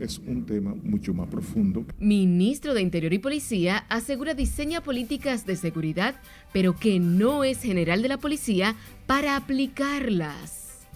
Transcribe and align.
es 0.00 0.18
un 0.18 0.46
tema 0.46 0.74
mucho 0.82 1.14
más 1.14 1.28
profundo. 1.28 1.84
Ministro 1.98 2.74
de 2.74 2.80
Interior 2.80 3.12
y 3.12 3.18
Policía 3.18 3.84
asegura 3.88 4.34
diseña 4.34 4.80
políticas 4.80 5.46
de 5.46 5.56
seguridad, 5.56 6.16
pero 6.52 6.74
que 6.74 6.98
no 6.98 7.44
es 7.44 7.62
general 7.62 8.02
de 8.02 8.08
la 8.08 8.18
policía 8.18 8.74
para 9.06 9.36
aplicarlas. 9.36 10.86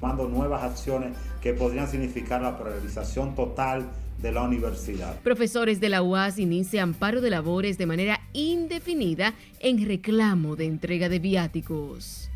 Tomando 0.00 0.28
nuevas 0.28 0.62
acciones 0.62 1.16
que 1.40 1.54
podrían 1.54 1.88
significar 1.88 2.42
la 2.42 2.58
priorización 2.58 3.34
total 3.34 3.90
de 4.20 4.32
la 4.32 4.42
universidad. 4.42 5.18
Profesores 5.20 5.80
de 5.80 5.88
la 5.88 6.02
UAS 6.02 6.38
inician 6.38 6.94
paro 6.94 7.20
de 7.20 7.30
labores 7.30 7.78
de 7.78 7.86
manera 7.86 8.20
indefinida 8.32 9.34
en 9.60 9.84
reclamo 9.84 10.54
de 10.54 10.66
entrega 10.66 11.08
de 11.08 11.18
viáticos. 11.18 12.31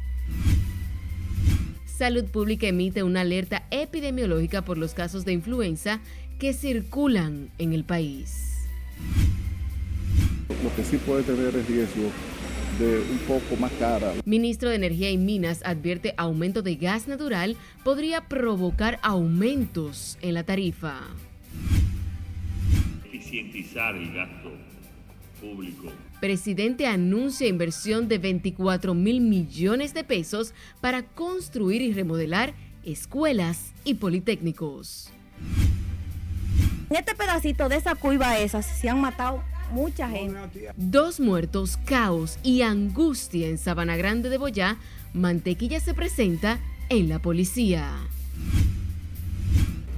Salud 1.96 2.27
Pública 2.27 2.66
emite 2.66 3.02
una 3.02 3.23
alerta 3.23 3.62
epidemiológica 3.70 4.60
por 4.60 4.77
los 4.77 4.92
casos 4.92 5.24
de 5.24 5.32
influenza 5.32 6.00
que 6.38 6.52
circulan 6.52 7.48
en 7.56 7.72
el 7.72 7.84
país. 7.84 8.69
Lo 10.62 10.77
que 10.77 10.84
sí 10.84 10.98
puede 10.98 11.22
tener 11.22 11.56
es 11.56 11.66
riesgo 11.66 12.10
de 12.78 12.98
un 12.98 13.19
poco 13.27 13.56
más 13.59 13.72
cara. 13.78 14.12
Ministro 14.27 14.69
de 14.69 14.77
Energía 14.77 15.10
y 15.10 15.16
Minas 15.16 15.62
advierte 15.64 16.12
aumento 16.19 16.60
de 16.60 16.77
gas 16.77 17.09
natural 17.09 17.56
podría 17.82 18.28
provocar 18.28 18.98
aumentos 19.02 20.19
en 20.20 20.34
la 20.34 20.44
tarifa. 20.44 21.00
Eficientizar 23.06 23.97
el 23.97 24.12
gasto 24.12 24.52
público. 25.41 25.91
Presidente 26.20 26.87
anuncia 26.87 27.47
inversión 27.47 28.09
de 28.09 28.19
24 28.19 28.95
mil 28.95 29.20
millones 29.20 29.93
de 29.93 30.02
pesos 30.02 30.55
para 30.80 31.02
construir 31.02 31.83
y 31.83 31.92
remodelar 31.92 32.55
escuelas 32.84 33.73
y 33.84 33.95
politécnicos. 33.95 35.11
En 36.89 36.97
este 36.97 37.14
pedacito 37.14 37.69
de 37.69 37.77
esa 37.77 37.95
curva 37.97 38.39
esa 38.39 38.62
se 38.62 38.89
han 38.89 39.00
matado 39.00 39.42
mucha 39.73 40.08
gente. 40.08 40.70
Dos 40.77 41.20
muertos, 41.20 41.77
caos 41.77 42.39
y 42.42 42.62
angustia 42.62 43.48
en 43.48 43.58
Sabana 43.58 43.97
Grande 43.97 44.30
de 44.30 44.39
Boyá. 44.39 44.78
Mantequilla 45.12 45.80
se 45.80 45.95
presenta 45.95 46.61
en 46.89 47.08
la 47.08 47.19
policía. 47.19 47.91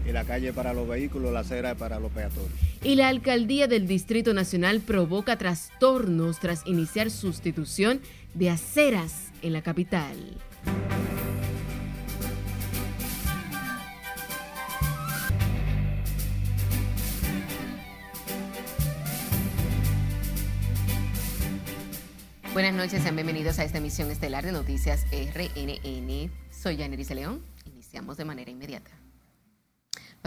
Y 0.09 0.13
la 0.13 0.25
calle 0.25 0.55
para 0.55 0.73
los 0.73 0.89
vehículos, 0.89 1.35
la 1.35 1.41
acera 1.41 1.75
para 1.75 2.01
los 2.01 2.11
peatones. 2.11 2.51
Y 2.83 2.95
la 2.95 3.09
alcaldía 3.09 3.67
del 3.67 3.87
Distrito 3.87 4.33
Nacional 4.33 4.81
provoca 4.81 5.37
trastornos 5.37 6.41
tras 6.41 6.67
iniciar 6.67 7.11
sustitución 7.11 8.01
de 8.33 8.49
aceras 8.49 9.33
en 9.43 9.53
la 9.53 9.61
capital. 9.61 10.17
Buenas 22.55 22.73
noches, 22.73 23.03
sean 23.03 23.15
bienvenidos 23.15 23.59
a 23.59 23.65
esta 23.65 23.77
emisión 23.77 24.11
estelar 24.11 24.47
de 24.47 24.53
Noticias 24.53 25.05
RNN. 25.13 26.31
Soy 26.51 26.77
Yaneris 26.77 27.11
León. 27.11 27.43
Iniciamos 27.67 28.17
de 28.17 28.25
manera 28.25 28.51
inmediata. 28.51 28.98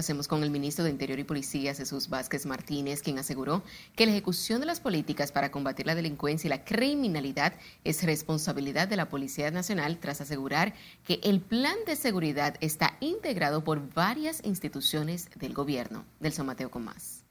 Pasemos 0.02 0.28
con 0.28 0.42
el 0.42 0.50
ministro 0.50 0.84
de 0.84 0.90
Interior 0.90 1.20
y 1.20 1.24
Policía, 1.24 1.76
Jesús 1.76 2.10
Vázquez 2.10 2.48
Martínez, 2.48 3.04
quien 3.04 3.20
aseguró 3.20 3.62
que 3.96 4.08
la 4.08 4.14
ejecución 4.14 4.60
de 4.60 4.66
las 4.66 4.80
políticas 4.80 5.32
para 5.32 5.52
combatir 5.52 5.86
la 5.86 5.94
delincuencia 5.94 6.48
y 6.48 6.50
la 6.50 6.64
criminalidad 6.64 7.54
es 7.84 8.02
responsabilidad 8.02 8.88
de 8.88 8.96
la 8.96 9.10
Policía 9.10 9.52
Nacional, 9.52 10.00
tras 10.00 10.20
asegurar 10.20 10.74
que 11.06 11.20
el 11.22 11.40
plan 11.40 11.76
de 11.86 11.96
seguridad 11.96 12.56
está 12.62 12.98
integrado 13.00 13.64
por 13.64 13.94
varias 13.94 14.44
instituciones 14.44 15.30
del 15.36 15.54
gobierno. 15.54 16.04
Delson 16.20 16.48
Mateo 16.48 16.72
con 16.72 16.84
más. 16.86 17.24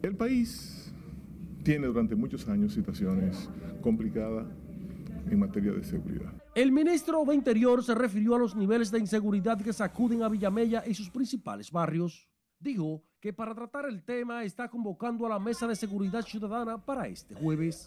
El 0.00 0.16
país 0.16 0.90
tiene 1.64 1.86
durante 1.88 2.14
muchos 2.14 2.48
años 2.48 2.72
situaciones 2.72 3.50
complicadas 3.82 4.46
en 5.30 5.38
materia 5.38 5.72
de 5.72 5.84
seguridad. 5.84 6.41
El 6.54 6.70
ministro 6.70 7.24
de 7.24 7.34
Interior 7.34 7.82
se 7.82 7.94
refirió 7.94 8.34
a 8.34 8.38
los 8.38 8.54
niveles 8.54 8.90
de 8.90 8.98
inseguridad 8.98 9.58
que 9.58 9.72
sacuden 9.72 10.22
a 10.22 10.28
Villamella 10.28 10.84
y 10.86 10.92
sus 10.92 11.08
principales 11.08 11.72
barrios. 11.72 12.28
Dijo 12.60 13.02
que 13.20 13.32
para 13.32 13.54
tratar 13.54 13.86
el 13.86 14.02
tema 14.02 14.44
está 14.44 14.68
convocando 14.68 15.24
a 15.24 15.30
la 15.30 15.38
Mesa 15.38 15.66
de 15.66 15.74
Seguridad 15.74 16.20
Ciudadana 16.20 16.76
para 16.76 17.08
este 17.08 17.34
jueves. 17.34 17.86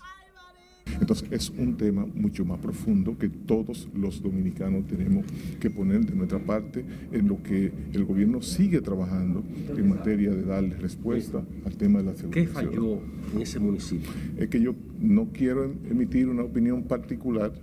Entonces 0.99 1.31
es 1.31 1.49
un 1.51 1.77
tema 1.77 2.07
mucho 2.07 2.43
más 2.43 2.59
profundo 2.59 3.15
que 3.15 3.29
todos 3.29 3.87
los 3.93 4.19
dominicanos 4.19 4.87
tenemos 4.87 5.25
que 5.59 5.69
poner 5.69 6.03
de 6.03 6.15
nuestra 6.15 6.39
parte 6.39 6.83
en 7.11 7.27
lo 7.27 7.43
que 7.43 7.71
el 7.93 8.03
gobierno 8.03 8.41
sigue 8.41 8.81
trabajando 8.81 9.43
en 9.77 9.89
materia 9.89 10.31
de 10.31 10.41
darle 10.41 10.75
respuesta 10.77 11.43
al 11.65 11.77
tema 11.77 11.99
de 11.99 12.05
la 12.05 12.15
seguridad. 12.15 12.47
¿Qué 12.47 12.47
falló 12.47 12.99
en 13.31 13.41
ese 13.41 13.59
municipio? 13.59 14.09
Es 14.37 14.49
que 14.49 14.59
yo 14.59 14.73
no 14.99 15.27
quiero 15.31 15.65
emitir 15.65 16.29
una 16.29 16.43
opinión 16.43 16.83
particular 16.83 17.53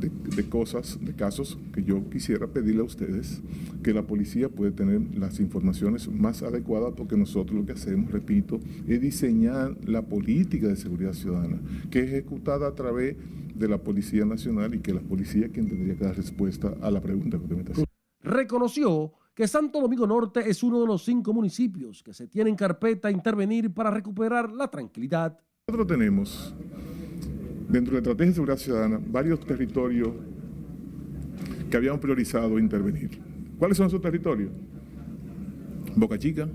de, 0.00 0.10
de, 0.10 0.48
cosas, 0.48 0.98
de 1.00 1.14
casos 1.14 1.58
que 1.72 1.82
yo 1.82 2.08
quisiera 2.10 2.46
pedirle 2.46 2.80
a 2.80 2.84
ustedes 2.84 3.40
que 3.82 3.92
la 3.92 4.02
policía 4.02 4.48
puede 4.48 4.72
tener 4.72 5.00
las 5.16 5.40
informaciones 5.40 6.08
más 6.10 6.42
adecuadas 6.42 6.94
porque 6.96 7.16
nosotros 7.16 7.58
lo 7.58 7.66
que 7.66 7.72
hacemos, 7.72 8.10
repito, 8.10 8.60
es 8.86 9.00
diseñar 9.00 9.76
la 9.84 10.02
política 10.02 10.68
de 10.68 10.76
seguridad 10.76 11.12
ciudadana 11.12 11.60
que 11.90 12.00
es 12.00 12.08
ejecutada 12.08 12.68
a 12.68 12.74
través 12.74 13.16
de 13.54 13.68
la 13.68 13.78
Policía 13.78 14.24
Nacional 14.24 14.74
y 14.74 14.80
que 14.80 14.92
la 14.92 15.00
policía 15.00 15.48
quien 15.48 15.68
tendría 15.68 15.96
que 15.96 16.04
dar 16.04 16.16
respuesta 16.16 16.74
a 16.80 16.90
la 16.90 17.00
pregunta 17.00 17.38
que 17.38 17.44
usted 17.44 17.56
me 17.56 17.62
está 17.62 17.72
haciendo. 17.72 17.90
Reconoció 18.22 19.12
que 19.34 19.46
Santo 19.46 19.80
Domingo 19.80 20.06
Norte 20.06 20.48
es 20.48 20.62
uno 20.62 20.80
de 20.80 20.86
los 20.86 21.04
cinco 21.04 21.32
municipios 21.32 22.02
que 22.02 22.12
se 22.12 22.26
tienen 22.26 22.56
carpeta 22.56 23.08
a 23.08 23.10
intervenir 23.10 23.72
para 23.72 23.90
recuperar 23.90 24.50
la 24.50 24.68
tranquilidad. 24.68 25.38
Nosotros 25.68 25.86
tenemos 25.86 26.54
dentro 27.76 27.94
de 27.94 27.96
la 27.96 27.98
estrategia 27.98 28.30
de 28.30 28.34
seguridad 28.34 28.56
ciudadana 28.56 29.00
varios 29.06 29.40
territorios 29.40 30.10
que 31.70 31.76
habíamos 31.76 32.00
priorizado 32.00 32.58
intervenir. 32.58 33.10
¿Cuáles 33.58 33.76
son 33.76 33.86
esos 33.88 34.00
territorios? 34.00 34.50
Boca 35.94 36.18
Chica, 36.18 36.48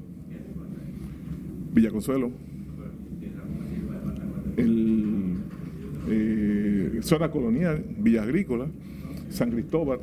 Villa 1.73 1.91
Consuelo, 1.91 2.31
el, 4.57 5.37
eh, 6.09 6.99
zona 7.01 7.29
colonial, 7.29 7.83
Villa 7.99 8.23
Agrícola, 8.23 8.67
San 9.29 9.51
Cristóbal 9.51 9.99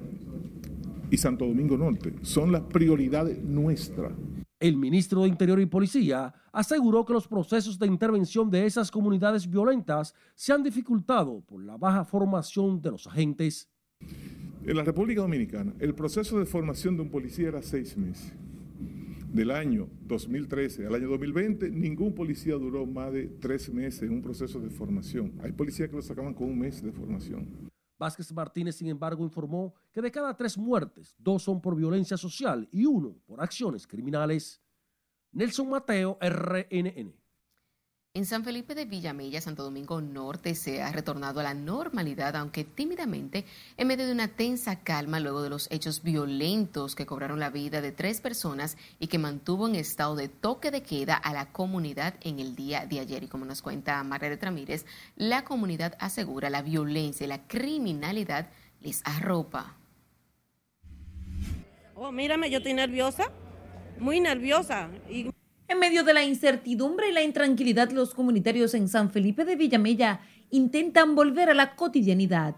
y 1.11 1.17
Santo 1.17 1.47
Domingo 1.47 1.77
Norte. 1.77 2.13
Son 2.23 2.53
las 2.53 2.63
prioridades 2.63 3.43
nuestras. 3.43 4.13
El 4.61 4.77
ministro 4.77 5.23
de 5.23 5.29
Interior 5.29 5.61
y 5.61 5.67
Policía 5.67 6.35
aseguró 6.51 7.05
que 7.05 7.13
los 7.13 7.29
procesos 7.29 7.79
de 7.79 7.87
intervención 7.87 8.51
de 8.51 8.67
esas 8.67 8.91
comunidades 8.91 9.49
violentas 9.49 10.17
se 10.35 10.53
han 10.53 10.65
dificultado 10.65 11.43
por 11.43 11.63
la 11.63 11.77
baja 11.77 12.05
formación 12.05 12.83
de 12.83 12.91
los 12.91 13.07
agentes. 13.07 13.71
En 14.67 14.77
la 14.77 14.83
República 14.83 15.21
Dominicana, 15.21 15.75
el 15.79 15.95
proceso 15.95 16.41
de 16.41 16.45
formación 16.45 16.97
de 16.97 17.03
un 17.03 17.09
policía 17.09 17.49
era 17.49 17.63
seis 17.63 17.97
meses. 17.97 18.33
Del 19.33 19.53
año 19.53 19.89
2013 20.07 20.87
al 20.87 20.95
año 20.97 21.09
2020, 21.09 21.71
ningún 21.71 22.13
policía 22.13 22.55
duró 22.55 22.85
más 22.85 23.13
de 23.13 23.29
tres 23.29 23.73
meses 23.73 24.03
en 24.03 24.11
un 24.11 24.23
proceso 24.23 24.59
de 24.59 24.71
formación. 24.71 25.35
Hay 25.41 25.53
policías 25.53 25.89
que 25.89 25.95
lo 25.95 26.03
sacaban 26.03 26.35
con 26.35 26.49
un 26.49 26.59
mes 26.59 26.83
de 26.83 26.91
formación. 26.91 27.68
Vázquez 27.99 28.33
Martínez, 28.33 28.77
sin 28.77 28.89
embargo, 28.89 29.25
informó 29.25 29.75
que 29.93 30.01
de 30.01 30.11
cada 30.11 30.37
tres 30.37 30.57
muertes, 30.57 31.15
dos 31.19 31.43
son 31.43 31.61
por 31.61 31.75
violencia 31.75 32.17
social 32.17 32.69
y 32.71 32.85
uno 32.85 33.17
por 33.27 33.41
acciones 33.41 33.87
criminales. 33.87 34.63
Nelson 35.33 35.69
Mateo, 35.69 36.17
RNN. 36.21 37.18
En 38.15 38.25
San 38.25 38.43
Felipe 38.43 38.75
de 38.75 38.87
Villamella, 38.87 39.41
Santo 39.41 39.63
Domingo 39.63 40.01
Norte, 40.01 40.55
se 40.55 40.83
ha 40.83 40.91
retornado 40.91 41.41
a 41.41 41.43
la 41.43 41.55
normalidad, 41.55 42.35
aunque 42.37 42.65
tímidamente, 42.65 43.45
en 43.77 43.87
medio 43.87 44.07
de 44.07 44.13
una 44.13 44.29
tensa 44.29 44.81
calma 44.81 45.21
luego 45.21 45.43
de 45.43 45.51
los 45.51 45.71
hechos 45.71 46.03
violentos 46.03 46.97
que 46.97 47.07
cobraron 47.07 47.39
la 47.39 47.51
vida 47.51 47.81
de 47.81 47.93
tres 47.93 48.21
personas 48.21 48.77
y 48.99 49.07
que 49.07 49.19
mantuvo 49.19 49.69
en 49.69 49.77
estado 49.77 50.17
de 50.17 50.29
toque 50.29 50.71
de 50.71 50.83
queda 50.83 51.15
a 51.15 51.33
la 51.33 51.53
comunidad 51.53 52.15
en 52.23 52.41
el 52.41 52.57
día 52.57 52.87
de 52.87 52.99
ayer. 52.99 53.23
Y 53.23 53.29
como 53.29 53.45
nos 53.45 53.63
cuenta 53.63 54.03
Margaret 54.03 54.43
Ramírez, 54.43 54.85
la 55.15 55.45
comunidad 55.45 55.95
asegura 56.01 56.51
la 56.51 56.63
violencia 56.63 57.25
y 57.25 57.29
la 57.29 57.47
criminalidad 57.47 58.49
les 58.81 59.03
arropa. 59.05 59.77
Oh, 61.95 62.11
mírame, 62.11 62.51
yo 62.51 62.59
estoy 62.59 62.75
nerviosa, 62.75 63.31
muy 64.01 64.19
nerviosa. 64.19 64.89
Y... 65.11 65.31
En 65.71 65.79
medio 65.79 66.03
de 66.03 66.15
la 66.15 66.25
incertidumbre 66.25 67.11
y 67.11 67.13
la 67.13 67.23
intranquilidad, 67.23 67.91
los 67.91 68.15
comunitarios 68.15 68.73
en 68.73 68.89
San 68.89 69.11
Felipe 69.11 69.45
de 69.45 69.55
Villamella 69.55 70.21
intentan 70.51 71.15
volver 71.15 71.51
a 71.51 71.55
la 71.55 71.77
cotidianidad. 71.77 72.57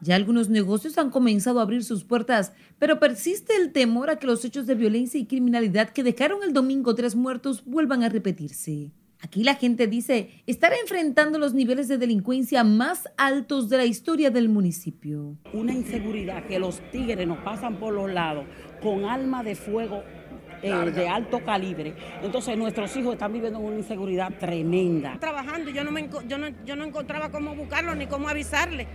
Ya 0.00 0.16
algunos 0.16 0.48
negocios 0.48 0.98
han 0.98 1.10
comenzado 1.10 1.60
a 1.60 1.62
abrir 1.62 1.84
sus 1.84 2.02
puertas, 2.02 2.52
pero 2.80 2.98
persiste 2.98 3.54
el 3.54 3.70
temor 3.70 4.10
a 4.10 4.18
que 4.18 4.26
los 4.26 4.44
hechos 4.44 4.66
de 4.66 4.74
violencia 4.74 5.20
y 5.20 5.26
criminalidad 5.26 5.90
que 5.90 6.02
dejaron 6.02 6.42
el 6.42 6.52
domingo 6.52 6.96
tres 6.96 7.14
muertos 7.14 7.64
vuelvan 7.64 8.02
a 8.02 8.08
repetirse. 8.08 8.90
Aquí 9.24 9.42
la 9.42 9.54
gente 9.54 9.86
dice 9.86 10.42
estar 10.46 10.72
enfrentando 10.78 11.38
los 11.38 11.54
niveles 11.54 11.88
de 11.88 11.96
delincuencia 11.96 12.62
más 12.62 13.08
altos 13.16 13.70
de 13.70 13.78
la 13.78 13.86
historia 13.86 14.30
del 14.30 14.50
municipio. 14.50 15.38
Una 15.54 15.72
inseguridad 15.72 16.46
que 16.46 16.58
los 16.58 16.80
tigres 16.90 17.26
nos 17.26 17.38
pasan 17.38 17.78
por 17.78 17.94
los 17.94 18.12
lados 18.12 18.44
con 18.82 19.06
arma 19.06 19.42
de 19.42 19.54
fuego 19.54 20.02
eh, 20.64 20.90
de 20.90 21.08
alto 21.08 21.44
calibre. 21.44 21.94
Entonces 22.22 22.56
nuestros 22.56 22.96
hijos 22.96 23.12
están 23.12 23.32
viviendo 23.32 23.58
una 23.58 23.76
inseguridad 23.76 24.32
tremenda. 24.38 25.18
Trabajando, 25.20 25.70
yo 25.70 25.84
no, 25.84 25.90
me, 25.90 26.08
yo 26.26 26.38
no, 26.38 26.48
yo 26.64 26.76
no 26.76 26.84
encontraba 26.84 27.30
cómo 27.30 27.54
buscarlo 27.54 27.94
ni 27.94 28.06
cómo 28.06 28.28
avisarle. 28.28 28.86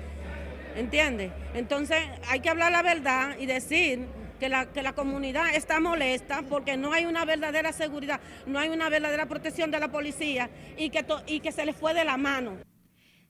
¿Entiendes? 0.75 1.31
Entonces 1.53 1.97
hay 2.27 2.39
que 2.39 2.49
hablar 2.49 2.71
la 2.71 2.81
verdad 2.81 3.37
y 3.39 3.45
decir 3.45 4.07
que 4.39 4.49
la, 4.49 4.67
que 4.67 4.81
la 4.81 4.93
comunidad 4.93 5.53
está 5.53 5.79
molesta 5.79 6.43
porque 6.49 6.77
no 6.77 6.93
hay 6.93 7.05
una 7.05 7.25
verdadera 7.25 7.73
seguridad, 7.73 8.19
no 8.47 8.57
hay 8.57 8.69
una 8.69 8.89
verdadera 8.89 9.27
protección 9.27 9.69
de 9.69 9.79
la 9.79 9.91
policía 9.91 10.49
y 10.77 10.89
que, 10.89 11.05
y 11.27 11.39
que 11.41 11.51
se 11.51 11.65
les 11.65 11.75
fue 11.75 11.93
de 11.93 12.05
la 12.05 12.17
mano. 12.17 12.57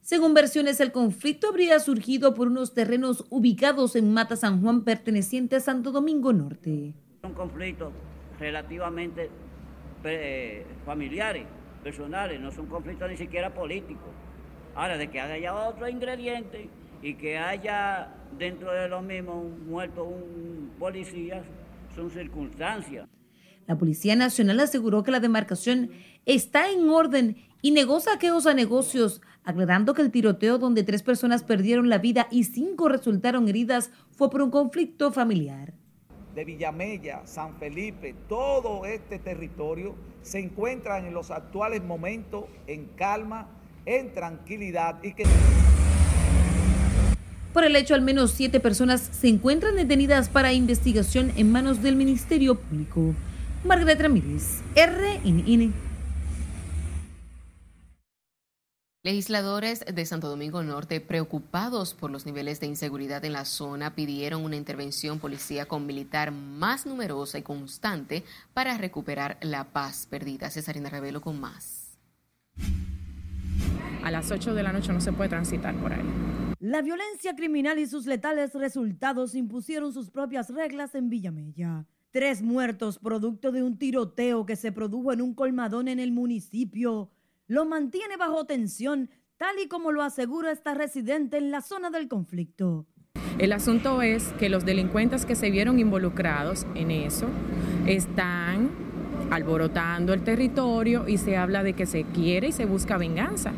Según 0.01 0.33
versiones, 0.33 0.79
el 0.79 0.91
conflicto 0.91 1.49
habría 1.49 1.79
surgido 1.79 2.33
por 2.33 2.47
unos 2.47 2.73
terrenos 2.73 3.25
ubicados 3.29 3.95
en 3.95 4.13
Mata 4.13 4.35
San 4.35 4.61
Juan 4.61 4.83
perteneciente 4.83 5.57
a 5.57 5.59
Santo 5.59 5.91
Domingo 5.91 6.31
Norte. 6.31 6.93
Un 7.21 7.33
conflicto 7.33 7.91
relativamente 8.39 9.29
eh, 10.03 10.65
familiares, 10.85 11.45
personales, 11.83 12.39
no 12.39 12.51
son 12.51 12.67
conflictos 12.67 13.09
ni 13.09 13.17
siquiera 13.17 13.53
políticos. 13.53 14.09
Ahora, 14.75 14.97
de 14.97 15.09
que 15.09 15.19
haya 15.19 15.53
otro 15.53 15.87
ingrediente 15.87 16.69
y 17.01 17.15
que 17.15 17.37
haya 17.37 18.13
dentro 18.37 18.71
de 18.71 18.87
lo 18.87 19.01
mismo 19.01 19.43
muerto 19.43 20.03
un 20.03 20.71
policía, 20.79 21.43
son 21.95 22.09
circunstancias. 22.09 23.07
La 23.67 23.77
Policía 23.77 24.15
Nacional 24.15 24.59
aseguró 24.61 25.03
que 25.03 25.11
la 25.11 25.19
demarcación 25.19 25.91
está 26.25 26.71
en 26.71 26.89
orden 26.89 27.37
y 27.61 27.71
negó 27.71 27.99
saqueos 27.99 28.47
a 28.47 28.53
negocios, 28.53 29.21
aclarando 29.43 29.93
que 29.93 30.01
el 30.01 30.11
tiroteo 30.11 30.57
donde 30.57 30.83
tres 30.83 31.03
personas 31.03 31.43
perdieron 31.43 31.89
la 31.89 31.97
vida 31.97 32.27
y 32.31 32.45
cinco 32.45 32.89
resultaron 32.89 33.47
heridas 33.47 33.91
fue 34.11 34.29
por 34.29 34.41
un 34.41 34.49
conflicto 34.49 35.11
familiar 35.11 35.73
de 36.35 36.45
Villamella, 36.45 37.21
San 37.25 37.55
Felipe, 37.57 38.15
todo 38.27 38.85
este 38.85 39.19
territorio 39.19 39.95
se 40.21 40.39
encuentran 40.39 41.05
en 41.05 41.13
los 41.13 41.31
actuales 41.31 41.83
momentos 41.83 42.45
en 42.67 42.85
calma, 42.95 43.47
en 43.85 44.13
tranquilidad 44.13 45.01
y 45.03 45.13
que... 45.13 45.23
Por 47.53 47.63
el 47.63 47.75
hecho, 47.75 47.95
al 47.95 48.01
menos 48.01 48.31
siete 48.31 48.59
personas 48.59 49.01
se 49.01 49.27
encuentran 49.27 49.75
detenidas 49.75 50.29
para 50.29 50.53
investigación 50.53 51.31
en 51.35 51.51
manos 51.51 51.81
del 51.81 51.95
Ministerio 51.95 52.55
Público. 52.55 53.15
Margaret 53.63 53.99
Ramírez, 53.99 54.61
RNN. 54.75 55.88
Legisladores 59.01 59.85
de 59.85 60.05
Santo 60.05 60.27
Domingo 60.27 60.61
Norte, 60.61 60.99
preocupados 60.99 61.93
por 61.93 62.11
los 62.11 62.25
niveles 62.25 62.59
de 62.59 62.67
inseguridad 62.67 63.23
en 63.23 63.31
la 63.31 63.45
zona, 63.45 63.95
pidieron 63.95 64.43
una 64.43 64.57
intervención 64.57 65.19
policía 65.19 65.69
con 65.69 65.85
militar 65.85 66.33
más 66.33 66.85
numerosa 66.85 67.39
y 67.39 67.41
constante 67.41 68.25
para 68.53 68.77
recuperar 68.77 69.37
la 69.39 69.71
paz 69.71 70.05
perdida. 70.05 70.49
Cesarina 70.49 70.89
Revelo 70.89 71.21
con 71.21 71.39
más. 71.39 71.97
A 74.03 74.11
las 74.11 74.31
8 74.31 74.53
de 74.53 74.63
la 74.63 74.73
noche 74.73 74.91
no 74.91 74.99
se 74.99 75.13
puede 75.13 75.29
transitar 75.29 75.73
por 75.77 75.93
ahí. 75.93 76.03
La 76.59 76.81
violencia 76.81 77.37
criminal 77.37 77.79
y 77.79 77.87
sus 77.87 78.05
letales 78.05 78.53
resultados 78.53 79.33
impusieron 79.33 79.93
sus 79.93 80.09
propias 80.09 80.49
reglas 80.49 80.93
en 80.93 81.07
Villamella. 81.07 81.85
Tres 82.11 82.41
muertos 82.41 82.99
producto 82.99 83.53
de 83.53 83.63
un 83.63 83.77
tiroteo 83.77 84.45
que 84.45 84.57
se 84.57 84.73
produjo 84.73 85.13
en 85.13 85.21
un 85.21 85.33
colmadón 85.33 85.87
en 85.87 85.99
el 85.99 86.11
municipio 86.11 87.11
lo 87.49 87.65
mantiene 87.65 88.15
bajo 88.15 88.45
tensión, 88.45 89.09
tal 89.37 89.57
y 89.59 89.67
como 89.67 89.91
lo 89.91 90.03
asegura 90.03 90.51
esta 90.51 90.75
residente 90.75 91.37
en 91.37 91.49
la 91.49 91.61
zona 91.61 91.89
del 91.89 92.07
conflicto. 92.07 92.85
El 93.39 93.53
asunto 93.53 94.03
es 94.03 94.31
que 94.33 94.49
los 94.49 94.65
delincuentes 94.65 95.25
que 95.25 95.35
se 95.35 95.49
vieron 95.49 95.79
involucrados 95.79 96.67
en 96.75 96.91
eso 96.91 97.25
están 97.87 98.69
alborotando 99.31 100.13
el 100.13 100.23
territorio 100.23 101.07
y 101.07 101.17
se 101.17 101.37
habla 101.37 101.63
de 101.63 101.73
que 101.73 101.87
se 101.87 102.03
quiere 102.03 102.49
y 102.49 102.51
se 102.51 102.65
busca 102.65 102.97
venganza. 102.97 103.51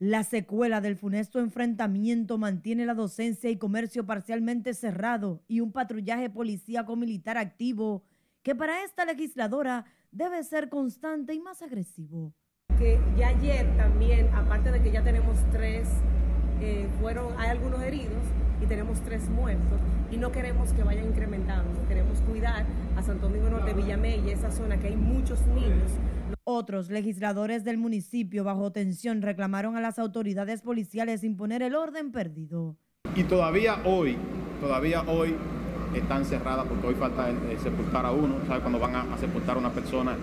La 0.00 0.24
secuela 0.24 0.80
del 0.80 0.96
funesto 0.96 1.38
enfrentamiento 1.38 2.36
mantiene 2.36 2.84
la 2.84 2.94
docencia 2.94 3.48
y 3.48 3.58
comercio 3.58 4.04
parcialmente 4.06 4.74
cerrado 4.74 5.44
y 5.46 5.60
un 5.60 5.70
patrullaje 5.70 6.30
policíaco 6.30 6.96
militar 6.96 7.38
activo 7.38 8.02
que 8.42 8.56
para 8.56 8.82
esta 8.82 9.04
legisladora 9.04 9.84
debe 10.10 10.42
ser 10.42 10.68
constante 10.68 11.32
y 11.32 11.40
más 11.40 11.62
agresivo 11.62 12.34
que 12.78 12.98
ya 13.16 13.28
ayer 13.28 13.66
también, 13.76 14.28
aparte 14.34 14.70
de 14.70 14.80
que 14.80 14.90
ya 14.90 15.02
tenemos 15.02 15.36
tres, 15.52 15.88
eh, 16.60 16.86
fueron, 17.00 17.38
hay 17.38 17.48
algunos 17.48 17.82
heridos 17.82 18.22
y 18.62 18.66
tenemos 18.66 19.00
tres 19.02 19.28
muertos 19.28 19.78
y 20.10 20.16
no 20.16 20.30
queremos 20.32 20.72
que 20.72 20.82
vayan 20.82 21.06
incrementando, 21.06 21.86
queremos 21.88 22.20
cuidar 22.20 22.64
a 22.96 23.02
Santo 23.02 23.28
Domingo 23.28 23.50
Norte, 23.50 23.74
Villamey 23.74 24.22
y 24.26 24.30
esa 24.30 24.50
zona 24.50 24.78
que 24.78 24.88
hay 24.88 24.96
muchos 24.96 25.44
niños. 25.46 25.90
Otros 26.44 26.90
legisladores 26.90 27.64
del 27.64 27.78
municipio 27.78 28.44
bajo 28.44 28.70
tensión 28.70 29.22
reclamaron 29.22 29.76
a 29.76 29.80
las 29.80 29.98
autoridades 29.98 30.62
policiales 30.62 31.24
imponer 31.24 31.62
el 31.62 31.74
orden 31.74 32.12
perdido. 32.12 32.76
Y 33.16 33.24
todavía 33.24 33.80
hoy, 33.84 34.16
todavía 34.60 35.02
hoy 35.02 35.34
están 35.94 36.24
cerradas 36.24 36.66
porque 36.66 36.86
hoy 36.88 36.94
falta 36.94 37.28
sepultar 37.62 38.06
a 38.06 38.12
uno, 38.12 38.36
¿sabes? 38.46 38.62
Cuando 38.62 38.78
van 38.78 38.94
a, 38.94 39.18
sepultar 39.18 39.56
a 39.56 39.60
una 39.60 39.70
persona 39.70 40.16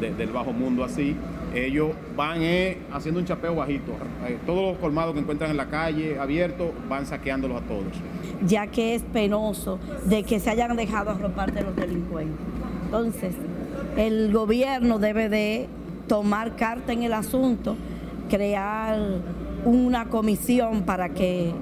del 0.00 0.30
bajo 0.30 0.52
mundo 0.52 0.84
así, 0.84 1.16
ellos 1.54 1.92
van 2.16 2.42
eh, 2.42 2.78
haciendo 2.92 3.20
un 3.20 3.26
chapeo 3.26 3.54
bajito. 3.54 3.92
Eh, 4.26 4.38
todos 4.44 4.72
los 4.72 4.78
colmados 4.78 5.14
que 5.14 5.20
encuentran 5.20 5.50
en 5.50 5.56
la 5.56 5.68
calle 5.68 6.18
abiertos 6.18 6.70
van 6.88 7.06
saqueándolos 7.06 7.62
a 7.62 7.64
todos. 7.66 7.84
Ya 8.46 8.66
que 8.66 8.94
es 8.94 9.02
penoso 9.02 9.78
de 10.06 10.24
que 10.24 10.40
se 10.40 10.50
hayan 10.50 10.76
dejado 10.76 11.10
arropar 11.10 11.52
de 11.52 11.62
los 11.62 11.76
delincuentes. 11.76 12.38
Entonces, 12.86 13.34
el 13.96 14.32
gobierno 14.32 14.98
debe 14.98 15.28
de 15.28 15.68
tomar 16.08 16.56
carta 16.56 16.92
en 16.92 17.02
el 17.02 17.12
asunto, 17.12 17.76
crear 18.28 18.98
una 19.64 20.06
comisión 20.06 20.82
para 20.82 21.10
que 21.10 21.52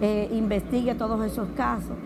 eh, 0.00 0.28
investigue 0.32 0.94
todos 0.94 1.24
esos 1.24 1.48
casos. 1.50 1.96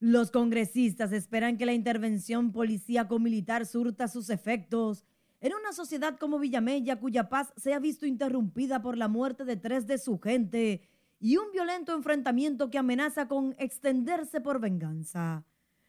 Los 0.00 0.30
congresistas 0.30 1.12
esperan 1.12 1.56
que 1.56 1.66
la 1.66 1.72
intervención 1.72 2.52
policíaco-militar 2.52 3.66
surta 3.66 4.08
sus 4.08 4.30
efectos 4.30 5.04
en 5.44 5.52
una 5.52 5.74
sociedad 5.74 6.16
como 6.16 6.38
Villamella, 6.38 6.98
cuya 6.98 7.28
paz 7.28 7.52
se 7.58 7.74
ha 7.74 7.78
visto 7.78 8.06
interrumpida 8.06 8.80
por 8.80 8.96
la 8.96 9.08
muerte 9.08 9.44
de 9.44 9.58
tres 9.58 9.86
de 9.86 9.98
su 9.98 10.18
gente 10.18 10.88
y 11.20 11.36
un 11.36 11.52
violento 11.52 11.94
enfrentamiento 11.94 12.70
que 12.70 12.78
amenaza 12.78 13.28
con 13.28 13.54
extenderse 13.58 14.40
por 14.40 14.58
venganza. 14.58 15.44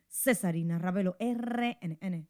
Cesarina 0.10 0.78
Ravelo, 0.78 1.16
RNN. 1.22 2.28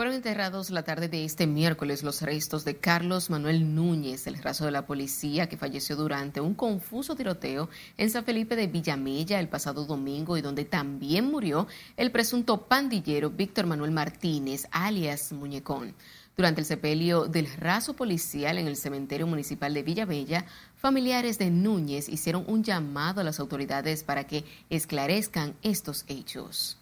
Fueron 0.00 0.14
enterrados 0.14 0.70
la 0.70 0.82
tarde 0.82 1.10
de 1.10 1.26
este 1.26 1.46
miércoles 1.46 2.02
los 2.02 2.22
restos 2.22 2.64
de 2.64 2.78
Carlos 2.78 3.28
Manuel 3.28 3.74
Núñez, 3.74 4.26
el 4.26 4.38
raso 4.38 4.64
de 4.64 4.70
la 4.70 4.86
policía 4.86 5.46
que 5.46 5.58
falleció 5.58 5.94
durante 5.94 6.40
un 6.40 6.54
confuso 6.54 7.14
tiroteo 7.14 7.68
en 7.98 8.08
San 8.08 8.24
Felipe 8.24 8.56
de 8.56 8.66
Villamella 8.66 9.38
el 9.38 9.50
pasado 9.50 9.84
domingo 9.84 10.38
y 10.38 10.40
donde 10.40 10.64
también 10.64 11.30
murió 11.30 11.66
el 11.98 12.10
presunto 12.12 12.66
pandillero 12.66 13.28
Víctor 13.28 13.66
Manuel 13.66 13.90
Martínez, 13.90 14.68
alias 14.70 15.32
Muñecón. 15.32 15.94
Durante 16.34 16.62
el 16.62 16.66
sepelio 16.66 17.26
del 17.26 17.54
raso 17.58 17.94
policial 17.94 18.56
en 18.56 18.68
el 18.68 18.78
cementerio 18.78 19.26
municipal 19.26 19.74
de 19.74 19.82
Villamella, 19.82 20.46
familiares 20.76 21.36
de 21.36 21.50
Núñez 21.50 22.08
hicieron 22.08 22.46
un 22.46 22.64
llamado 22.64 23.20
a 23.20 23.24
las 23.24 23.38
autoridades 23.38 24.02
para 24.02 24.26
que 24.26 24.46
esclarezcan 24.70 25.56
estos 25.60 26.06
hechos. 26.08 26.79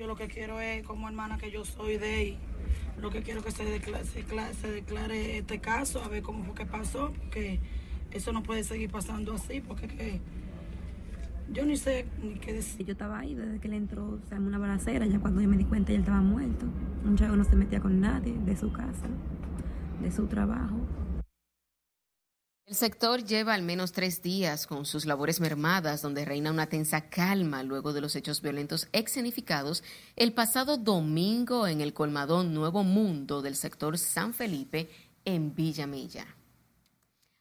Yo 0.00 0.06
lo 0.06 0.16
que 0.16 0.28
quiero 0.28 0.62
es, 0.62 0.82
como 0.86 1.08
hermana 1.08 1.36
que 1.36 1.50
yo 1.50 1.62
soy 1.62 1.98
de 1.98 2.14
ahí, 2.14 2.38
lo 3.02 3.10
que 3.10 3.20
quiero 3.20 3.42
que 3.42 3.50
se 3.50 3.66
declare, 3.66 4.02
se 4.06 4.70
declare, 4.72 5.36
este 5.36 5.58
caso, 5.58 6.02
a 6.02 6.08
ver 6.08 6.22
cómo 6.22 6.42
fue 6.42 6.54
que 6.54 6.64
pasó, 6.64 7.12
porque 7.18 7.60
eso 8.10 8.32
no 8.32 8.42
puede 8.42 8.64
seguir 8.64 8.90
pasando 8.90 9.34
así, 9.34 9.60
porque 9.60 9.88
que 9.88 10.22
yo 11.52 11.66
ni 11.66 11.76
sé 11.76 12.06
ni 12.22 12.36
qué 12.36 12.54
decir. 12.54 12.86
Yo 12.86 12.92
estaba 12.92 13.18
ahí 13.18 13.34
desde 13.34 13.58
que 13.58 13.68
él 13.68 13.74
entró, 13.74 14.18
sea, 14.26 14.38
en 14.38 14.44
una 14.44 14.56
balacera, 14.56 15.04
ya 15.04 15.18
cuando 15.18 15.42
yo 15.42 15.48
me 15.48 15.58
di 15.58 15.66
cuenta, 15.66 15.92
él 15.92 16.00
estaba 16.00 16.22
muerto. 16.22 16.64
Un 17.04 17.16
chavo 17.16 17.36
no 17.36 17.44
se 17.44 17.54
metía 17.54 17.80
con 17.80 18.00
nadie 18.00 18.38
de 18.38 18.56
su 18.56 18.72
casa, 18.72 19.06
de 20.00 20.10
su 20.10 20.26
trabajo. 20.28 20.78
El 22.70 22.76
sector 22.76 23.24
lleva 23.24 23.54
al 23.54 23.64
menos 23.64 23.90
tres 23.90 24.22
días 24.22 24.68
con 24.68 24.86
sus 24.86 25.04
labores 25.04 25.40
mermadas, 25.40 26.02
donde 26.02 26.24
reina 26.24 26.52
una 26.52 26.68
tensa 26.68 27.10
calma 27.10 27.64
luego 27.64 27.92
de 27.92 28.00
los 28.00 28.14
hechos 28.14 28.42
violentos 28.42 28.86
escenificados 28.92 29.82
el 30.14 30.32
pasado 30.32 30.76
domingo 30.76 31.66
en 31.66 31.80
el 31.80 31.92
colmadón 31.92 32.54
Nuevo 32.54 32.84
Mundo 32.84 33.42
del 33.42 33.56
sector 33.56 33.98
San 33.98 34.34
Felipe 34.34 34.88
en 35.24 35.52
Villa 35.52 35.88
Mella. 35.88 36.24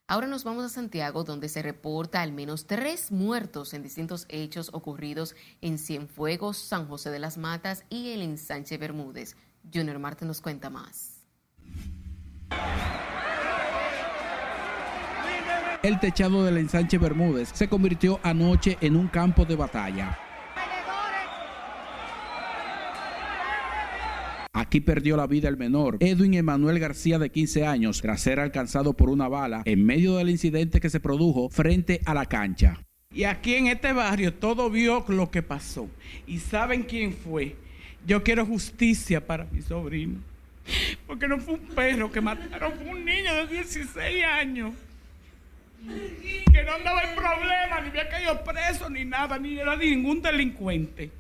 Ahora 0.07 0.25
nos 0.25 0.43
vamos 0.43 0.65
a 0.65 0.69
Santiago, 0.69 1.23
donde 1.23 1.47
se 1.47 1.61
reporta 1.61 2.23
al 2.23 2.31
menos 2.31 2.65
tres 2.65 3.11
muertos 3.11 3.75
en 3.75 3.83
distintos 3.83 4.25
hechos 4.29 4.71
ocurridos 4.73 5.35
en 5.61 5.77
Cienfuegos, 5.77 6.57
San 6.57 6.87
José 6.87 7.11
de 7.11 7.19
las 7.19 7.37
Matas 7.37 7.83
y 7.91 8.13
el 8.13 8.23
ensanche 8.23 8.79
Bermúdez. 8.79 9.35
Junior 9.71 9.99
Marte 9.99 10.25
nos 10.25 10.41
cuenta 10.41 10.71
más. 10.71 11.19
El 15.81 15.97
techado 16.01 16.43
del 16.43 16.57
ensanche 16.57 16.97
Bermúdez 16.97 17.51
se 17.53 17.69
convirtió 17.69 18.19
anoche 18.21 18.77
en 18.81 18.97
un 18.97 19.07
campo 19.07 19.45
de 19.45 19.55
batalla. 19.55 20.19
Aquí 24.51 24.81
perdió 24.81 25.15
la 25.15 25.25
vida 25.25 25.47
el 25.47 25.55
menor, 25.55 25.95
Edwin 26.01 26.33
Emanuel 26.33 26.79
García 26.79 27.17
de 27.17 27.29
15 27.29 27.65
años, 27.65 28.01
tras 28.01 28.19
ser 28.19 28.41
alcanzado 28.41 28.91
por 28.91 29.09
una 29.09 29.29
bala 29.29 29.61
en 29.63 29.85
medio 29.85 30.17
del 30.17 30.29
incidente 30.29 30.81
que 30.81 30.89
se 30.89 30.99
produjo 30.99 31.49
frente 31.49 32.01
a 32.05 32.13
la 32.13 32.25
cancha. 32.25 32.83
Y 33.13 33.23
aquí 33.23 33.55
en 33.55 33.67
este 33.67 33.93
barrio 33.93 34.33
todo 34.33 34.69
vio 34.69 35.05
lo 35.07 35.31
que 35.31 35.43
pasó. 35.43 35.89
¿Y 36.27 36.39
saben 36.39 36.83
quién 36.83 37.13
fue? 37.13 37.55
Yo 38.05 38.21
quiero 38.21 38.45
justicia 38.45 39.25
para 39.25 39.45
mi 39.45 39.61
sobrino. 39.61 40.19
Porque 41.07 41.25
no 41.29 41.39
fue 41.39 41.53
un 41.53 41.67
perro 41.67 42.11
que 42.11 42.19
mataron, 42.19 42.73
fue 42.73 42.89
un 42.89 43.05
niño 43.05 43.33
de 43.33 43.47
16 43.47 44.25
años. 44.25 44.73
Que 46.51 46.63
no 46.63 46.73
andaba 46.73 47.01
en 47.03 47.15
problema, 47.15 47.81
ni 47.81 47.89
había 47.89 48.09
caído 48.09 48.43
preso, 48.43 48.89
ni 48.89 49.05
nada, 49.05 49.37
ni 49.39 49.57
era 49.57 49.75
ningún 49.75 50.21
delincuente. 50.21 51.11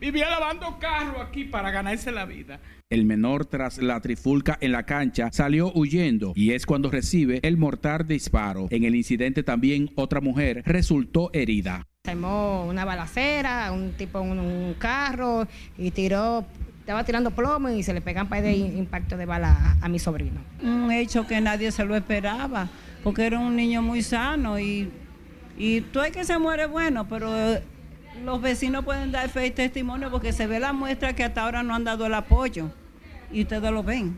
Vivía 0.00 0.28
lavando 0.28 0.78
carro 0.78 1.20
aquí 1.20 1.44
para 1.44 1.70
ganarse 1.70 2.10
la 2.10 2.24
vida. 2.24 2.58
El 2.90 3.04
menor, 3.04 3.46
tras 3.46 3.78
la 3.78 4.00
trifulca 4.00 4.58
en 4.60 4.72
la 4.72 4.82
cancha, 4.84 5.28
salió 5.32 5.70
huyendo 5.74 6.32
y 6.34 6.52
es 6.52 6.66
cuando 6.66 6.90
recibe 6.90 7.38
el 7.42 7.56
mortal 7.56 8.06
disparo. 8.06 8.66
En 8.70 8.84
el 8.84 8.96
incidente 8.96 9.42
también 9.42 9.90
otra 9.94 10.20
mujer 10.20 10.62
resultó 10.66 11.30
herida. 11.32 11.86
Se 12.04 12.10
armó 12.10 12.66
una 12.66 12.84
balacera, 12.84 13.70
un 13.70 13.92
tipo 13.92 14.20
en 14.20 14.40
un 14.40 14.74
carro 14.74 15.46
y 15.78 15.92
tiró, 15.92 16.44
estaba 16.80 17.04
tirando 17.04 17.30
plomo 17.30 17.68
y 17.68 17.82
se 17.84 17.94
le 17.94 18.00
pegan 18.00 18.28
para 18.28 18.42
de 18.42 18.56
impacto 18.56 19.16
de 19.16 19.26
bala 19.26 19.76
a, 19.80 19.84
a 19.86 19.88
mi 19.88 19.98
sobrino. 19.98 20.40
Un 20.62 20.90
hecho 20.90 21.26
que 21.28 21.40
nadie 21.40 21.70
se 21.70 21.84
lo 21.84 21.94
esperaba, 21.94 22.68
porque 23.02 23.26
era 23.26 23.38
un 23.38 23.56
niño 23.56 23.82
muy 23.82 24.02
sano 24.02 24.58
y, 24.58 24.90
y 25.56 25.80
tú 25.80 26.00
hay 26.00 26.10
que 26.10 26.24
se 26.24 26.38
muere 26.38 26.66
bueno, 26.66 27.08
pero 27.08 27.30
los 28.24 28.40
vecinos 28.40 28.84
pueden 28.84 29.12
dar 29.12 29.28
fe 29.28 29.46
y 29.46 29.50
testimonio 29.50 30.10
porque 30.10 30.32
se 30.32 30.46
ve 30.46 30.60
la 30.60 30.72
muestra 30.72 31.14
que 31.14 31.24
hasta 31.24 31.44
ahora 31.44 31.62
no 31.62 31.74
han 31.74 31.84
dado 31.84 32.06
el 32.06 32.14
apoyo 32.14 32.70
y 33.32 33.42
ustedes 33.42 33.70
lo 33.70 33.82
ven. 33.82 34.16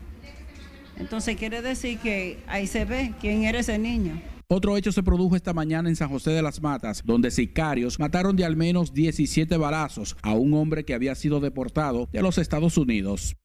Entonces 0.97 1.35
quiere 1.37 1.61
decir 1.61 1.99
que 1.99 2.39
ahí 2.47 2.67
se 2.67 2.85
ve 2.85 3.13
quién 3.19 3.43
era 3.43 3.59
ese 3.59 3.77
niño. 3.77 4.21
Otro 4.47 4.77
hecho 4.77 4.91
se 4.91 5.01
produjo 5.01 5.35
esta 5.35 5.53
mañana 5.53 5.89
en 5.89 5.95
San 5.95 6.09
José 6.09 6.31
de 6.31 6.41
las 6.41 6.61
Matas, 6.61 7.01
donde 7.03 7.31
sicarios 7.31 7.97
mataron 7.99 8.35
de 8.35 8.45
al 8.45 8.55
menos 8.55 8.93
17 8.93 9.57
balazos 9.57 10.15
a 10.21 10.33
un 10.33 10.53
hombre 10.53 10.85
que 10.85 10.93
había 10.93 11.15
sido 11.15 11.39
deportado 11.39 12.07
de 12.11 12.21
los 12.21 12.37
Estados 12.37 12.77
Unidos. 12.77 13.35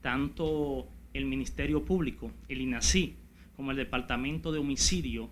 Tanto 0.00 0.88
el 1.12 1.26
Ministerio 1.26 1.84
Público, 1.84 2.32
el 2.48 2.62
INACI, 2.62 3.16
como 3.58 3.72
el 3.72 3.76
Departamento 3.76 4.52
de 4.52 4.60
Homicidio 4.60 5.28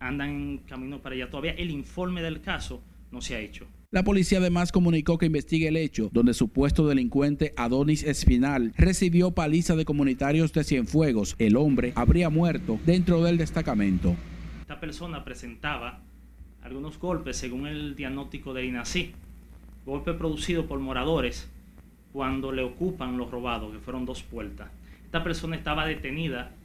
andan 0.00 0.30
en 0.30 0.58
camino 0.66 1.02
para 1.02 1.14
allá. 1.14 1.28
Todavía 1.28 1.52
el 1.52 1.70
informe 1.70 2.22
del 2.22 2.40
caso 2.40 2.80
no 3.12 3.20
se 3.20 3.36
ha 3.36 3.38
hecho. 3.38 3.66
La 3.90 4.02
policía 4.02 4.38
además 4.38 4.72
comunicó 4.72 5.18
que 5.18 5.26
investiga 5.26 5.68
el 5.68 5.76
hecho 5.76 6.08
donde 6.10 6.32
supuesto 6.32 6.88
delincuente 6.88 7.52
Adonis 7.58 8.02
Espinal 8.02 8.72
recibió 8.78 9.32
paliza 9.32 9.76
de 9.76 9.84
comunitarios 9.84 10.54
de 10.54 10.64
Cienfuegos. 10.64 11.36
El 11.38 11.56
hombre 11.56 11.92
habría 11.96 12.30
muerto 12.30 12.80
dentro 12.86 13.22
del 13.22 13.36
destacamento. 13.36 14.16
Esta 14.62 14.80
persona 14.80 15.22
presentaba 15.22 16.00
algunos 16.62 16.98
golpes 16.98 17.36
según 17.36 17.66
el 17.66 17.94
diagnóstico 17.94 18.54
de 18.54 18.64
INACI. 18.64 19.12
Golpe 19.84 20.14
producido 20.14 20.64
por 20.64 20.80
moradores 20.80 21.46
cuando 22.14 22.52
le 22.52 22.62
ocupan 22.62 23.18
los 23.18 23.30
robados, 23.30 23.70
que 23.70 23.80
fueron 23.80 24.06
dos 24.06 24.22
puertas. 24.22 24.70
Esta 25.04 25.22
persona 25.22 25.56
estaba 25.56 25.86
detenida 25.86 26.55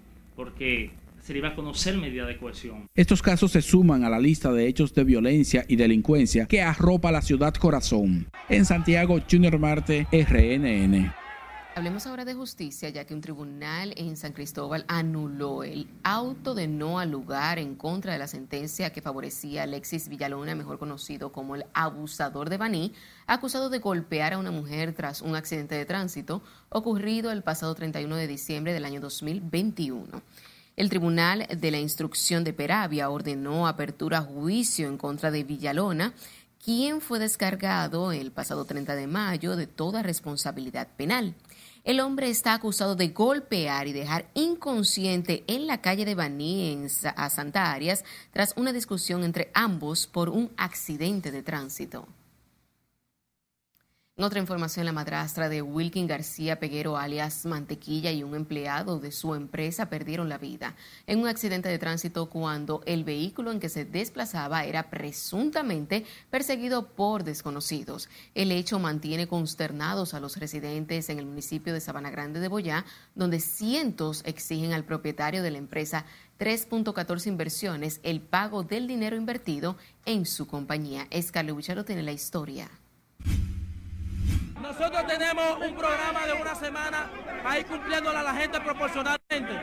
porque 0.42 0.90
se 1.20 1.34
le 1.34 1.40
iba 1.40 1.50
a 1.50 1.56
conocer 1.56 1.96
medida 2.00 2.26
de 2.26 2.36
cohesión. 2.36 2.90
Estos 2.96 3.22
casos 3.22 3.52
se 3.52 3.62
suman 3.62 4.04
a 4.04 4.10
la 4.10 4.18
lista 4.18 4.52
de 4.52 4.68
hechos 4.68 4.92
de 4.96 5.04
violencia 5.04 5.66
y 5.68 5.76
delincuencia 5.76 6.48
que 6.48 6.64
arropa 6.64 7.12
la 7.12 7.22
ciudad 7.22 7.54
corazón. 7.54 8.28
En 8.50 8.66
Santiago, 8.66 9.20
Junior 9.30 9.60
Marte, 9.60 10.08
RNN. 10.12 11.21
Hablemos 11.82 12.06
ahora 12.06 12.26
de 12.26 12.36
justicia, 12.36 12.90
ya 12.90 13.06
que 13.06 13.16
un 13.16 13.22
tribunal 13.22 13.96
en 13.98 14.16
San 14.16 14.34
Cristóbal 14.34 14.86
anuló 14.88 15.64
el 15.64 15.88
auto 16.04 16.54
de 16.54 16.68
no 16.68 17.00
al 17.00 17.10
lugar 17.10 17.58
en 17.58 17.74
contra 17.74 18.14
de 18.14 18.20
la 18.20 18.28
sentencia 18.28 18.94
que 18.94 19.02
favorecía 19.02 19.62
a 19.62 19.64
Alexis 19.64 20.08
Villalona, 20.08 20.54
mejor 20.54 20.78
conocido 20.78 21.32
como 21.32 21.56
el 21.56 21.66
abusador 21.74 22.52
de 22.52 22.58
Baní, 22.58 22.94
acusado 23.26 23.72
de 23.72 23.80
golpear 23.80 24.34
a 24.34 24.38
una 24.38 24.52
mujer 24.52 24.94
tras 24.94 25.24
un 25.24 25.36
accidente 25.36 25.74
de 25.74 25.86
tránsito 25.86 26.44
ocurrido 26.70 27.32
el 27.32 27.42
pasado 27.42 27.74
31 27.74 28.16
de 28.16 28.28
diciembre 28.28 28.74
del 28.74 28.86
año 28.86 29.02
2021. 29.02 30.22
El 30.76 30.90
Tribunal 30.90 31.48
de 31.50 31.72
la 31.72 31.80
Instrucción 31.80 32.44
de 32.44 32.54
Peravia 32.54 33.10
ordenó 33.10 33.68
apertura 33.68 34.20
a 34.20 34.22
juicio 34.22 34.88
en 34.88 35.00
contra 35.00 35.32
de 35.32 35.44
Villalona, 35.44 36.14
quien 36.64 37.02
fue 37.02 37.18
descargado 37.18 38.12
el 38.12 38.32
pasado 38.32 38.66
30 38.66 38.94
de 38.94 39.08
mayo 39.08 39.56
de 39.56 39.66
toda 39.66 40.04
responsabilidad 40.04 40.88
penal. 40.96 41.34
El 41.84 42.00
hombre 42.00 42.30
está 42.30 42.54
acusado 42.54 42.96
de 42.96 43.08
golpear 43.08 43.88
y 43.88 43.94
dejar 43.94 44.30
inconsciente 44.36 45.44
en 45.48 45.66
la 45.66 45.82
calle 45.82 46.06
de 46.06 46.14
Baní, 46.14 46.74
en 46.74 46.88
a 47.16 47.30
Santa 47.32 47.72
Arias, 47.72 48.06
tras 48.32 48.54
una 48.56 48.72
discusión 48.72 49.24
entre 49.24 49.50
ambos 49.56 50.06
por 50.06 50.30
un 50.30 50.52
accidente 50.58 51.32
de 51.32 51.42
tránsito. 51.42 52.08
En 54.18 54.26
otra 54.26 54.42
información, 54.42 54.86
la 54.86 54.92
madrastra 54.92 55.48
de 55.48 55.62
Wilkin 55.62 56.06
García 56.06 56.60
Peguero, 56.60 56.98
alias 56.98 57.46
Mantequilla, 57.46 58.12
y 58.12 58.24
un 58.24 58.36
empleado 58.36 59.00
de 59.00 59.14
su 59.14 59.36
empresa 59.36 59.90
perdieron 59.90 60.28
la 60.28 60.38
vida 60.38 60.76
en 61.08 61.20
un 61.20 61.30
accidente 61.30 61.70
de 61.70 61.80
tránsito 61.80 62.30
cuando 62.30 62.84
el 62.86 63.06
vehículo 63.06 63.54
en 63.54 63.62
que 63.62 63.70
se 63.70 63.86
desplazaba 63.86 64.66
era 64.66 64.90
presuntamente 64.90 66.06
perseguido 66.30 66.90
por 66.90 67.24
desconocidos. 67.24 68.10
El 68.36 68.52
hecho 68.52 68.80
mantiene 68.80 69.28
consternados 69.28 70.14
a 70.14 70.20
los 70.20 70.36
residentes 70.36 71.10
en 71.10 71.18
el 71.18 71.26
municipio 71.26 71.74
de 71.74 71.80
Sabana 71.80 72.12
Grande 72.12 72.42
de 72.42 72.50
Boyá, 72.50 72.86
donde 73.16 73.40
cientos 73.40 74.24
exigen 74.26 74.74
al 74.74 74.84
propietario 74.84 75.42
de 75.42 75.52
la 75.52 75.58
empresa 75.58 76.06
3.14 76.38 77.28
Inversiones 77.28 78.02
el 78.04 78.20
pago 78.20 78.64
del 78.64 78.88
dinero 78.88 79.16
invertido 79.16 79.78
en 80.06 80.26
su 80.26 80.48
compañía. 80.48 81.08
Escarle 81.12 81.54
Bucharo 81.54 81.86
tiene 81.86 82.04
la 82.04 82.12
historia. 82.12 82.70
Nosotros 84.60 85.06
tenemos 85.08 85.58
un 85.58 85.76
programa 85.76 86.26
de 86.26 86.42
una 86.42 86.56
semana 86.56 87.10
para 87.44 87.60
ir 87.60 87.66
cumpliéndole 87.66 88.18
a 88.18 88.24
la 88.24 88.34
gente 88.34 88.60
proporcionalmente. 88.60 89.54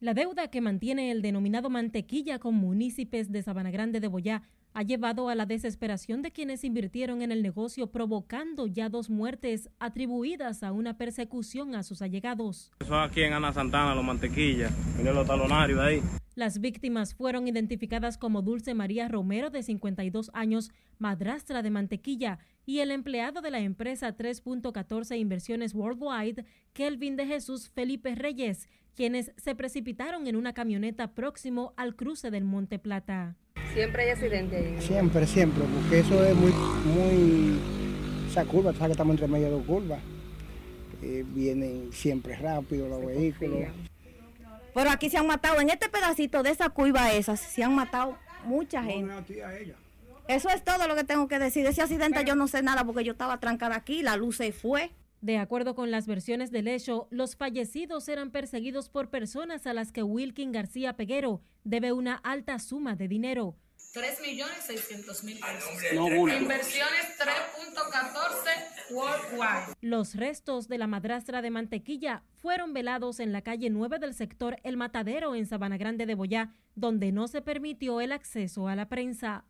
La 0.00 0.14
deuda 0.14 0.48
que 0.48 0.60
mantiene 0.60 1.10
el 1.10 1.22
denominado 1.22 1.70
mantequilla 1.70 2.38
con 2.38 2.54
municipios 2.54 3.32
de 3.32 3.42
Sabana 3.42 3.70
Grande 3.70 4.00
de 4.00 4.08
Boyá 4.08 4.42
ha 4.74 4.82
llevado 4.82 5.28
a 5.28 5.36
la 5.36 5.46
desesperación 5.46 6.20
de 6.20 6.32
quienes 6.32 6.64
invirtieron 6.64 7.22
en 7.22 7.30
el 7.30 7.42
negocio, 7.42 7.92
provocando 7.92 8.66
ya 8.66 8.88
dos 8.88 9.08
muertes 9.08 9.70
atribuidas 9.78 10.64
a 10.64 10.72
una 10.72 10.98
persecución 10.98 11.76
a 11.76 11.84
sus 11.84 12.02
allegados. 12.02 12.72
Eso 12.80 12.98
aquí 12.98 13.22
en 13.22 13.32
Ana 13.32 13.52
Santana, 13.52 13.94
los 13.94 14.04
mantequillas, 14.04 14.72
los 15.02 15.26
talonarios 15.26 15.78
ahí. 15.78 16.02
Las 16.34 16.60
víctimas 16.60 17.14
fueron 17.14 17.46
identificadas 17.46 18.18
como 18.18 18.42
Dulce 18.42 18.74
María 18.74 19.06
Romero, 19.06 19.50
de 19.50 19.62
52 19.62 20.32
años, 20.34 20.72
madrastra 20.98 21.62
de 21.62 21.70
Mantequilla, 21.70 22.40
y 22.66 22.80
el 22.80 22.90
empleado 22.90 23.40
de 23.40 23.52
la 23.52 23.60
empresa 23.60 24.16
3.14 24.16 25.16
Inversiones 25.16 25.74
Worldwide, 25.74 26.44
Kelvin 26.72 27.14
de 27.14 27.26
Jesús 27.26 27.68
Felipe 27.68 28.16
Reyes, 28.16 28.68
quienes 28.94 29.32
se 29.36 29.54
precipitaron 29.54 30.26
en 30.26 30.36
una 30.36 30.54
camioneta 30.54 31.12
próximo 31.12 31.72
al 31.76 31.96
cruce 31.96 32.30
del 32.30 32.44
Monte 32.44 32.78
Plata. 32.78 33.36
Siempre 33.72 34.04
hay 34.04 34.10
accidente 34.10 34.56
ahí. 34.56 34.80
Siempre, 34.80 35.26
siempre, 35.26 35.64
porque 35.64 35.98
eso 36.00 36.24
es 36.24 36.34
muy, 36.34 36.52
muy, 36.52 37.58
esa 38.28 38.44
curva, 38.44 38.72
tú 38.72 38.78
sabes 38.78 38.90
que 38.90 38.92
estamos 38.92 39.14
entre 39.14 39.28
medio 39.28 39.46
de 39.46 39.52
dos 39.52 39.64
curvas. 39.64 40.00
Eh, 41.02 41.24
vienen 41.26 41.92
siempre 41.92 42.36
rápido 42.36 42.88
los 42.88 43.04
vehículos. 43.04 43.68
Pero 44.74 44.90
aquí 44.90 45.10
se 45.10 45.18
han 45.18 45.26
matado, 45.26 45.60
en 45.60 45.70
este 45.70 45.88
pedacito 45.88 46.42
de 46.42 46.50
esa 46.50 46.68
curva 46.70 47.12
esa, 47.12 47.36
se 47.36 47.62
han 47.62 47.74
matado 47.74 48.16
mucha 48.44 48.82
gente. 48.82 49.12
Eso 50.26 50.48
es 50.48 50.64
todo 50.64 50.88
lo 50.88 50.96
que 50.96 51.04
tengo 51.04 51.28
que 51.28 51.38
decir. 51.38 51.64
De 51.64 51.70
ese 51.70 51.82
accidente 51.82 52.24
yo 52.24 52.34
no 52.34 52.48
sé 52.48 52.62
nada 52.62 52.84
porque 52.84 53.04
yo 53.04 53.12
estaba 53.12 53.38
trancada 53.38 53.76
aquí, 53.76 54.02
la 54.02 54.16
luz 54.16 54.36
se 54.36 54.52
fue. 54.52 54.90
De 55.24 55.38
acuerdo 55.38 55.74
con 55.74 55.90
las 55.90 56.06
versiones 56.06 56.50
del 56.50 56.68
hecho, 56.68 57.08
los 57.08 57.34
fallecidos 57.34 58.10
eran 58.10 58.30
perseguidos 58.30 58.90
por 58.90 59.08
personas 59.08 59.66
a 59.66 59.72
las 59.72 59.90
que 59.90 60.02
Wilkin 60.02 60.52
García 60.52 60.98
Peguero 60.98 61.40
debe 61.64 61.92
una 61.92 62.16
alta 62.16 62.58
suma 62.58 62.94
de 62.94 63.08
dinero. 63.08 63.56
3 63.94 64.20
millones 64.20 64.64
600 64.66 65.24
mil 65.24 65.40
pesos. 65.40 65.94
No. 65.94 66.08
Inversiones 66.28 67.18
3.14 67.18 68.94
worldwide. 68.94 69.74
Los 69.80 70.14
restos 70.14 70.68
de 70.68 70.76
la 70.76 70.88
madrastra 70.88 71.40
de 71.40 71.48
Mantequilla 71.48 72.22
fueron 72.42 72.74
velados 72.74 73.18
en 73.18 73.32
la 73.32 73.40
calle 73.40 73.70
9 73.70 73.98
del 74.00 74.12
sector 74.12 74.58
El 74.62 74.76
Matadero 74.76 75.34
en 75.34 75.46
Sabana 75.46 75.78
Grande 75.78 76.04
de 76.04 76.16
Boyá, 76.16 76.54
donde 76.74 77.12
no 77.12 77.28
se 77.28 77.40
permitió 77.40 78.02
el 78.02 78.12
acceso 78.12 78.68
a 78.68 78.76
la 78.76 78.90
prensa. 78.90 79.46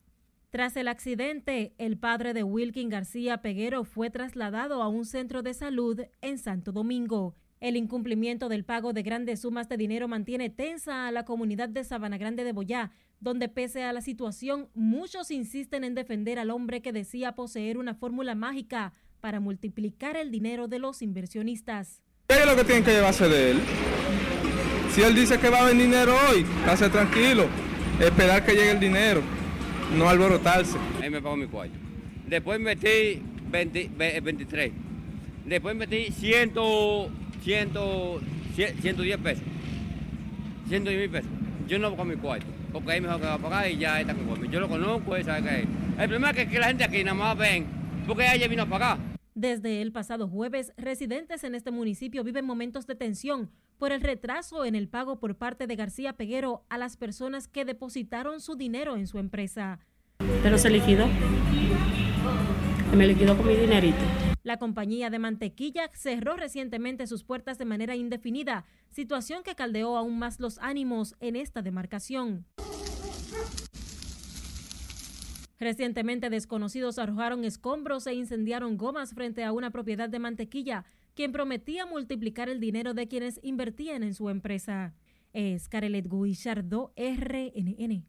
Tras 0.54 0.76
el 0.76 0.86
accidente, 0.86 1.74
el 1.78 1.98
padre 1.98 2.32
de 2.32 2.44
Wilkin 2.44 2.88
García 2.88 3.38
Peguero 3.38 3.82
fue 3.82 4.08
trasladado 4.08 4.84
a 4.84 4.88
un 4.88 5.04
centro 5.04 5.42
de 5.42 5.52
salud 5.52 6.02
en 6.20 6.38
Santo 6.38 6.70
Domingo. 6.70 7.34
El 7.58 7.76
incumplimiento 7.76 8.48
del 8.48 8.64
pago 8.64 8.92
de 8.92 9.02
grandes 9.02 9.40
sumas 9.40 9.68
de 9.68 9.76
dinero 9.76 10.06
mantiene 10.06 10.50
tensa 10.50 11.08
a 11.08 11.10
la 11.10 11.24
comunidad 11.24 11.68
de 11.70 11.82
Sabana 11.82 12.18
Grande 12.18 12.44
de 12.44 12.52
Boyá, 12.52 12.92
donde 13.18 13.48
pese 13.48 13.82
a 13.82 13.92
la 13.92 14.00
situación, 14.00 14.68
muchos 14.74 15.32
insisten 15.32 15.82
en 15.82 15.96
defender 15.96 16.38
al 16.38 16.50
hombre 16.50 16.82
que 16.82 16.92
decía 16.92 17.34
poseer 17.34 17.76
una 17.76 17.96
fórmula 17.96 18.36
mágica 18.36 18.92
para 19.20 19.40
multiplicar 19.40 20.16
el 20.16 20.30
dinero 20.30 20.68
de 20.68 20.78
los 20.78 21.02
inversionistas. 21.02 22.00
¿Qué 22.28 22.36
es 22.36 22.46
lo 22.46 22.54
que 22.54 22.62
tienen 22.62 22.84
que 22.84 22.92
llevarse 22.92 23.28
de 23.28 23.50
él? 23.50 23.60
Si 24.92 25.02
él 25.02 25.16
dice 25.16 25.36
que 25.36 25.50
va 25.50 25.62
a 25.62 25.64
venir 25.64 25.86
dinero 25.86 26.14
hoy, 26.30 26.46
estarse 26.60 26.88
tranquilo, 26.90 27.46
esperar 27.98 28.46
que 28.46 28.52
llegue 28.52 28.70
el 28.70 28.78
dinero, 28.78 29.20
no 29.96 30.08
alborotarse. 30.08 30.76
Ahí 31.02 31.10
me 31.10 31.20
pago 31.22 31.36
mi 31.36 31.46
cuarto. 31.46 31.74
Después 32.26 32.60
metí 32.60 33.22
20, 33.50 33.90
ve- 33.96 34.20
23. 34.20 34.72
Después 35.46 35.76
metí 35.76 36.10
100, 36.10 36.52
100, 37.42 37.70
110 38.80 39.18
pesos. 39.18 39.44
110 40.68 41.00
mil 41.00 41.10
pesos. 41.10 41.30
Yo 41.68 41.78
no 41.78 41.90
pago 41.90 42.04
mi 42.04 42.16
cuarto, 42.16 42.46
porque 42.72 42.92
ahí 42.92 43.00
mejor 43.00 43.20
que 43.20 43.26
va 43.26 43.34
a 43.34 43.38
pagar 43.38 43.70
y 43.70 43.76
ya 43.78 44.00
está 44.00 44.14
conforme. 44.14 44.48
Yo 44.48 44.60
lo 44.60 44.68
conozco, 44.68 45.16
él 45.16 45.24
sabe 45.24 45.42
que 45.48 45.60
es. 45.60 45.66
El 45.98 46.08
problema 46.08 46.30
es 46.30 46.36
que, 46.36 46.48
que 46.48 46.58
la 46.58 46.66
gente 46.68 46.84
aquí 46.84 47.04
nada 47.04 47.14
más 47.14 47.36
ven, 47.38 47.66
porque 48.06 48.26
ella 48.34 48.48
vino 48.48 48.62
a 48.62 48.66
pagar. 48.66 48.98
Desde 49.34 49.82
el 49.82 49.92
pasado 49.92 50.28
jueves, 50.28 50.72
residentes 50.76 51.42
en 51.44 51.54
este 51.54 51.70
municipio 51.70 52.22
viven 52.22 52.44
momentos 52.44 52.86
de 52.86 52.94
tensión 52.94 53.50
por 53.78 53.92
el 53.92 54.00
retraso 54.00 54.64
en 54.64 54.74
el 54.74 54.88
pago 54.88 55.18
por 55.18 55.36
parte 55.36 55.66
de 55.66 55.76
García 55.76 56.14
Peguero 56.14 56.64
a 56.68 56.78
las 56.78 56.96
personas 56.96 57.48
que 57.48 57.64
depositaron 57.64 58.40
su 58.40 58.56
dinero 58.56 58.96
en 58.96 59.06
su 59.06 59.18
empresa. 59.18 59.80
pero 60.42 60.58
se 60.58 60.70
liquidó. 60.70 61.06
Me 62.96 63.06
liquidó 63.06 63.36
con 63.36 63.46
mi 63.46 63.56
dinerito. 63.56 63.98
La 64.44 64.58
compañía 64.58 65.10
de 65.10 65.18
mantequilla 65.18 65.90
cerró 65.94 66.36
recientemente 66.36 67.06
sus 67.06 67.24
puertas 67.24 67.58
de 67.58 67.64
manera 67.64 67.96
indefinida, 67.96 68.66
situación 68.90 69.42
que 69.42 69.54
caldeó 69.54 69.96
aún 69.96 70.18
más 70.18 70.38
los 70.38 70.58
ánimos 70.58 71.16
en 71.20 71.36
esta 71.36 71.62
demarcación. 71.62 72.44
Recientemente 75.58 76.30
desconocidos 76.30 76.98
arrojaron 76.98 77.44
escombros 77.44 78.06
e 78.06 78.12
incendiaron 78.12 78.76
gomas 78.76 79.14
frente 79.14 79.44
a 79.44 79.52
una 79.52 79.70
propiedad 79.70 80.10
de 80.10 80.18
mantequilla, 80.18 80.84
quien 81.14 81.32
prometía 81.32 81.86
multiplicar 81.86 82.48
el 82.48 82.60
dinero 82.60 82.94
de 82.94 83.08
quienes 83.08 83.40
invertían 83.42 84.02
en 84.02 84.14
su 84.14 84.28
empresa. 84.30 84.94
Es 85.32 85.68
Carelet 85.68 86.08
Guillardó, 86.08 86.92
RNN. 86.96 88.04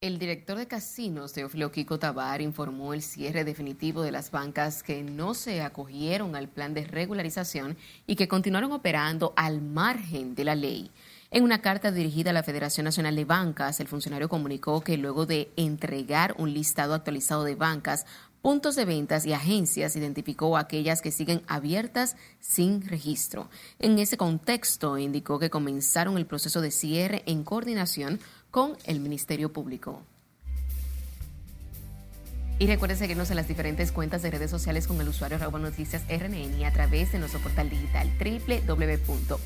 El 0.00 0.18
director 0.18 0.58
de 0.58 0.66
casinos, 0.66 1.32
Teófilo 1.32 1.72
Kiko 1.72 1.98
Tabar, 1.98 2.42
informó 2.42 2.92
el 2.92 3.00
cierre 3.00 3.42
definitivo 3.42 4.02
de 4.02 4.12
las 4.12 4.30
bancas 4.30 4.82
que 4.82 5.02
no 5.02 5.32
se 5.32 5.62
acogieron 5.62 6.36
al 6.36 6.48
plan 6.48 6.74
de 6.74 6.84
regularización 6.84 7.78
y 8.06 8.16
que 8.16 8.28
continuaron 8.28 8.72
operando 8.72 9.32
al 9.34 9.62
margen 9.62 10.34
de 10.34 10.44
la 10.44 10.54
ley. 10.54 10.90
En 11.30 11.42
una 11.42 11.62
carta 11.62 11.90
dirigida 11.90 12.30
a 12.30 12.34
la 12.34 12.42
Federación 12.42 12.84
Nacional 12.84 13.16
de 13.16 13.24
Bancas, 13.24 13.80
el 13.80 13.88
funcionario 13.88 14.28
comunicó 14.28 14.82
que 14.82 14.98
luego 14.98 15.24
de 15.24 15.50
entregar 15.56 16.34
un 16.36 16.52
listado 16.52 16.92
actualizado 16.92 17.44
de 17.44 17.54
bancas, 17.54 18.04
puntos 18.44 18.76
de 18.76 18.84
ventas 18.84 19.24
y 19.24 19.32
agencias, 19.32 19.96
identificó 19.96 20.58
aquellas 20.58 21.00
que 21.00 21.10
siguen 21.10 21.40
abiertas 21.46 22.14
sin 22.40 22.86
registro. 22.86 23.48
En 23.78 23.98
ese 23.98 24.18
contexto, 24.18 24.98
indicó 24.98 25.38
que 25.38 25.48
comenzaron 25.48 26.18
el 26.18 26.26
proceso 26.26 26.60
de 26.60 26.70
cierre 26.70 27.22
en 27.24 27.42
coordinación 27.42 28.20
con 28.50 28.76
el 28.84 29.00
Ministerio 29.00 29.50
Público. 29.50 30.02
Y 32.58 32.66
recuerden 32.66 32.98
seguirnos 32.98 33.30
en 33.30 33.36
las 33.36 33.48
diferentes 33.48 33.92
cuentas 33.92 34.20
de 34.20 34.30
redes 34.30 34.50
sociales 34.50 34.86
con 34.86 35.00
el 35.00 35.08
usuario 35.08 35.38
arroba 35.38 35.58
noticias 35.58 36.02
RNN 36.06 36.60
y 36.60 36.64
a 36.64 36.72
través 36.72 37.12
de 37.12 37.18
nuestro 37.20 37.40
portal 37.40 37.70
digital 37.70 38.12
www.rnn.com.do 38.68 39.38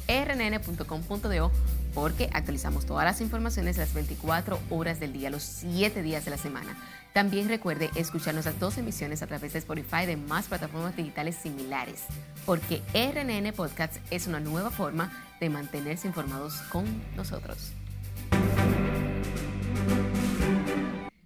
porque 1.94 2.30
actualizamos 2.32 2.84
todas 2.84 3.04
las 3.04 3.20
informaciones 3.20 3.78
las 3.78 3.94
24 3.94 4.58
horas 4.70 4.98
del 4.98 5.12
día, 5.12 5.30
los 5.30 5.44
7 5.44 6.02
días 6.02 6.24
de 6.24 6.32
la 6.32 6.36
semana. 6.36 6.76
También 7.18 7.48
recuerde 7.48 7.90
escuchar 7.96 8.34
nuestras 8.34 8.60
dos 8.60 8.78
emisiones 8.78 9.24
a 9.24 9.26
través 9.26 9.52
de 9.52 9.58
Spotify 9.58 10.04
y 10.04 10.06
de 10.06 10.16
más 10.16 10.46
plataformas 10.46 10.96
digitales 10.96 11.34
similares, 11.34 12.04
porque 12.46 12.80
RNN 12.94 13.52
Podcast 13.54 13.96
es 14.12 14.28
una 14.28 14.38
nueva 14.38 14.70
forma 14.70 15.10
de 15.40 15.50
mantenerse 15.50 16.06
informados 16.06 16.60
con 16.70 16.84
nosotros. 17.16 17.72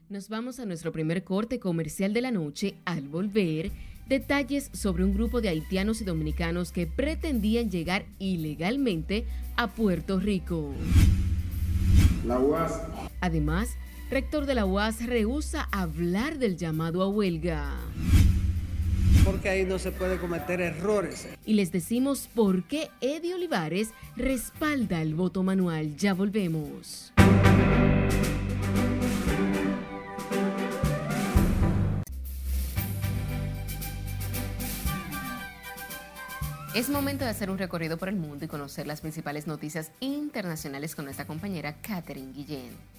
Nos 0.09 0.31
vamos 0.31 0.61
a 0.61 0.65
nuestro 0.65 0.93
primer 0.93 1.25
corte 1.25 1.61
comercial 1.61 2.15
de 2.15 2.23
la 2.23 2.31
noche. 2.31 2.75
Al 2.87 3.03
volver, 3.03 3.71
detalles 4.09 4.71
sobre 4.73 5.05
un 5.05 5.13
grupo 5.13 5.43
de 5.43 5.51
haitianos 5.51 6.01
y 6.01 6.05
dominicanos 6.05 6.73
que 6.73 6.87
pretendían 6.87 7.71
llegar 7.71 8.07
ilegalmente 8.19 9.27
a 9.57 9.67
Puerto 9.67 10.19
Rico. 10.19 10.73
La 12.25 12.39
UAS 12.39 12.81
Además, 13.23 13.77
rector 14.13 14.45
de 14.45 14.55
la 14.55 14.67
UAS 14.67 15.07
rehúsa 15.07 15.67
hablar 15.73 16.39
del 16.39 16.59
llamado 16.59 17.03
a 17.03 17.09
huelga. 17.09 17.71
porque 19.25 19.49
ahí 19.49 19.65
no 19.65 19.79
se 19.79 19.91
puede 19.91 20.19
cometer 20.19 20.61
errores. 20.61 21.29
Y 21.47 21.55
les 21.55 21.73
decimos 21.73 22.29
por 22.35 22.65
qué 22.65 22.91
Eddie 23.01 23.35
Olivares 23.35 23.91
respalda 24.17 25.01
el 25.01 25.15
voto 25.15 25.43
manual. 25.43 25.97
Ya 25.97 26.13
volvemos. 26.13 27.11
Es 36.75 36.91
momento 36.91 37.25
de 37.25 37.31
hacer 37.31 37.49
un 37.49 37.57
recorrido 37.57 37.97
por 37.97 38.11
el 38.11 38.17
mundo 38.17 38.45
y 38.45 38.49
conocer 38.49 38.87
las 38.87 39.01
principales 39.01 39.47
noticias 39.47 39.91
internacionales 40.01 40.95
con 40.95 41.07
nuestra 41.07 41.27
compañera 41.27 41.77
Catherine 41.81 42.33
Guillén. 42.35 42.93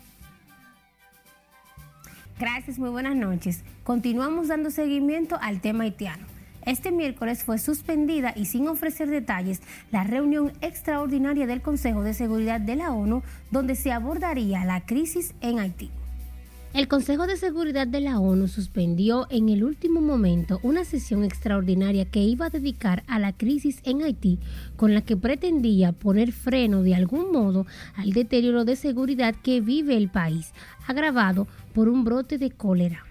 Gracias, 2.40 2.80
muy 2.80 2.90
buenas 2.90 3.16
noches. 3.16 3.64
Continuamos 3.84 4.48
dando 4.48 4.72
seguimiento 4.72 5.38
al 5.40 5.62
tema 5.62 5.84
haitiano. 5.84 6.26
Este 6.66 6.92
miércoles 6.92 7.44
fue 7.44 7.60
suspendida 7.60 8.34
y 8.36 8.46
sin 8.46 8.68
ofrecer 8.68 9.10
detalles 9.10 9.62
la 9.92 10.04
reunión 10.04 10.52
extraordinaria 10.62 11.46
del 11.46 11.62
Consejo 11.62 12.02
de 12.04 12.14
Seguridad 12.14 12.60
de 12.60 12.78
la 12.78 12.92
ONU 12.92 13.22
donde 13.52 13.76
se 13.76 13.92
abordaría 13.92 14.66
la 14.66 14.82
crisis 14.82 15.36
en 15.42 15.60
Haití. 15.60 15.92
El 16.74 16.88
Consejo 16.88 17.28
de 17.28 17.38
Seguridad 17.38 17.86
de 17.86 18.02
la 18.02 18.20
ONU 18.20 18.48
suspendió 18.48 19.28
en 19.30 19.50
el 19.50 19.64
último 19.64 20.02
momento 20.02 20.60
una 20.64 20.86
sesión 20.86 21.24
extraordinaria 21.24 22.06
que 22.06 22.22
iba 22.22 22.48
a 22.48 22.50
dedicar 22.50 23.04
a 23.06 23.20
la 23.20 23.32
crisis 23.32 23.80
en 23.84 24.02
Haití, 24.02 24.40
con 24.76 24.96
la 24.96 25.02
que 25.02 25.16
pretendía 25.16 25.92
poner 25.92 26.32
freno 26.32 26.82
de 26.82 26.96
algún 26.96 27.32
modo 27.32 27.68
al 27.96 28.10
deterioro 28.10 28.66
de 28.66 28.76
seguridad 28.76 29.36
que 29.36 29.62
vive 29.62 29.96
el 29.96 30.10
país, 30.10 30.52
agravado 30.88 31.48
por 31.76 31.90
un 31.90 32.04
brote 32.04 32.40
de 32.40 32.50
cólera. 32.50 33.06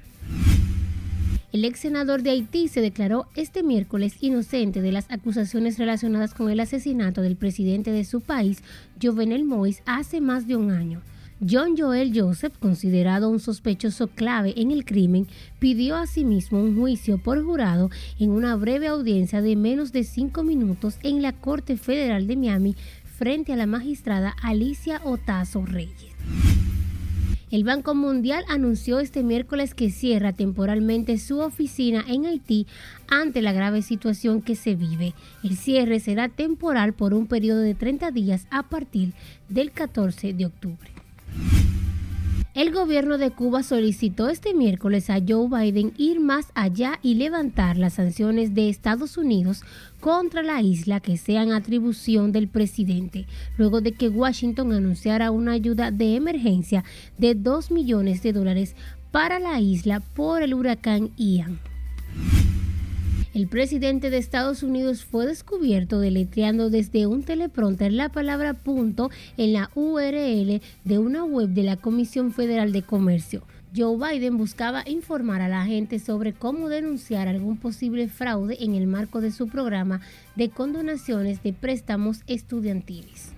El 1.53 1.65
ex 1.65 1.79
senador 1.79 2.23
de 2.23 2.31
Haití 2.31 2.67
se 2.67 2.81
declaró 2.81 3.29
este 3.37 3.63
miércoles 3.63 4.17
inocente 4.21 4.83
de 4.83 4.91
las 4.91 5.09
acusaciones 5.09 5.79
relacionadas 5.79 6.35
con 6.35 6.51
el 6.51 6.59
asesinato 6.59 7.23
del 7.23 7.37
presidente 7.37 7.93
de 7.93 8.05
su 8.05 8.23
país, 8.23 8.61
Jovenel 9.01 9.45
Moïse, 9.45 9.83
hace 9.87 10.21
más 10.21 10.49
de 10.49 10.57
un 10.57 10.73
año. 10.73 11.01
John 11.45 11.77
Joel 11.77 12.13
Joseph, 12.15 12.57
considerado 12.61 13.29
un 13.29 13.41
sospechoso 13.41 14.07
clave 14.07 14.55
en 14.57 14.71
el 14.71 14.85
crimen, 14.85 15.27
pidió 15.59 15.97
asimismo 15.97 16.61
un 16.61 16.79
juicio 16.79 17.19
por 17.19 17.43
jurado 17.43 17.91
en 18.21 18.31
una 18.31 18.55
breve 18.55 18.87
audiencia 18.87 19.43
de 19.43 19.57
menos 19.57 19.91
de 19.91 20.05
cinco 20.05 20.45
minutos 20.45 20.99
en 21.03 21.21
la 21.21 21.33
Corte 21.33 21.77
Federal 21.77 22.29
de 22.29 22.37
Miami 22.37 22.77
frente 23.19 23.53
a 23.53 23.57
la 23.57 23.67
magistrada 23.67 24.37
Alicia 24.41 25.01
Otazo 25.05 25.67
Reyes. 25.67 26.13
El 27.51 27.65
Banco 27.65 27.97
Mundial 27.97 28.45
anunció 28.49 29.01
este 29.01 29.25
miércoles 29.25 29.75
que 29.75 29.91
cierra 29.91 30.33
temporalmente 30.33 31.19
su 31.19 31.41
oficina 31.41 32.05
en 32.07 32.25
Haití 32.25 32.69
ante 33.09 33.43
la 33.43 33.53
grave 33.53 33.83
situación 33.83 34.43
que 34.43 34.55
se 34.55 34.77
vive. 34.77 35.13
El 35.43 35.57
cierre 35.57 35.99
será 35.99 36.29
temporal 36.29 36.93
por 36.95 37.13
un 37.15 37.27
periodo 37.27 37.61
de 37.61 37.75
30 37.75 38.13
días 38.13 38.47
a 38.51 38.63
partir 38.63 39.13
del 39.49 39.73
14 39.73 40.35
de 40.35 40.47
octubre. 40.47 40.92
El 42.55 42.71
gobierno 42.71 43.17
de 43.17 43.31
Cuba 43.31 43.63
solicitó 43.63 44.29
este 44.29 44.53
miércoles 44.53 45.09
a 45.09 45.21
Joe 45.27 45.49
Biden 45.49 45.95
ir 45.97 46.21
más 46.21 46.49
allá 46.55 46.99
y 47.03 47.15
levantar 47.15 47.79
las 47.79 47.95
sanciones 47.95 48.55
de 48.55 48.69
Estados 48.69 49.17
Unidos 49.17 49.63
contra 50.01 50.43
la 50.43 50.61
isla 50.61 51.01
que 51.01 51.17
sean 51.17 51.51
atribución 51.51 52.31
del 52.31 52.49
presidente, 52.49 53.27
luego 53.57 53.81
de 53.81 53.93
que 53.93 54.11
Washington 54.11 54.75
anunciara 54.75 55.31
una 55.31 55.53
ayuda 55.53 55.91
de 55.91 56.15
emergencia 56.15 56.85
de 57.17 57.35
2 57.35 57.71
millones 57.71 58.23
de 58.23 58.35
dólares 58.35 58.77
para 59.13 59.39
la 59.39 59.59
isla 59.59 60.01
por 60.01 60.43
el 60.43 60.53
huracán 60.53 61.11
Ian. 61.17 61.72
El 63.35 63.49
presidente 63.49 64.11
de 64.11 64.19
Estados 64.19 64.63
Unidos 64.63 65.07
fue 65.07 65.25
descubierto 65.25 66.01
deletreando 66.01 66.69
desde 66.69 67.07
un 67.07 67.23
teleprompter 67.23 67.91
la 67.91 68.11
palabra 68.11 68.53
punto 68.53 69.11
en 69.39 69.55
la 69.55 69.71
URL 69.75 70.61
de 70.85 70.99
una 70.99 71.25
web 71.25 71.49
de 71.49 71.63
la 71.63 71.79
Comisión 71.79 72.33
Federal 72.33 72.73
de 72.73 72.83
Comercio. 72.83 73.43
Joe 73.75 73.97
Biden 73.97 74.37
buscaba 74.37 74.85
informar 74.87 75.41
a 75.41 75.49
la 75.49 75.65
gente 75.65 75.99
sobre 75.99 76.35
cómo 76.35 76.69
denunciar 76.69 77.27
algún 77.27 77.57
posible 77.57 78.07
fraude 78.09 78.59
en 78.61 78.75
el 78.75 78.87
marco 78.87 79.23
de 79.23 79.31
su 79.31 79.49
programa 79.49 80.03
de 80.37 80.51
condonaciones 80.51 81.43
de 81.43 81.55
préstamos 81.55 82.25
estudiantiles. 82.27 83.33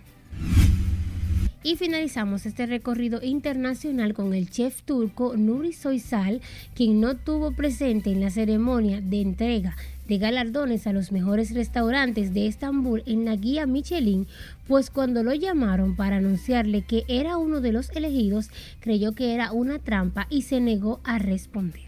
Y 1.66 1.76
finalizamos 1.76 2.44
este 2.44 2.66
recorrido 2.66 3.22
internacional 3.22 4.12
con 4.12 4.34
el 4.34 4.50
chef 4.50 4.82
turco 4.82 5.34
Nuri 5.34 5.72
Soysal, 5.72 6.42
quien 6.74 7.00
no 7.00 7.16
tuvo 7.16 7.52
presente 7.52 8.12
en 8.12 8.20
la 8.20 8.28
ceremonia 8.28 9.00
de 9.00 9.22
entrega 9.22 9.74
de 10.06 10.18
galardones 10.18 10.86
a 10.86 10.92
los 10.92 11.10
mejores 11.10 11.54
restaurantes 11.54 12.34
de 12.34 12.48
Estambul 12.48 13.02
en 13.06 13.24
la 13.24 13.36
guía 13.36 13.66
Michelin, 13.66 14.26
pues 14.68 14.90
cuando 14.90 15.22
lo 15.22 15.32
llamaron 15.32 15.96
para 15.96 16.16
anunciarle 16.16 16.82
que 16.82 17.04
era 17.08 17.38
uno 17.38 17.62
de 17.62 17.72
los 17.72 17.88
elegidos, 17.96 18.50
creyó 18.80 19.12
que 19.12 19.32
era 19.32 19.50
una 19.50 19.78
trampa 19.78 20.26
y 20.28 20.42
se 20.42 20.60
negó 20.60 21.00
a 21.02 21.18
responder. 21.18 21.84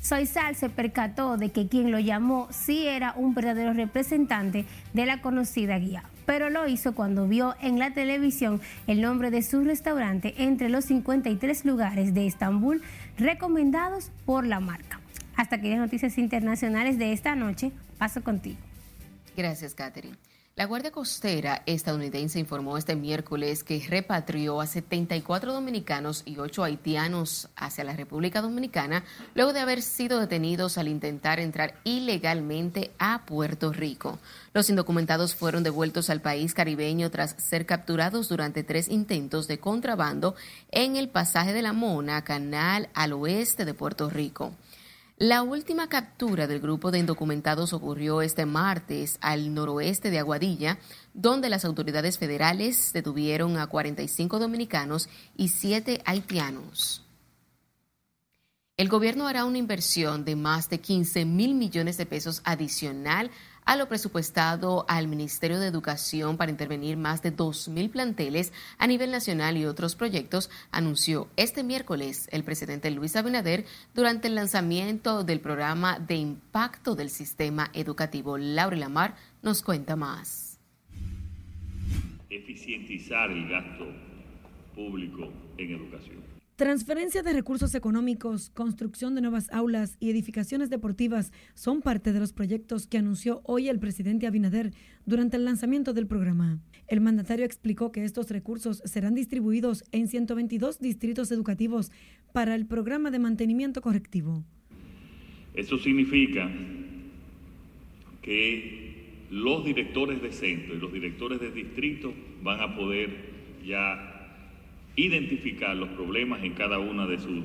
Soysal 0.00 0.56
se 0.56 0.70
percató 0.70 1.36
de 1.36 1.50
que 1.50 1.68
quien 1.68 1.92
lo 1.92 2.00
llamó 2.00 2.48
sí 2.50 2.86
era 2.86 3.14
un 3.16 3.34
verdadero 3.34 3.74
representante 3.74 4.64
de 4.94 5.06
la 5.06 5.20
conocida 5.20 5.78
guía, 5.78 6.02
pero 6.30 6.48
lo 6.48 6.68
hizo 6.68 6.94
cuando 6.94 7.26
vio 7.26 7.56
en 7.60 7.80
la 7.80 7.92
televisión 7.92 8.60
el 8.86 9.00
nombre 9.00 9.32
de 9.32 9.42
su 9.42 9.64
restaurante 9.64 10.32
entre 10.38 10.68
los 10.68 10.84
53 10.84 11.64
lugares 11.64 12.14
de 12.14 12.28
Estambul 12.28 12.82
recomendados 13.18 14.12
por 14.26 14.46
la 14.46 14.60
marca. 14.60 15.00
Hasta 15.34 15.56
aquí 15.56 15.70
las 15.70 15.80
noticias 15.80 16.18
internacionales 16.18 16.98
de 16.98 17.12
esta 17.12 17.34
noche. 17.34 17.72
Paso 17.98 18.22
contigo. 18.22 18.58
Gracias, 19.36 19.74
Catherine. 19.74 20.14
La 20.60 20.66
Guardia 20.66 20.90
Costera 20.90 21.62
estadounidense 21.64 22.38
informó 22.38 22.76
este 22.76 22.94
miércoles 22.94 23.64
que 23.64 23.82
repatrió 23.88 24.60
a 24.60 24.66
74 24.66 25.54
dominicanos 25.54 26.22
y 26.26 26.36
8 26.38 26.64
haitianos 26.64 27.48
hacia 27.56 27.82
la 27.82 27.96
República 27.96 28.42
Dominicana 28.42 29.02
luego 29.34 29.54
de 29.54 29.60
haber 29.60 29.80
sido 29.80 30.20
detenidos 30.20 30.76
al 30.76 30.88
intentar 30.88 31.40
entrar 31.40 31.76
ilegalmente 31.84 32.90
a 32.98 33.24
Puerto 33.24 33.72
Rico. 33.72 34.18
Los 34.52 34.68
indocumentados 34.68 35.34
fueron 35.34 35.62
devueltos 35.62 36.10
al 36.10 36.20
país 36.20 36.52
caribeño 36.52 37.10
tras 37.10 37.36
ser 37.38 37.64
capturados 37.64 38.28
durante 38.28 38.62
tres 38.62 38.88
intentos 38.90 39.48
de 39.48 39.60
contrabando 39.60 40.34
en 40.72 40.96
el 40.96 41.08
pasaje 41.08 41.54
de 41.54 41.62
la 41.62 41.72
Mona, 41.72 42.22
canal 42.22 42.90
al 42.92 43.14
oeste 43.14 43.64
de 43.64 43.72
Puerto 43.72 44.10
Rico. 44.10 44.52
La 45.22 45.42
última 45.42 45.90
captura 45.90 46.46
del 46.46 46.60
grupo 46.60 46.90
de 46.90 46.98
indocumentados 46.98 47.74
ocurrió 47.74 48.22
este 48.22 48.46
martes 48.46 49.18
al 49.20 49.52
noroeste 49.52 50.10
de 50.10 50.18
Aguadilla, 50.18 50.78
donde 51.12 51.50
las 51.50 51.66
autoridades 51.66 52.16
federales 52.16 52.94
detuvieron 52.94 53.58
a 53.58 53.66
45 53.66 54.38
dominicanos 54.38 55.10
y 55.36 55.48
7 55.48 56.00
haitianos. 56.06 57.04
El 58.78 58.88
gobierno 58.88 59.28
hará 59.28 59.44
una 59.44 59.58
inversión 59.58 60.24
de 60.24 60.36
más 60.36 60.70
de 60.70 60.80
15 60.80 61.26
mil 61.26 61.54
millones 61.54 61.98
de 61.98 62.06
pesos 62.06 62.40
adicional 62.46 63.30
a 63.64 63.76
lo 63.76 63.88
presupuestado 63.88 64.84
al 64.88 65.08
Ministerio 65.08 65.60
de 65.60 65.66
Educación 65.66 66.36
para 66.36 66.50
intervenir 66.50 66.96
más 66.96 67.22
de 67.22 67.34
2.000 67.34 67.90
planteles 67.90 68.52
a 68.78 68.86
nivel 68.86 69.10
nacional 69.10 69.56
y 69.56 69.66
otros 69.66 69.96
proyectos, 69.96 70.50
anunció 70.70 71.28
este 71.36 71.62
miércoles 71.62 72.28
el 72.32 72.44
presidente 72.44 72.90
Luis 72.90 73.16
Abinader 73.16 73.64
durante 73.94 74.28
el 74.28 74.34
lanzamiento 74.34 75.24
del 75.24 75.40
programa 75.40 75.98
de 75.98 76.16
impacto 76.16 76.94
del 76.94 77.10
sistema 77.10 77.70
educativo. 77.72 78.38
Laura 78.38 78.76
Lamar 78.76 79.16
nos 79.42 79.62
cuenta 79.62 79.96
más. 79.96 80.58
Eficientizar 82.28 83.30
el 83.30 83.48
gasto 83.48 83.86
público 84.74 85.28
en 85.58 85.74
educación. 85.74 86.39
Transferencia 86.60 87.22
de 87.22 87.32
recursos 87.32 87.74
económicos, 87.74 88.50
construcción 88.50 89.14
de 89.14 89.22
nuevas 89.22 89.50
aulas 89.50 89.96
y 89.98 90.10
edificaciones 90.10 90.68
deportivas 90.68 91.32
son 91.54 91.80
parte 91.80 92.12
de 92.12 92.20
los 92.20 92.34
proyectos 92.34 92.86
que 92.86 92.98
anunció 92.98 93.40
hoy 93.44 93.70
el 93.70 93.78
presidente 93.78 94.26
Abinader 94.26 94.74
durante 95.06 95.38
el 95.38 95.46
lanzamiento 95.46 95.94
del 95.94 96.06
programa. 96.06 96.60
El 96.86 97.00
mandatario 97.00 97.46
explicó 97.46 97.92
que 97.92 98.04
estos 98.04 98.28
recursos 98.28 98.82
serán 98.84 99.14
distribuidos 99.14 99.84
en 99.90 100.06
122 100.06 100.80
distritos 100.80 101.32
educativos 101.32 101.90
para 102.34 102.54
el 102.54 102.66
programa 102.66 103.10
de 103.10 103.20
mantenimiento 103.20 103.80
correctivo. 103.80 104.44
Eso 105.54 105.78
significa 105.78 106.46
que 108.20 109.24
los 109.30 109.64
directores 109.64 110.20
de 110.20 110.30
centro 110.30 110.74
y 110.74 110.78
los 110.78 110.92
directores 110.92 111.40
de 111.40 111.52
distrito 111.52 112.12
van 112.42 112.60
a 112.60 112.76
poder 112.76 113.30
ya 113.64 114.09
identificar 114.96 115.76
los 115.76 115.88
problemas 115.90 116.42
en 116.44 116.54
cada 116.54 116.78
una 116.78 117.06
de 117.06 117.18
sus 117.18 117.44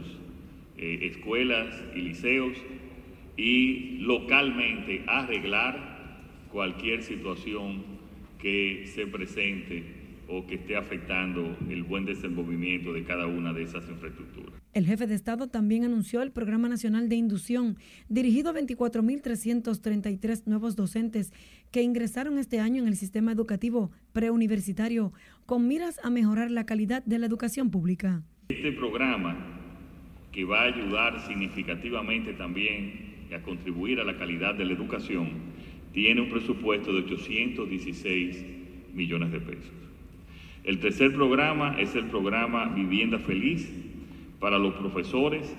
eh, 0.77 0.99
escuelas 1.03 1.67
y 1.95 1.99
liceos 1.99 2.58
y 3.38 3.97
localmente 3.99 5.03
arreglar 5.08 5.95
cualquier 6.51 7.03
situación 7.03 7.84
que 8.39 8.86
se 8.93 9.08
presente 9.08 9.84
o 10.27 10.45
que 10.47 10.55
esté 10.55 10.75
afectando 10.75 11.55
el 11.69 11.84
buen 11.84 12.05
desenvolvimiento 12.05 12.93
de 12.93 13.03
cada 13.03 13.27
una 13.27 13.53
de 13.53 13.63
esas 13.63 13.88
infraestructuras. 13.89 14.53
El 14.73 14.86
jefe 14.86 15.08
de 15.08 15.15
Estado 15.15 15.47
también 15.47 15.86
anunció 15.86 16.21
el 16.21 16.31
Programa 16.31 16.67
Nacional 16.67 17.08
de 17.08 17.15
Inducción, 17.15 17.77
dirigido 18.10 18.49
a 18.49 18.53
24.333 18.53 20.43
nuevos 20.47 20.75
docentes 20.75 21.31
que 21.71 21.81
ingresaron 21.81 22.38
este 22.38 22.60
año 22.60 22.81
en 22.81 22.88
el 22.88 22.97
sistema 22.97 23.31
educativo 23.31 23.91
preuniversitario, 24.12 25.13
con 25.45 25.67
miras 25.67 25.99
a 26.03 26.10
mejorar 26.10 26.49
la 26.49 26.65
calidad 26.65 27.03
de 27.05 27.19
la 27.19 27.27
educación 27.27 27.69
pública. 27.69 28.23
Este 28.49 28.71
programa, 28.71 29.38
que 30.31 30.43
va 30.43 30.62
a 30.62 30.65
ayudar 30.65 31.19
significativamente 31.27 32.34
también 32.34 33.15
a 33.34 33.41
contribuir 33.41 33.99
a 33.99 34.03
la 34.03 34.17
calidad 34.17 34.55
de 34.55 34.65
la 34.65 34.73
educación, 34.73 35.29
tiene 35.93 36.21
un 36.21 36.29
presupuesto 36.29 36.91
de 36.91 36.99
816 37.01 38.45
millones 38.93 39.31
de 39.31 39.39
pesos. 39.39 39.73
El 40.63 40.79
tercer 40.79 41.13
programa 41.13 41.79
es 41.79 41.93
el 41.95 42.05
programa 42.05 42.65
Vivienda 42.73 43.19
Feliz 43.19 43.71
para 44.39 44.58
los 44.58 44.73
profesores, 44.73 45.55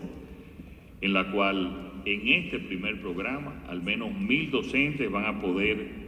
en 1.01 1.13
la 1.13 1.31
cual 1.31 2.03
en 2.05 2.29
este 2.29 2.59
primer 2.59 3.01
programa 3.01 3.63
al 3.69 3.83
menos 3.83 4.13
mil 4.13 4.51
docentes 4.51 5.11
van 5.11 5.27
a 5.27 5.41
poder 5.41 6.07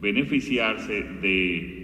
beneficiarse 0.00 1.02
de 1.02 1.77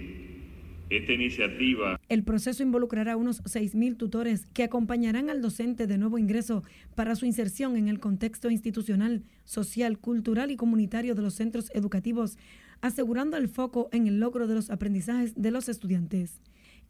esta 0.89 1.13
iniciativa. 1.13 1.99
El 2.09 2.23
proceso 2.23 2.63
involucrará 2.63 3.17
unos 3.17 3.43
6.000 3.43 3.97
tutores 3.97 4.45
que 4.53 4.63
acompañarán 4.63 5.29
al 5.29 5.41
docente 5.41 5.87
de 5.87 5.97
nuevo 5.97 6.17
ingreso 6.17 6.63
para 6.95 7.15
su 7.15 7.25
inserción 7.25 7.77
en 7.77 7.87
el 7.87 7.99
contexto 7.99 8.49
institucional, 8.49 9.23
social, 9.45 9.97
cultural 9.97 10.51
y 10.51 10.55
comunitario 10.55 11.15
de 11.15 11.21
los 11.21 11.33
centros 11.33 11.71
educativos, 11.73 12.37
asegurando 12.81 13.37
el 13.37 13.47
foco 13.47 13.89
en 13.91 14.07
el 14.07 14.19
logro 14.19 14.47
de 14.47 14.55
los 14.55 14.69
aprendizajes 14.69 15.33
de 15.35 15.51
los 15.51 15.69
estudiantes. 15.69 16.39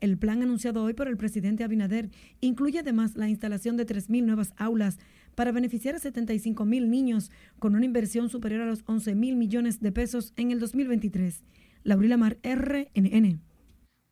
El 0.02 0.18
plan 0.18 0.42
anunciado 0.42 0.84
hoy 0.84 0.94
por 0.94 1.08
el 1.08 1.16
presidente 1.16 1.64
Abinader 1.64 2.10
incluye 2.42 2.80
además 2.80 3.16
la 3.16 3.30
instalación 3.30 3.78
de 3.78 3.86
3.000 3.86 4.26
nuevas 4.26 4.54
aulas 4.58 5.00
para 5.36 5.54
beneficiar 5.54 5.96
a 5.96 6.00
75.000 6.00 6.88
niños 6.88 7.32
con 7.60 7.76
una 7.76 7.86
inversión 7.86 8.30
superior 8.30 8.62
a 8.62 8.66
los 8.66 8.84
11.000 8.86 9.36
millones 9.36 9.80
de 9.80 9.92
pesos 9.92 10.34
en 10.36 10.52
el 10.52 10.60
2023. 10.60 11.44
Laurila 11.84 12.18
Mar, 12.18 12.38
RNN. 12.44 13.40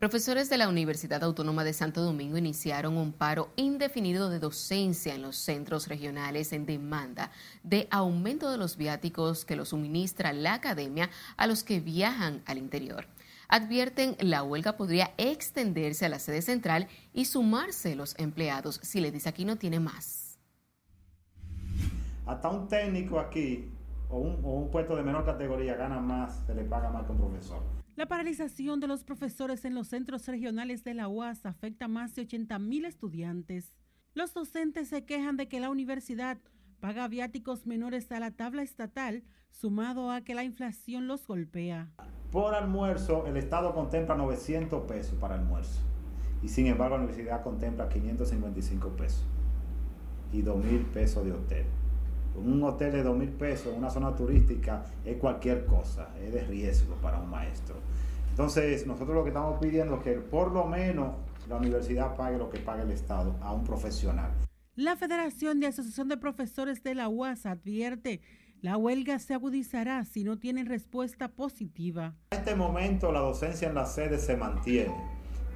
Profesores 0.03 0.49
de 0.49 0.57
la 0.57 0.67
Universidad 0.67 1.23
Autónoma 1.23 1.63
de 1.63 1.71
Santo 1.71 2.01
Domingo 2.01 2.37
iniciaron 2.37 2.97
un 2.97 3.13
paro 3.13 3.51
indefinido 3.55 4.29
de 4.29 4.39
docencia 4.39 5.15
en 5.15 5.21
los 5.21 5.37
centros 5.37 5.87
regionales 5.87 6.51
en 6.51 6.65
demanda 6.65 7.31
de 7.63 7.87
aumento 7.89 8.51
de 8.51 8.57
los 8.57 8.75
viáticos 8.75 9.45
que 9.45 9.55
los 9.55 9.69
suministra 9.69 10.33
la 10.33 10.55
academia 10.55 11.09
a 11.37 11.47
los 11.47 11.63
que 11.63 11.79
viajan 11.79 12.41
al 12.45 12.57
interior. 12.57 13.05
Advierten 13.47 14.17
la 14.19 14.43
huelga 14.43 14.75
podría 14.75 15.13
extenderse 15.17 16.05
a 16.05 16.09
la 16.09 16.19
sede 16.19 16.41
central 16.41 16.89
y 17.13 17.23
sumarse 17.23 17.95
los 17.95 18.19
empleados 18.19 18.81
si 18.83 18.99
le 18.99 19.09
dice 19.09 19.29
aquí 19.29 19.45
no 19.45 19.55
tiene 19.55 19.79
más. 19.79 20.37
Hasta 22.25 22.49
un 22.49 22.67
técnico 22.67 23.21
aquí 23.21 23.71
o 24.09 24.17
un, 24.17 24.43
o 24.43 24.51
un 24.51 24.69
puesto 24.69 24.97
de 24.97 25.03
menor 25.03 25.23
categoría 25.23 25.75
gana 25.75 26.01
más, 26.01 26.43
se 26.45 26.53
le 26.53 26.65
paga 26.65 26.89
más 26.89 27.05
que 27.05 27.13
un 27.13 27.19
profesor. 27.19 27.82
La 27.95 28.07
paralización 28.07 28.79
de 28.79 28.87
los 28.87 29.03
profesores 29.03 29.65
en 29.65 29.75
los 29.75 29.89
centros 29.89 30.27
regionales 30.27 30.83
de 30.83 30.95
la 30.95 31.07
UAS 31.07 31.45
afecta 31.45 31.85
a 31.85 31.87
más 31.87 32.15
de 32.15 32.23
80 32.23 32.57
mil 32.57 32.85
estudiantes. 32.85 33.75
Los 34.15 34.33
docentes 34.33 34.87
se 34.87 35.05
quejan 35.05 35.37
de 35.37 35.47
que 35.47 35.59
la 35.59 35.69
universidad 35.69 36.39
paga 36.79 37.07
viáticos 37.07 37.67
menores 37.67 38.11
a 38.11 38.19
la 38.19 38.31
tabla 38.31 38.63
estatal, 38.63 39.23
sumado 39.51 40.09
a 40.09 40.21
que 40.21 40.33
la 40.33 40.43
inflación 40.43 41.07
los 41.07 41.27
golpea. 41.27 41.91
Por 42.31 42.55
almuerzo, 42.55 43.27
el 43.27 43.37
Estado 43.37 43.75
contempla 43.75 44.15
900 44.15 44.87
pesos 44.87 45.13
para 45.19 45.35
almuerzo. 45.35 45.79
Y 46.41 46.49
sin 46.49 46.65
embargo, 46.65 46.97
la 46.97 47.03
universidad 47.03 47.43
contempla 47.43 47.89
555 47.89 48.89
pesos 48.89 49.23
y 50.31 50.41
2 50.41 50.65
mil 50.65 50.81
pesos 50.87 51.23
de 51.23 51.31
hotel. 51.31 51.65
Un 52.35 52.63
hotel 52.63 52.91
de 52.91 53.03
2 53.03 53.17
mil 53.17 53.29
pesos 53.29 53.73
en 53.73 53.79
una 53.79 53.89
zona 53.89 54.15
turística 54.15 54.83
es 55.05 55.17
cualquier 55.17 55.65
cosa, 55.65 56.09
es 56.21 56.33
de 56.33 56.43
riesgo 56.43 56.95
para 56.95 57.19
un 57.19 57.29
maestro. 57.29 57.75
Entonces, 58.29 58.87
nosotros 58.87 59.15
lo 59.15 59.23
que 59.23 59.29
estamos 59.29 59.59
pidiendo 59.59 59.97
es 59.97 60.03
que 60.03 60.13
por 60.13 60.51
lo 60.51 60.65
menos 60.65 61.13
la 61.47 61.57
universidad 61.57 62.15
pague 62.15 62.37
lo 62.37 62.49
que 62.49 62.59
paga 62.59 62.83
el 62.83 62.91
Estado 62.91 63.35
a 63.41 63.53
un 63.53 63.63
profesional. 63.63 64.31
La 64.75 64.95
Federación 64.95 65.59
de 65.59 65.67
Asociación 65.67 66.07
de 66.07 66.17
Profesores 66.17 66.81
de 66.81 66.95
la 66.95 67.09
UAS 67.09 67.45
advierte 67.45 68.21
la 68.63 68.77
huelga 68.77 69.19
se 69.19 69.33
agudizará 69.33 70.05
si 70.05 70.23
no 70.23 70.39
tienen 70.39 70.67
respuesta 70.67 71.27
positiva. 71.27 72.15
En 72.31 72.39
este 72.39 72.55
momento 72.55 73.11
la 73.11 73.19
docencia 73.19 73.67
en 73.67 73.75
la 73.75 73.85
sede 73.85 74.17
se 74.17 74.37
mantiene, 74.37 74.95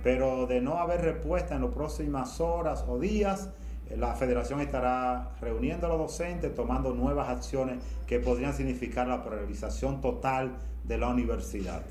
pero 0.04 0.46
de 0.46 0.60
no 0.60 0.78
haber 0.78 1.00
respuesta 1.00 1.56
en 1.56 1.62
las 1.62 1.72
próximas 1.72 2.42
horas 2.42 2.84
o 2.86 3.00
días, 3.00 3.50
la 3.95 4.15
federación 4.15 4.62
estará 4.62 5.36
reuniendo 5.39 5.86
a 5.86 5.89
los 5.89 5.97
docentes, 5.97 6.54
tomando 6.54 6.93
nuevas 6.93 7.30
acciones 7.30 7.84
que 8.08 8.19
podrían 8.19 8.54
significar 8.54 9.08
la 9.08 9.23
priorización 9.23 10.02
total 10.02 10.58
de 10.84 10.97
la 10.97 11.10
universidad. 11.10 11.86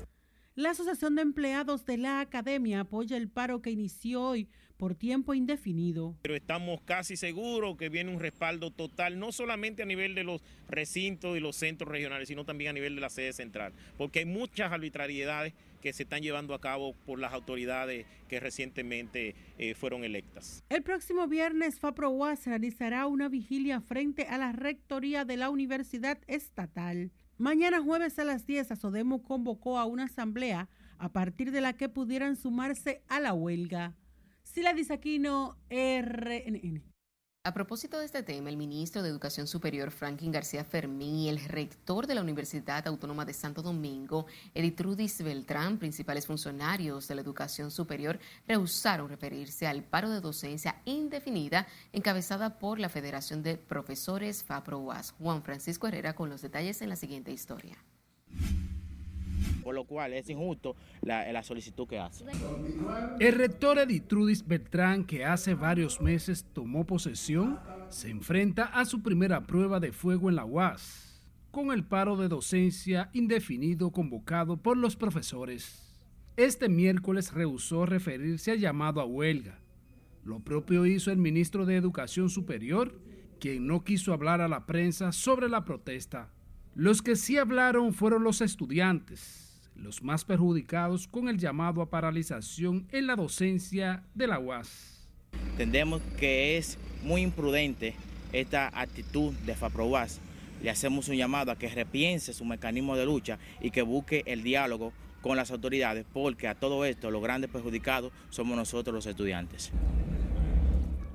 La 0.55 0.71
Asociación 0.71 1.15
de 1.15 1.21
Empleados 1.21 1.85
de 1.85 1.97
la 1.97 2.19
Academia 2.19 2.79
apoya 2.79 3.15
el 3.15 3.29
paro 3.29 3.61
que 3.61 3.69
inició 3.69 4.23
hoy 4.23 4.49
por 4.77 4.95
tiempo 4.95 5.33
indefinido. 5.33 6.15
Pero 6.21 6.35
estamos 6.35 6.81
casi 6.81 7.17
seguros 7.17 7.77
que 7.77 7.89
viene 7.89 8.11
un 8.11 8.19
respaldo 8.19 8.71
total, 8.71 9.19
no 9.19 9.31
solamente 9.31 9.83
a 9.83 9.85
nivel 9.85 10.15
de 10.15 10.23
los 10.23 10.41
recintos 10.67 11.37
y 11.37 11.39
los 11.39 11.55
centros 11.55 11.91
regionales, 11.91 12.27
sino 12.27 12.45
también 12.45 12.71
a 12.71 12.73
nivel 12.73 12.95
de 12.95 13.01
la 13.01 13.09
sede 13.09 13.33
central, 13.33 13.73
porque 13.97 14.19
hay 14.19 14.25
muchas 14.25 14.71
arbitrariedades 14.71 15.53
que 15.87 15.93
se 15.93 16.03
están 16.03 16.21
llevando 16.21 16.53
a 16.53 16.59
cabo 16.59 16.93
por 17.05 17.17
las 17.17 17.31
autoridades 17.31 18.05
que 18.27 18.41
recientemente 18.41 19.35
eh, 19.57 19.73
fueron 19.73 20.03
electas. 20.03 20.61
El 20.67 20.83
próximo 20.83 21.29
viernes 21.29 21.79
FAPROUAS 21.79 22.45
realizará 22.45 23.07
una 23.07 23.29
vigilia 23.29 23.79
frente 23.79 24.23
a 24.23 24.37
la 24.37 24.51
rectoría 24.51 25.23
de 25.23 25.37
la 25.37 25.49
Universidad 25.49 26.17
Estatal. 26.27 27.13
Mañana 27.37 27.81
jueves 27.81 28.19
a 28.19 28.25
las 28.25 28.45
10, 28.45 28.69
Asodemo 28.71 29.23
convocó 29.23 29.79
a 29.79 29.85
una 29.85 30.03
asamblea 30.03 30.67
a 30.97 31.13
partir 31.13 31.51
de 31.51 31.61
la 31.61 31.71
que 31.71 31.87
pudieran 31.87 32.35
sumarse 32.35 33.01
a 33.07 33.21
la 33.21 33.33
huelga. 33.33 33.95
Sila 34.43 34.73
Disaquino, 34.73 35.55
RNN. 35.69 36.96
A 37.47 37.53
propósito 37.53 37.97
de 37.97 38.05
este 38.05 38.23
tema, 38.23 38.49
el 38.49 38.57
ministro 38.57 39.01
de 39.01 39.07
Educación 39.07 39.47
Superior, 39.47 39.89
Franklin 39.89 40.33
García 40.33 40.65
Fermín, 40.65 41.15
y 41.15 41.29
el 41.29 41.39
rector 41.39 42.05
de 42.05 42.13
la 42.13 42.19
Universidad 42.19 42.85
Autónoma 42.85 43.23
de 43.23 43.31
Santo 43.31 43.61
Domingo, 43.61 44.25
Eritrudis 44.53 45.23
Beltrán, 45.23 45.77
principales 45.77 46.27
funcionarios 46.27 47.07
de 47.07 47.15
la 47.15 47.21
educación 47.21 47.71
superior, 47.71 48.19
rehusaron 48.49 49.07
referirse 49.07 49.65
al 49.65 49.81
paro 49.81 50.09
de 50.09 50.19
docencia 50.19 50.81
indefinida 50.83 51.67
encabezada 51.93 52.59
por 52.59 52.79
la 52.79 52.89
Federación 52.89 53.43
de 53.43 53.55
Profesores 53.55 54.43
FAPROAS. 54.43 55.11
Juan 55.17 55.41
Francisco 55.41 55.87
Herrera 55.87 56.15
con 56.15 56.29
los 56.29 56.41
detalles 56.41 56.81
en 56.81 56.89
la 56.89 56.97
siguiente 56.97 57.31
historia 57.31 57.77
por 59.63 59.75
lo 59.75 59.85
cual 59.85 60.13
es 60.13 60.29
injusto 60.29 60.75
la, 61.01 61.31
la, 61.31 61.43
solicitud 61.43 61.87
que 61.87 61.99
hace. 61.99 62.25
El 63.19 63.35
rector 63.35 63.79
Editrudis 63.79 64.45
Beltrán, 64.45 65.03
que 65.03 65.25
hace 65.25 65.53
varios 65.53 66.01
meses 66.01 66.45
tomó 66.53 66.85
posesión, 66.85 67.59
se 67.89 68.09
enfrenta 68.09 68.65
a 68.65 68.85
su 68.85 69.01
primera 69.01 69.45
prueba 69.45 69.79
de 69.79 69.91
fuego 69.91 70.29
en 70.29 70.35
la 70.35 70.45
UAS, 70.45 71.21
con 71.51 71.71
el 71.71 71.83
paro 71.83 72.17
de 72.17 72.27
docencia 72.27 73.09
indefinido 73.13 73.91
convocado 73.91 74.57
por 74.57 74.77
los 74.77 74.95
profesores. 74.95 75.87
Este 76.37 76.69
miércoles 76.69 77.33
rehusó 77.33 77.85
referirse 77.87 78.51
al 78.51 78.59
llamado 78.59 79.01
a 79.01 79.05
huelga. 79.05 79.59
Lo 80.23 80.39
propio 80.39 80.85
hizo 80.85 81.09
el 81.11 81.17
ministro 81.17 81.65
de 81.65 81.75
Educación 81.75 82.29
Superior, 82.29 82.99
quien 83.39 83.65
no 83.65 83.83
quiso 83.83 84.13
hablar 84.13 84.41
a 84.41 84.47
la 84.47 84.65
prensa 84.65 85.11
sobre 85.11 85.49
la 85.49 85.65
protesta. 85.65 86.29
Los 86.77 87.01
que 87.01 87.15
sí 87.15 87.39
hablaron 87.39 87.91
fueron 87.91 88.23
los 88.23 88.39
estudiantes, 88.39 89.67
los 89.75 90.03
más 90.03 90.25
perjudicados 90.25 91.07
con 91.07 91.27
el 91.27 91.39
llamado 91.39 91.81
a 91.81 91.89
paralización 91.89 92.85
en 92.91 93.07
la 93.07 93.15
docencia 93.15 94.03
de 94.13 94.27
la 94.27 94.37
UAS. 94.37 95.09
Entendemos 95.53 96.03
que 96.19 96.55
es 96.55 96.77
muy 97.01 97.23
imprudente 97.23 97.95
esta 98.31 98.67
actitud 98.79 99.33
de 99.47 99.55
FAPROUAS. 99.55 100.19
Le 100.61 100.69
hacemos 100.69 101.09
un 101.09 101.15
llamado 101.15 101.51
a 101.51 101.55
que 101.55 101.67
repiense 101.67 102.31
su 102.31 102.45
mecanismo 102.45 102.95
de 102.95 103.07
lucha 103.07 103.39
y 103.59 103.71
que 103.71 103.81
busque 103.81 104.21
el 104.27 104.43
diálogo 104.43 104.93
con 105.23 105.35
las 105.35 105.49
autoridades, 105.49 106.05
porque 106.13 106.47
a 106.47 106.53
todo 106.53 106.85
esto 106.85 107.09
los 107.09 107.23
grandes 107.23 107.49
perjudicados 107.49 108.13
somos 108.29 108.55
nosotros 108.55 108.93
los 108.93 109.07
estudiantes. 109.07 109.71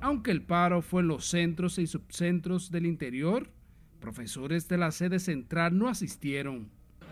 Aunque 0.01 0.31
el 0.31 0.41
paro 0.41 0.81
fue 0.81 1.03
en 1.03 1.07
los 1.07 1.23
centros 1.23 1.79
y 1.79 1.87
subcentros 1.87 2.69
del 2.69 2.85
interior, 2.85 3.47
profesores 4.03 4.67
de 4.67 4.77
la 4.77 4.91
sede 4.91 5.17
central 5.17 5.77
no 5.77 5.87
asistieron. 5.87 6.69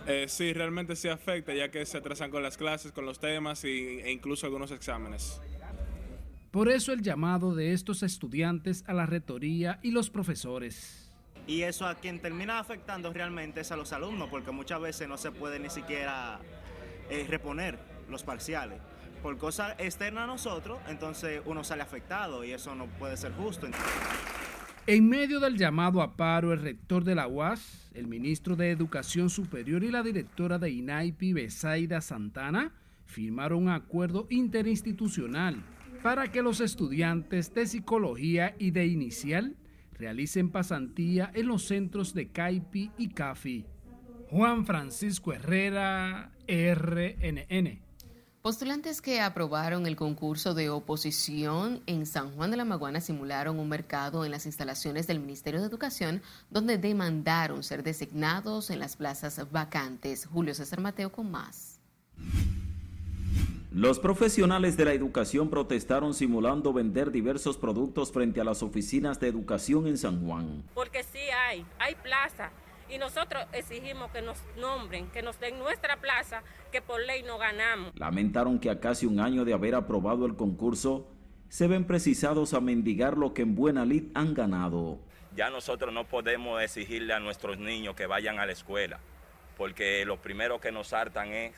Eh, 0.07 0.25
sí, 0.27 0.51
realmente 0.51 0.97
sí 0.97 1.07
afecta, 1.07 1.53
ya 1.53 1.71
que 1.71 1.85
se 1.85 1.97
atrasan 1.97 2.29
con 2.29 2.43
las 2.43 2.57
clases, 2.57 2.91
con 2.91 3.05
los 3.05 3.17
temas 3.17 3.63
y, 3.63 3.69
e 4.01 4.11
incluso 4.11 4.45
algunos 4.45 4.71
exámenes. 4.71 5.39
Por 6.51 6.67
eso 6.67 6.91
el 6.91 7.01
llamado 7.01 7.55
de 7.55 7.71
estos 7.71 8.03
estudiantes 8.03 8.83
a 8.87 8.93
la 8.93 9.05
rectoría 9.05 9.79
y 9.81 9.91
los 9.91 10.09
profesores. 10.09 11.09
Y 11.47 11.61
eso 11.61 11.87
a 11.87 11.95
quien 11.95 12.19
termina 12.19 12.59
afectando 12.59 13.13
realmente 13.13 13.61
es 13.61 13.71
a 13.71 13.77
los 13.77 13.93
alumnos, 13.93 14.27
porque 14.29 14.51
muchas 14.51 14.81
veces 14.81 15.07
no 15.07 15.17
se 15.17 15.31
puede 15.31 15.59
ni 15.59 15.69
siquiera 15.69 16.41
eh, 17.09 17.25
reponer 17.29 17.79
los 18.09 18.23
parciales. 18.23 18.81
Por 19.23 19.37
cosas 19.37 19.75
externas 19.77 20.25
a 20.25 20.27
nosotros, 20.27 20.79
entonces 20.89 21.41
uno 21.45 21.63
sale 21.63 21.83
afectado 21.83 22.43
y 22.43 22.51
eso 22.51 22.75
no 22.75 22.87
puede 22.87 23.15
ser 23.15 23.31
justo. 23.31 23.67
En 24.87 25.07
medio 25.07 25.39
del 25.39 25.57
llamado 25.57 26.01
a 26.01 26.15
paro, 26.17 26.51
el 26.53 26.59
rector 26.59 27.03
de 27.03 27.13
la 27.13 27.27
UAS, 27.27 27.91
el 27.93 28.07
ministro 28.07 28.55
de 28.55 28.71
Educación 28.71 29.29
Superior 29.29 29.83
y 29.83 29.91
la 29.91 30.01
directora 30.01 30.57
de 30.57 30.71
INAIPI, 30.71 31.33
Besaida 31.33 32.01
Santana, 32.01 32.73
firmaron 33.05 33.63
un 33.63 33.69
acuerdo 33.69 34.25
interinstitucional 34.31 35.63
para 36.01 36.31
que 36.31 36.41
los 36.41 36.61
estudiantes 36.61 37.53
de 37.53 37.67
psicología 37.67 38.55
y 38.57 38.71
de 38.71 38.87
inicial 38.87 39.55
realicen 39.93 40.49
pasantía 40.49 41.31
en 41.35 41.47
los 41.47 41.63
centros 41.65 42.15
de 42.15 42.29
CAIPI 42.29 42.91
y 42.97 43.09
CAFI. 43.09 43.65
Juan 44.31 44.65
Francisco 44.65 45.31
Herrera, 45.31 46.31
RNN. 46.47 47.90
Postulantes 48.41 49.03
que 49.03 49.21
aprobaron 49.21 49.85
el 49.85 49.95
concurso 49.95 50.55
de 50.55 50.71
oposición 50.71 51.83
en 51.85 52.07
San 52.07 52.31
Juan 52.31 52.49
de 52.49 52.57
la 52.57 52.65
Maguana 52.65 52.99
simularon 52.99 53.59
un 53.59 53.69
mercado 53.69 54.25
en 54.25 54.31
las 54.31 54.47
instalaciones 54.47 55.05
del 55.05 55.19
Ministerio 55.19 55.59
de 55.59 55.67
Educación 55.67 56.23
donde 56.49 56.79
demandaron 56.79 57.61
ser 57.61 57.83
designados 57.83 58.71
en 58.71 58.79
las 58.79 58.95
plazas 58.95 59.39
vacantes. 59.51 60.25
Julio 60.25 60.55
César 60.55 60.81
Mateo 60.81 61.11
con 61.11 61.29
más. 61.29 61.79
Los 63.69 63.99
profesionales 63.99 64.75
de 64.75 64.85
la 64.85 64.93
educación 64.93 65.51
protestaron 65.51 66.15
simulando 66.15 66.73
vender 66.73 67.11
diversos 67.11 67.57
productos 67.57 68.11
frente 68.11 68.41
a 68.41 68.43
las 68.43 68.63
oficinas 68.63 69.19
de 69.19 69.27
educación 69.27 69.85
en 69.85 69.99
San 69.99 70.25
Juan. 70.25 70.63
Porque 70.73 71.03
sí 71.03 71.19
hay, 71.47 71.63
hay 71.77 71.93
plaza 71.93 72.51
y 72.91 72.97
nosotros 72.97 73.43
exigimos 73.53 74.11
que 74.11 74.21
nos 74.21 74.37
nombren, 74.57 75.07
que 75.07 75.21
nos 75.21 75.39
den 75.39 75.57
nuestra 75.57 75.97
plaza, 75.97 76.43
que 76.71 76.81
por 76.81 77.01
ley 77.01 77.23
no 77.23 77.37
ganamos. 77.37 77.93
Lamentaron 77.95 78.59
que 78.59 78.69
a 78.69 78.79
casi 78.79 79.05
un 79.05 79.19
año 79.19 79.45
de 79.45 79.53
haber 79.53 79.75
aprobado 79.75 80.25
el 80.25 80.35
concurso, 80.35 81.07
se 81.47 81.67
ven 81.67 81.85
precisados 81.85 82.53
a 82.53 82.59
mendigar 82.59 83.17
lo 83.17 83.33
que 83.33 83.43
en 83.43 83.55
buena 83.55 83.85
lid 83.85 84.03
han 84.13 84.33
ganado. 84.33 84.99
Ya 85.35 85.49
nosotros 85.49 85.93
no 85.93 86.05
podemos 86.05 86.61
exigirle 86.61 87.13
a 87.13 87.19
nuestros 87.19 87.57
niños 87.57 87.95
que 87.95 88.05
vayan 88.05 88.39
a 88.39 88.45
la 88.45 88.51
escuela, 88.51 88.99
porque 89.57 90.05
lo 90.05 90.21
primero 90.21 90.59
que 90.59 90.73
nos 90.73 90.91
hartan 90.91 91.31
es 91.31 91.53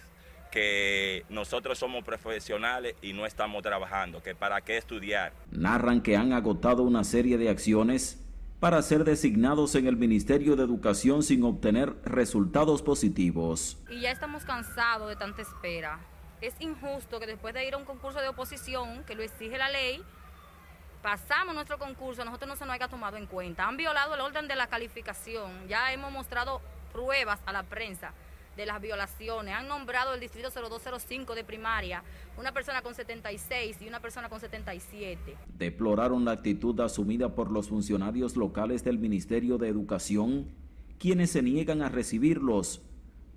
que 0.51 1.25
nosotros 1.29 1.79
somos 1.79 2.03
profesionales 2.03 2.95
y 3.01 3.13
no 3.13 3.25
estamos 3.25 3.63
trabajando, 3.63 4.21
que 4.21 4.35
para 4.35 4.61
qué 4.61 4.77
estudiar. 4.77 5.33
Narran 5.49 6.01
que 6.01 6.15
han 6.15 6.31
agotado 6.31 6.83
una 6.83 7.03
serie 7.03 7.39
de 7.39 7.49
acciones 7.49 8.22
para 8.63 8.81
ser 8.81 9.03
designados 9.03 9.75
en 9.75 9.87
el 9.87 9.97
Ministerio 9.97 10.55
de 10.55 10.63
Educación 10.63 11.21
sin 11.21 11.43
obtener 11.43 11.93
resultados 12.05 12.81
positivos. 12.81 13.77
Y 13.89 13.99
ya 13.99 14.11
estamos 14.11 14.45
cansados 14.45 15.09
de 15.09 15.17
tanta 15.17 15.41
espera. 15.41 15.99
Es 16.39 16.53
injusto 16.61 17.19
que 17.19 17.27
después 17.27 17.53
de 17.53 17.67
ir 17.67 17.73
a 17.73 17.77
un 17.77 17.83
concurso 17.83 18.21
de 18.21 18.29
oposición, 18.29 19.03
que 19.03 19.15
lo 19.15 19.21
exige 19.21 19.57
la 19.57 19.69
ley, 19.69 20.01
pasamos 21.01 21.53
nuestro 21.53 21.77
concurso, 21.77 22.21
a 22.21 22.25
nosotros 22.25 22.47
no 22.47 22.55
se 22.55 22.63
nos 22.65 22.73
haya 22.73 22.87
tomado 22.87 23.17
en 23.17 23.25
cuenta. 23.25 23.67
Han 23.67 23.75
violado 23.75 24.15
el 24.15 24.21
orden 24.21 24.47
de 24.47 24.55
la 24.55 24.67
calificación, 24.67 25.67
ya 25.67 25.91
hemos 25.91 26.13
mostrado 26.13 26.61
pruebas 26.93 27.41
a 27.45 27.51
la 27.51 27.63
prensa 27.63 28.13
de 28.55 28.65
las 28.65 28.81
violaciones. 28.81 29.55
Han 29.55 29.67
nombrado 29.67 30.13
el 30.13 30.19
distrito 30.19 30.49
0205 30.49 31.35
de 31.35 31.43
primaria, 31.43 32.03
una 32.37 32.51
persona 32.51 32.81
con 32.81 32.93
76 32.95 33.81
y 33.81 33.87
una 33.87 33.99
persona 33.99 34.29
con 34.29 34.39
77. 34.39 35.35
Deploraron 35.57 36.25
la 36.25 36.31
actitud 36.31 36.79
asumida 36.79 37.35
por 37.35 37.51
los 37.51 37.69
funcionarios 37.69 38.35
locales 38.35 38.83
del 38.83 38.99
Ministerio 38.99 39.57
de 39.57 39.69
Educación, 39.69 40.51
quienes 40.99 41.31
se 41.31 41.41
niegan 41.41 41.81
a 41.81 41.89
recibirlos, 41.89 42.81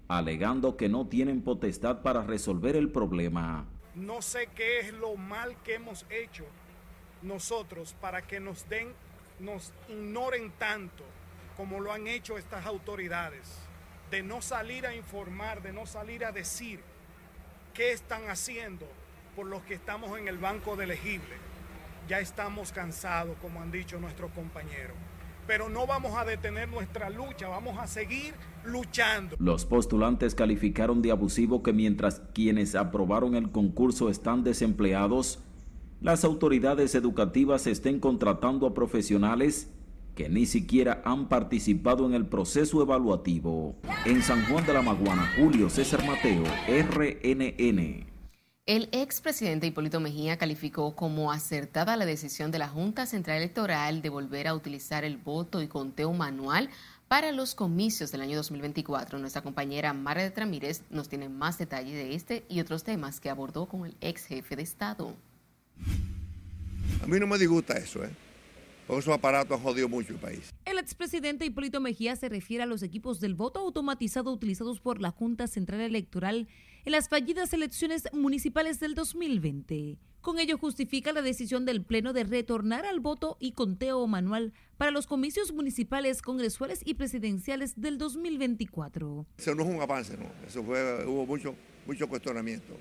alegando 0.08 0.76
que 0.76 0.88
no 0.88 1.06
tienen 1.06 1.42
potestad 1.42 2.02
para 2.02 2.22
resolver 2.22 2.76
el 2.76 2.90
problema. 2.90 3.66
No 3.94 4.20
sé 4.20 4.48
qué 4.54 4.80
es 4.80 4.92
lo 4.92 5.16
mal 5.16 5.56
que 5.62 5.74
hemos 5.74 6.04
hecho 6.10 6.44
nosotros 7.22 7.94
para 8.00 8.22
que 8.22 8.40
nos 8.40 8.68
den, 8.68 8.88
nos 9.40 9.72
ignoren 9.88 10.52
tanto 10.58 11.02
como 11.56 11.80
lo 11.80 11.90
han 11.90 12.06
hecho 12.06 12.36
estas 12.36 12.66
autoridades 12.66 13.65
de 14.10 14.22
no 14.22 14.40
salir 14.40 14.86
a 14.86 14.94
informar, 14.94 15.62
de 15.62 15.72
no 15.72 15.86
salir 15.86 16.24
a 16.24 16.32
decir 16.32 16.80
qué 17.74 17.92
están 17.92 18.28
haciendo 18.28 18.86
por 19.34 19.46
los 19.46 19.62
que 19.62 19.74
estamos 19.74 20.18
en 20.18 20.28
el 20.28 20.38
banco 20.38 20.76
de 20.76 20.84
elegible. 20.84 21.36
Ya 22.08 22.20
estamos 22.20 22.72
cansados, 22.72 23.36
como 23.42 23.60
han 23.60 23.70
dicho 23.70 23.98
nuestros 23.98 24.30
compañeros. 24.30 24.96
Pero 25.46 25.68
no 25.68 25.86
vamos 25.86 26.16
a 26.16 26.24
detener 26.24 26.68
nuestra 26.68 27.10
lucha, 27.10 27.48
vamos 27.48 27.78
a 27.78 27.86
seguir 27.86 28.34
luchando. 28.64 29.36
Los 29.38 29.64
postulantes 29.64 30.34
calificaron 30.34 31.02
de 31.02 31.12
abusivo 31.12 31.62
que 31.62 31.72
mientras 31.72 32.20
quienes 32.34 32.74
aprobaron 32.74 33.34
el 33.36 33.50
concurso 33.50 34.08
están 34.08 34.42
desempleados, 34.42 35.40
las 36.00 36.24
autoridades 36.24 36.94
educativas 36.94 37.66
estén 37.66 38.00
contratando 38.00 38.66
a 38.66 38.74
profesionales 38.74 39.70
que 40.16 40.28
ni 40.30 40.46
siquiera 40.46 41.02
han 41.04 41.28
participado 41.28 42.06
en 42.06 42.14
el 42.14 42.26
proceso 42.26 42.82
evaluativo. 42.82 43.76
En 44.06 44.22
San 44.22 44.44
Juan 44.46 44.66
de 44.66 44.72
la 44.72 44.82
Maguana, 44.82 45.30
Julio 45.36 45.68
César 45.68 46.04
Mateo, 46.04 46.42
RNN. 46.66 48.06
El 48.64 48.88
expresidente 48.90 49.68
Hipólito 49.68 50.00
Mejía 50.00 50.38
calificó 50.38 50.96
como 50.96 51.30
acertada 51.30 51.96
la 51.96 52.06
decisión 52.06 52.50
de 52.50 52.58
la 52.58 52.66
Junta 52.66 53.06
Central 53.06 53.36
Electoral 53.36 54.02
de 54.02 54.08
volver 54.08 54.48
a 54.48 54.54
utilizar 54.54 55.04
el 55.04 55.18
voto 55.18 55.62
y 55.62 55.68
conteo 55.68 56.12
manual 56.14 56.70
para 57.06 57.30
los 57.30 57.54
comicios 57.54 58.10
del 58.10 58.22
año 58.22 58.38
2024. 58.38 59.18
Nuestra 59.18 59.42
compañera 59.42 59.92
Mara 59.92 60.22
de 60.22 60.30
Tramírez 60.30 60.82
nos 60.90 61.08
tiene 61.08 61.28
más 61.28 61.58
detalles 61.58 61.92
de 61.92 62.14
este 62.14 62.44
y 62.48 62.58
otros 62.60 62.82
temas 62.82 63.20
que 63.20 63.30
abordó 63.30 63.66
con 63.66 63.84
el 63.84 63.94
ex 64.00 64.24
jefe 64.24 64.56
de 64.56 64.62
Estado. 64.62 65.14
A 67.04 67.06
mí 67.06 67.20
no 67.20 67.26
me 67.26 67.38
disgusta 67.38 67.74
eso, 67.74 68.02
¿eh? 68.02 68.10
Porque 68.86 69.00
esos 69.00 69.14
aparatos 69.14 69.58
han 69.58 69.64
jodido 69.64 69.88
mucho 69.88 70.12
el 70.12 70.18
país. 70.18 70.54
El 70.64 70.78
expresidente 70.78 71.44
Hipólito 71.44 71.80
Mejía 71.80 72.14
se 72.14 72.28
refiere 72.28 72.62
a 72.62 72.66
los 72.66 72.82
equipos 72.82 73.18
del 73.20 73.34
voto 73.34 73.60
automatizado 73.60 74.32
utilizados 74.32 74.80
por 74.80 75.00
la 75.00 75.10
Junta 75.10 75.48
Central 75.48 75.80
Electoral 75.80 76.46
en 76.84 76.92
las 76.92 77.08
fallidas 77.08 77.52
elecciones 77.52 78.04
municipales 78.12 78.78
del 78.78 78.94
2020. 78.94 79.98
Con 80.20 80.38
ello 80.38 80.56
justifica 80.56 81.12
la 81.12 81.22
decisión 81.22 81.64
del 81.64 81.84
Pleno 81.84 82.12
de 82.12 82.24
retornar 82.24 82.84
al 82.86 83.00
voto 83.00 83.36
y 83.40 83.52
conteo 83.52 84.06
manual 84.06 84.52
para 84.76 84.92
los 84.92 85.06
comicios 85.06 85.52
municipales, 85.52 86.22
congresuales 86.22 86.80
y 86.84 86.94
presidenciales 86.94 87.80
del 87.80 87.98
2024. 87.98 89.26
Eso 89.38 89.54
no 89.54 89.62
es 89.62 89.68
un 89.68 89.80
avance, 89.80 90.16
¿no? 90.16 90.26
Eso 90.46 90.62
fue, 90.62 91.04
hubo 91.06 91.26
mucho, 91.26 91.54
mucho 91.86 92.08
cuestionamiento. 92.08 92.76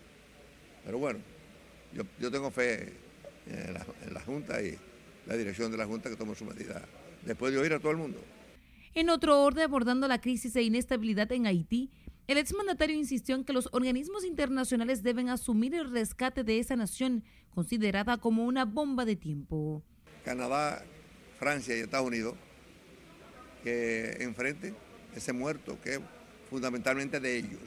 Pero 0.83 0.99
bueno, 0.99 1.19
yo, 1.93 2.03
yo 2.19 2.29
tengo 2.29 2.51
fe 2.51 2.93
en 3.47 3.73
la, 3.73 3.85
en 4.05 4.13
la 4.13 4.21
Junta 4.21 4.61
y 4.61 4.77
la 5.25 5.35
dirección 5.35 5.71
de 5.71 5.77
la 5.77 5.85
Junta 5.85 6.09
que 6.09 6.15
tomó 6.15 6.35
su 6.35 6.45
medida 6.45 6.85
después 7.23 7.53
de 7.53 7.59
oír 7.59 7.73
a 7.73 7.79
todo 7.79 7.91
el 7.91 7.97
mundo. 7.97 8.19
En 8.93 9.09
otro 9.09 9.41
orden, 9.43 9.63
abordando 9.63 10.07
la 10.07 10.21
crisis 10.21 10.55
e 10.55 10.61
inestabilidad 10.61 11.31
en 11.31 11.47
Haití, 11.47 11.91
el 12.27 12.37
exmandatario 12.37 12.95
insistió 12.95 13.35
en 13.35 13.43
que 13.43 13.53
los 13.53 13.69
organismos 13.71 14.25
internacionales 14.25 15.03
deben 15.03 15.29
asumir 15.29 15.75
el 15.75 15.91
rescate 15.91 16.43
de 16.43 16.59
esa 16.59 16.75
nación, 16.75 17.23
considerada 17.53 18.17
como 18.17 18.45
una 18.45 18.65
bomba 18.65 19.05
de 19.05 19.15
tiempo. 19.15 19.83
Canadá, 20.23 20.83
Francia 21.37 21.77
y 21.77 21.81
Estados 21.81 22.07
Unidos 22.07 22.35
que 23.63 24.17
enfrenten 24.19 24.75
ese 25.15 25.33
muerto 25.33 25.77
que 25.83 25.95
es 25.95 25.99
fundamentalmente 26.49 27.19
de 27.19 27.37
ellos. 27.37 27.61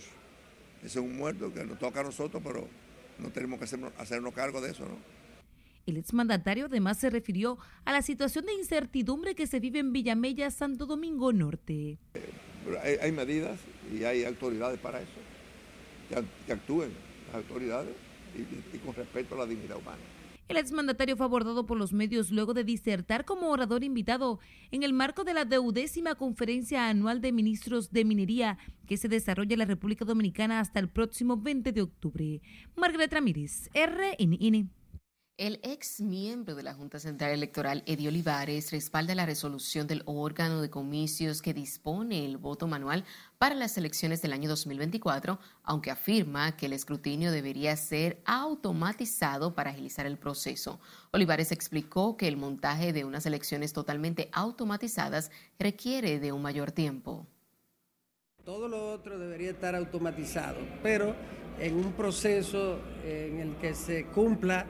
Ese 0.79 0.99
es 1.01 1.05
un 1.05 1.17
muerto 1.17 1.53
que 1.53 1.65
nos 1.65 1.79
toca 1.79 2.01
a 2.01 2.05
nosotros, 2.05 2.41
pero 2.45 2.69
no 3.19 3.31
tenemos 3.31 3.59
que 3.59 3.65
hacernos, 3.65 3.93
hacernos 3.99 4.33
cargo 4.33 4.61
de 4.61 4.71
eso, 4.71 4.85
¿no? 4.85 5.18
El 5.89 5.97
exmandatario 5.97 6.67
además 6.67 6.99
se 6.99 7.09
refirió 7.09 7.57
a 7.87 7.95
la 7.95 8.03
situación 8.03 8.45
de 8.45 8.53
incertidumbre 8.53 9.35
que 9.35 9.47
se 9.47 9.59
vive 9.59 9.79
en 9.79 9.91
Villamella, 9.91 10.51
Santo 10.51 10.85
Domingo 10.85 11.33
Norte. 11.33 11.97
Hay, 12.83 12.97
hay, 13.01 13.11
medidas 13.11 13.59
y 13.91 14.05
hay 14.05 14.25
autoridades 14.25 14.79
para 14.81 15.01
eso, 15.01 15.11
que, 16.11 16.23
que 16.47 16.53
actúen 16.53 16.91
las 17.29 17.37
autoridades 17.37 17.95
y, 18.37 18.77
y 18.77 18.79
con 18.81 18.95
respeto 18.95 19.35
a 19.35 19.39
la 19.39 19.47
dignidad 19.47 19.79
humana. 19.79 19.97
El 20.49 20.59
exmandatario 20.59 21.17
fue 21.17 21.25
abordado 21.25 21.65
por 21.65 21.79
los 21.79 21.95
medios 21.95 22.31
luego 22.31 22.53
de 22.53 22.65
disertar 22.65 23.25
como 23.25 23.49
orador 23.49 23.83
invitado 23.83 24.41
en 24.71 24.83
el 24.83 24.93
marco 24.93 25.25
de 25.25 25.33
la 25.33 25.47
deudécima 25.47 26.17
conferencia 26.17 26.91
anual 26.91 27.23
de 27.23 27.33
ministros 27.33 27.93
de 27.93 28.05
minería 28.05 28.59
que 28.87 28.99
se 28.99 29.09
desarrolla 29.09 29.55
en 29.55 29.59
la 29.61 29.65
República 29.65 30.05
Dominicana 30.05 30.61
hasta 30.61 30.81
el 30.81 30.89
próximo 30.89 31.39
20 31.39 31.73
de 31.73 31.81
octubre. 31.81 32.43
Margaret 32.77 33.13
Ramírez, 33.13 33.71
RNN. 33.75 34.71
El 35.39 35.61
ex 35.63 36.01
miembro 36.01 36.57
de 36.57 36.65
la 36.65 36.75
Junta 36.75 36.99
Central 36.99 37.31
Electoral, 37.31 37.85
Eddie 37.87 38.09
Olivares, 38.09 38.73
respalda 38.73 39.15
la 39.15 39.25
resolución 39.25 39.87
del 39.87 40.03
órgano 40.05 40.61
de 40.61 40.69
comicios 40.69 41.43
que 41.43 41.55
dispone 41.55 42.25
el 42.25 42.39
voto 42.39 42.67
manual 42.67 43.05
para 43.39 43.55
las 43.55 43.79
elecciones 43.79 44.21
del 44.21 44.33
año 44.33 44.49
2024, 44.49 45.39
aunque 45.63 45.93
afirma 45.93 46.57
que 46.57 46.67
el 46.67 46.73
escrutinio 46.73 47.31
debería 47.31 47.77
ser 47.77 48.21
automatizado 48.25 49.55
para 49.55 49.71
agilizar 49.71 50.07
el 50.07 50.19
proceso. 50.19 50.81
Olivares 51.13 51.53
explicó 51.53 52.17
que 52.17 52.27
el 52.27 52.37
montaje 52.37 52.93
de 52.93 53.05
unas 53.05 53.25
elecciones 53.25 53.73
totalmente 53.73 54.31
automatizadas 54.33 55.31
requiere 55.57 56.19
de 56.19 56.33
un 56.33 56.43
mayor 56.43 56.73
tiempo. 56.73 57.29
Todo 58.45 58.67
lo 58.67 58.91
otro 58.91 59.21
debería 59.21 59.53
estar 59.53 59.77
automatizado, 59.77 60.59
pero 60.83 61.15
en 61.61 61.77
un 61.77 61.93
proceso 61.93 62.81
en 63.05 63.39
el 63.39 63.57
que 63.59 63.75
se 63.75 64.07
cumpla 64.07 64.67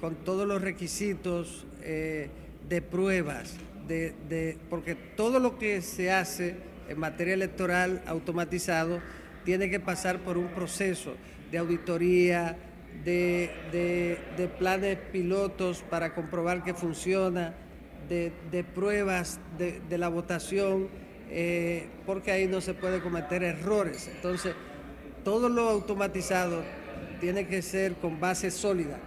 con 0.00 0.16
todos 0.16 0.46
los 0.46 0.62
requisitos 0.62 1.66
eh, 1.82 2.28
de 2.68 2.82
pruebas, 2.82 3.54
de, 3.86 4.14
de, 4.28 4.56
porque 4.68 4.94
todo 4.94 5.40
lo 5.40 5.58
que 5.58 5.82
se 5.82 6.10
hace 6.10 6.56
en 6.88 6.98
materia 6.98 7.34
electoral 7.34 8.02
automatizado 8.06 9.00
tiene 9.44 9.70
que 9.70 9.80
pasar 9.80 10.20
por 10.20 10.38
un 10.38 10.48
proceso 10.48 11.14
de 11.50 11.58
auditoría, 11.58 12.56
de, 13.04 13.50
de 14.36 14.48
planes 14.58 14.98
pilotos 15.10 15.82
para 15.88 16.14
comprobar 16.14 16.62
que 16.62 16.74
funciona, 16.74 17.54
de, 18.10 18.64
pruebas 18.74 19.38
de, 19.56 19.98
la 19.98 20.08
votación, 20.08 20.88
eh, 21.30 21.86
porque 22.06 22.32
ahí 22.32 22.46
no 22.46 22.60
se 22.60 22.74
puede 22.74 23.00
cometer 23.00 23.42
errores. 23.42 24.10
Entonces, 24.14 24.54
todo 25.24 25.48
lo 25.48 25.68
automatizado 25.68 26.62
tiene 27.20 27.46
que 27.46 27.62
ser 27.62 27.94
con 27.94 28.18
base 28.18 28.50
sólida. 28.50 28.98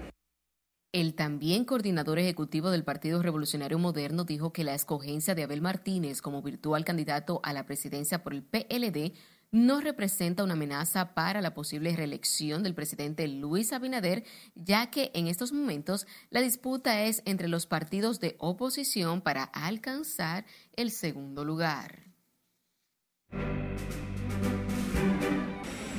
El 0.94 1.16
también 1.16 1.66
coordinador 1.66 2.20
ejecutivo 2.20 2.70
del 2.70 2.84
Partido 2.84 3.20
Revolucionario 3.24 3.80
Moderno 3.80 4.26
dijo 4.26 4.54
que 4.54 4.64
la 4.64 4.76
escogencia 4.76 5.34
de 5.34 5.42
Abel 5.42 5.60
Martínez 5.60 6.22
como 6.22 6.44
virtual 6.44 6.86
candidato 6.86 7.40
a 7.42 7.52
la 7.52 7.66
presidencia 7.66 8.22
por 8.22 8.36
el 8.36 8.44
PLD 8.44 9.14
no 9.50 9.82
representa 9.82 10.44
una 10.44 10.54
amenaza 10.54 11.16
para 11.16 11.42
la 11.42 11.56
posible 11.56 11.96
reelección 11.96 12.62
del 12.62 12.76
presidente 12.76 13.28
Luis 13.28 13.74
Abinader, 13.74 14.24
ya 14.54 14.92
que 14.92 15.10
en 15.16 15.26
estos 15.26 15.52
momentos 15.52 16.06
la 16.30 16.42
disputa 16.42 17.02
es 17.02 17.24
entre 17.26 17.48
los 17.48 17.66
partidos 17.66 18.20
de 18.20 18.36
oposición 18.38 19.22
para 19.22 19.46
alcanzar 19.46 20.46
el 20.76 20.92
segundo 20.92 21.44
lugar. 21.44 22.04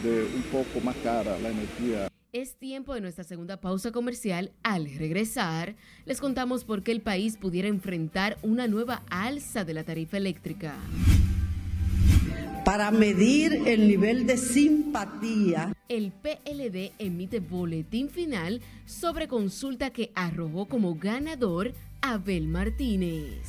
De 0.05 0.23
un 0.37 0.43
poco 0.53 0.81
más 0.85 0.95
cara 1.03 1.37
la 1.41 1.49
energía 1.49 2.09
es 2.35 2.57
tiempo 2.57 2.95
de 2.95 3.01
nuestra 3.01 3.23
segunda 3.23 3.61
pausa 3.61 3.93
comercial. 3.93 4.51
Al 4.65 4.93
regresar, 4.97 5.77
les 6.05 6.21
contamos 6.21 6.65
por 6.65 6.83
qué 6.83 6.91
el 6.91 7.01
país 7.01 7.37
pudiera 7.37 7.69
enfrentar 7.69 8.39
una 8.43 8.67
nueva 8.67 9.05
alza 9.09 9.65
de 9.65 9.73
la 9.73 9.85
tarifa 9.85 10.17
eléctrica. 10.17 10.75
Para 12.65 12.91
medir 12.91 13.63
el 13.67 13.87
nivel 13.87 14.27
de 14.27 14.37
simpatía, 14.37 15.73
el 15.89 16.11
PLD 16.11 16.93
emite 16.99 17.39
boletín 17.39 18.11
final 18.11 18.61
sobre 18.85 19.29
consulta 19.29 19.91
que 19.91 20.11
arrojó 20.17 20.67
como 20.67 20.97
ganador 20.97 21.73
a 22.01 22.15
Abel 22.15 22.49
Martínez. 22.49 23.49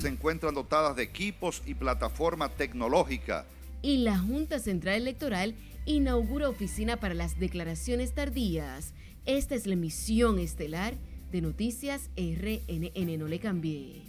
Se 0.00 0.08
encuentran 0.08 0.54
dotadas 0.54 0.96
de 0.96 1.02
equipos 1.02 1.62
y 1.66 1.74
plataforma 1.74 2.48
tecnológica. 2.48 3.44
Y 3.82 3.98
la 3.98 4.18
Junta 4.18 4.60
Central 4.60 4.94
Electoral 4.94 5.54
inaugura 5.86 6.48
oficina 6.48 6.96
para 6.98 7.14
las 7.14 7.38
declaraciones 7.38 8.12
tardías. 8.12 8.94
Esta 9.26 9.54
es 9.54 9.66
la 9.66 9.74
emisión 9.74 10.38
estelar 10.38 10.94
de 11.30 11.40
Noticias 11.40 12.10
RNN. 12.16 13.18
No 13.18 13.26
le 13.26 13.40
cambie. 13.40 14.04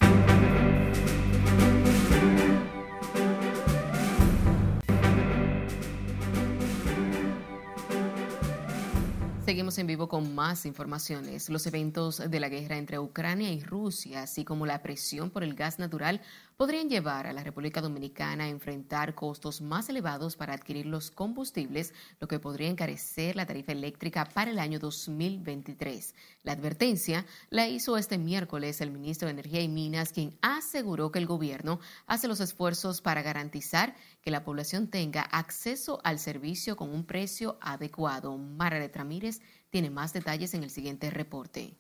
Seguimos 9.46 9.78
en 9.78 9.86
vivo 9.86 10.10
con 10.10 10.34
más 10.34 10.66
informaciones. 10.66 11.50
Los 11.50 11.68
eventos 11.68 12.18
de 12.18 12.40
la 12.40 12.50
guerra 12.50 12.78
entre 12.78 12.98
Ucrania 12.98 13.52
y 13.52 13.64
Rusia, 13.64 14.24
así 14.24 14.44
como 14.44 14.66
la 14.66 14.82
presión 14.82 15.30
por 15.30 15.44
el 15.44 15.54
gas 15.54 15.78
natural, 15.78 16.20
podrían 16.58 16.90
llevar 16.90 17.28
a 17.28 17.34
la 17.34 17.44
República 17.44 17.82
Dominicana 17.82 18.46
a 18.46 18.50
enfrentar 18.50 19.14
costos 19.14 19.62
más 19.62 19.90
elevados 19.90 20.36
para 20.36 20.54
adquirir 20.54 20.86
los 20.86 21.12
combustibles, 21.12 21.94
lo 22.20 22.28
que 22.28 22.40
podría 22.40 22.70
encarecer 22.70 23.36
la 23.36 23.46
tarifa 23.46 23.74
eléctrica 23.74 24.26
para 24.26 24.52
el 24.52 24.60
año 24.60 24.80
2023. 24.80 26.16
La 26.44 26.54
advertencia 26.54 27.26
la 27.50 27.68
hizo 27.68 27.98
este 27.98 28.18
miércoles 28.18 28.80
el 28.82 28.92
ministro 28.92 29.28
de 29.28 29.34
Energía 29.34 29.62
y 29.62 29.68
Minas, 29.68 30.14
quien 30.14 30.38
aseguró 30.42 31.12
que 31.12 31.20
el 31.20 31.26
gobierno 31.26 31.80
hace 32.08 32.28
los 32.28 32.40
esfuerzos 32.40 33.02
para 33.02 33.22
garantizar 33.22 33.96
que 34.22 34.32
la 34.32 34.44
población 34.44 34.88
tenga 34.88 35.22
acceso 35.22 36.00
al 36.04 36.20
servicio 36.20 36.78
con 36.78 36.90
un 36.90 37.06
precio 37.06 37.58
adecuado. 37.62 38.38
Margaret 38.38 38.96
Ramírez 38.96 39.42
tiene 39.70 39.90
más 39.90 40.14
detalles 40.14 40.54
en 40.54 40.64
el 40.64 40.70
siguiente 40.70 41.10
reporte. 41.10 41.76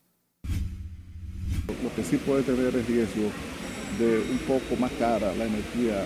Lo 1.84 1.96
que 1.96 2.04
sí 2.04 2.18
puede 2.18 2.44
tener 2.44 2.76
es 2.76 2.88
riesgo 2.88 3.32
de 3.98 4.20
un 4.20 4.38
poco 4.40 4.76
más 4.80 4.92
cara 4.94 5.34
la 5.36 5.46
energía. 5.46 6.06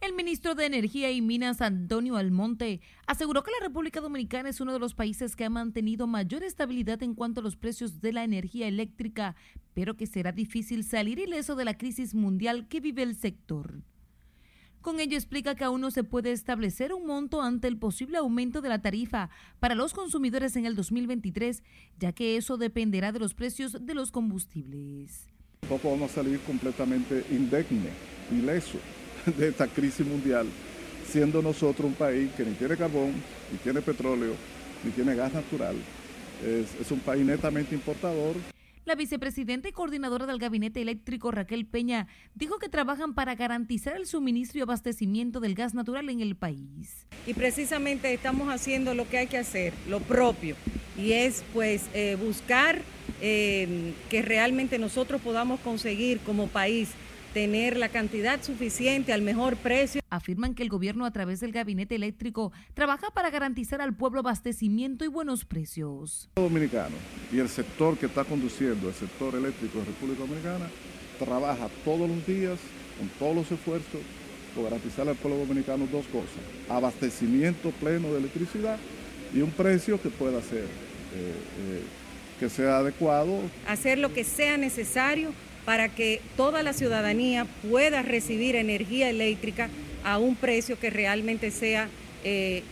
El 0.00 0.14
ministro 0.14 0.54
de 0.54 0.66
Energía 0.66 1.10
y 1.10 1.20
Minas, 1.20 1.60
Antonio 1.60 2.16
Almonte, 2.16 2.80
aseguró 3.06 3.42
que 3.42 3.50
la 3.50 3.66
República 3.66 4.00
Dominicana 4.00 4.48
es 4.48 4.60
uno 4.60 4.72
de 4.72 4.78
los 4.78 4.94
países 4.94 5.36
que 5.36 5.44
ha 5.44 5.50
mantenido 5.50 6.06
mayor 6.06 6.44
estabilidad 6.44 7.02
en 7.02 7.14
cuanto 7.14 7.40
a 7.40 7.42
los 7.42 7.56
precios 7.56 8.00
de 8.00 8.12
la 8.12 8.22
energía 8.22 8.68
eléctrica, 8.68 9.34
pero 9.74 9.96
que 9.96 10.06
será 10.06 10.32
difícil 10.32 10.84
salir 10.84 11.18
ileso 11.18 11.56
de 11.56 11.64
la 11.64 11.76
crisis 11.76 12.14
mundial 12.14 12.68
que 12.68 12.80
vive 12.80 13.02
el 13.02 13.16
sector. 13.16 13.82
Con 14.80 15.00
ello 15.00 15.16
explica 15.16 15.56
que 15.56 15.64
aún 15.64 15.80
no 15.80 15.90
se 15.90 16.04
puede 16.04 16.30
establecer 16.30 16.94
un 16.94 17.06
monto 17.06 17.42
ante 17.42 17.66
el 17.66 17.76
posible 17.76 18.18
aumento 18.18 18.60
de 18.60 18.68
la 18.68 18.80
tarifa 18.80 19.30
para 19.58 19.74
los 19.74 19.92
consumidores 19.92 20.54
en 20.54 20.64
el 20.64 20.76
2023, 20.76 21.64
ya 21.98 22.12
que 22.12 22.36
eso 22.36 22.56
dependerá 22.56 23.10
de 23.10 23.18
los 23.18 23.34
precios 23.34 23.84
de 23.84 23.94
los 23.94 24.12
combustibles. 24.12 25.35
Tampoco 25.68 25.90
vamos 25.90 26.12
a 26.12 26.14
salir 26.14 26.38
completamente 26.46 27.24
indemne, 27.28 27.90
ileso 28.30 28.78
de 29.36 29.48
esta 29.48 29.66
crisis 29.66 30.06
mundial, 30.06 30.46
siendo 31.10 31.42
nosotros 31.42 31.88
un 31.88 31.94
país 31.94 32.30
que 32.36 32.44
ni 32.44 32.52
tiene 32.52 32.76
carbón, 32.76 33.14
ni 33.50 33.58
tiene 33.58 33.82
petróleo, 33.82 34.34
ni 34.84 34.92
tiene 34.92 35.16
gas 35.16 35.34
natural. 35.34 35.74
Es 36.40 36.88
un 36.92 37.00
país 37.00 37.26
netamente 37.26 37.74
importador. 37.74 38.36
La 38.86 38.94
vicepresidenta 38.94 39.68
y 39.68 39.72
coordinadora 39.72 40.26
del 40.26 40.38
Gabinete 40.38 40.80
Eléctrico, 40.80 41.32
Raquel 41.32 41.66
Peña, 41.66 42.06
dijo 42.36 42.60
que 42.60 42.68
trabajan 42.68 43.14
para 43.14 43.34
garantizar 43.34 43.96
el 43.96 44.06
suministro 44.06 44.60
y 44.60 44.62
abastecimiento 44.62 45.40
del 45.40 45.56
gas 45.56 45.74
natural 45.74 46.08
en 46.08 46.20
el 46.20 46.36
país. 46.36 47.04
Y 47.26 47.34
precisamente 47.34 48.14
estamos 48.14 48.48
haciendo 48.48 48.94
lo 48.94 49.08
que 49.08 49.18
hay 49.18 49.26
que 49.26 49.38
hacer, 49.38 49.72
lo 49.88 49.98
propio, 49.98 50.54
y 50.96 51.14
es 51.14 51.42
pues 51.52 51.86
eh, 51.94 52.16
buscar 52.16 52.80
eh, 53.20 53.92
que 54.08 54.22
realmente 54.22 54.78
nosotros 54.78 55.20
podamos 55.20 55.58
conseguir 55.58 56.20
como 56.20 56.46
país 56.46 56.90
tener 57.36 57.76
la 57.76 57.90
cantidad 57.90 58.42
suficiente 58.42 59.12
al 59.12 59.20
mejor 59.20 59.58
precio. 59.58 60.00
Afirman 60.08 60.54
que 60.54 60.62
el 60.62 60.70
gobierno 60.70 61.04
a 61.04 61.10
través 61.10 61.38
del 61.38 61.52
gabinete 61.52 61.94
eléctrico 61.94 62.50
trabaja 62.72 63.08
para 63.10 63.28
garantizar 63.28 63.82
al 63.82 63.94
pueblo 63.94 64.20
abastecimiento 64.20 65.04
y 65.04 65.08
buenos 65.08 65.44
precios. 65.44 66.30
Dominicano 66.36 66.96
y 67.30 67.38
el 67.38 67.50
sector 67.50 67.98
que 67.98 68.06
está 68.06 68.24
conduciendo 68.24 68.88
el 68.88 68.94
sector 68.94 69.34
eléctrico 69.34 69.80
de 69.80 69.84
República 69.84 70.20
Dominicana 70.20 70.70
trabaja 71.18 71.68
todos 71.84 72.08
los 72.08 72.26
días 72.26 72.58
con 72.96 73.08
todos 73.18 73.36
los 73.36 73.52
esfuerzos 73.52 74.00
por 74.54 74.64
garantizar 74.64 75.06
al 75.06 75.16
pueblo 75.16 75.40
dominicano 75.40 75.86
dos 75.92 76.06
cosas, 76.06 76.40
abastecimiento 76.70 77.70
pleno 77.72 78.12
de 78.12 78.20
electricidad 78.20 78.78
y 79.34 79.42
un 79.42 79.50
precio 79.50 80.00
que 80.00 80.08
pueda 80.08 80.40
ser, 80.40 80.64
eh, 80.64 80.64
eh, 80.64 81.82
que 82.40 82.48
sea 82.48 82.78
adecuado. 82.78 83.42
Hacer 83.68 83.98
lo 83.98 84.14
que 84.14 84.24
sea 84.24 84.56
necesario 84.56 85.34
para 85.66 85.88
que 85.88 86.22
toda 86.36 86.62
la 86.62 86.72
ciudadanía 86.72 87.44
pueda 87.68 88.00
recibir 88.00 88.54
energía 88.56 89.10
eléctrica 89.10 89.68
a 90.04 90.16
un 90.16 90.36
precio 90.36 90.78
que 90.78 90.88
realmente 90.88 91.50
sea 91.50 91.88
eh, 92.24 92.62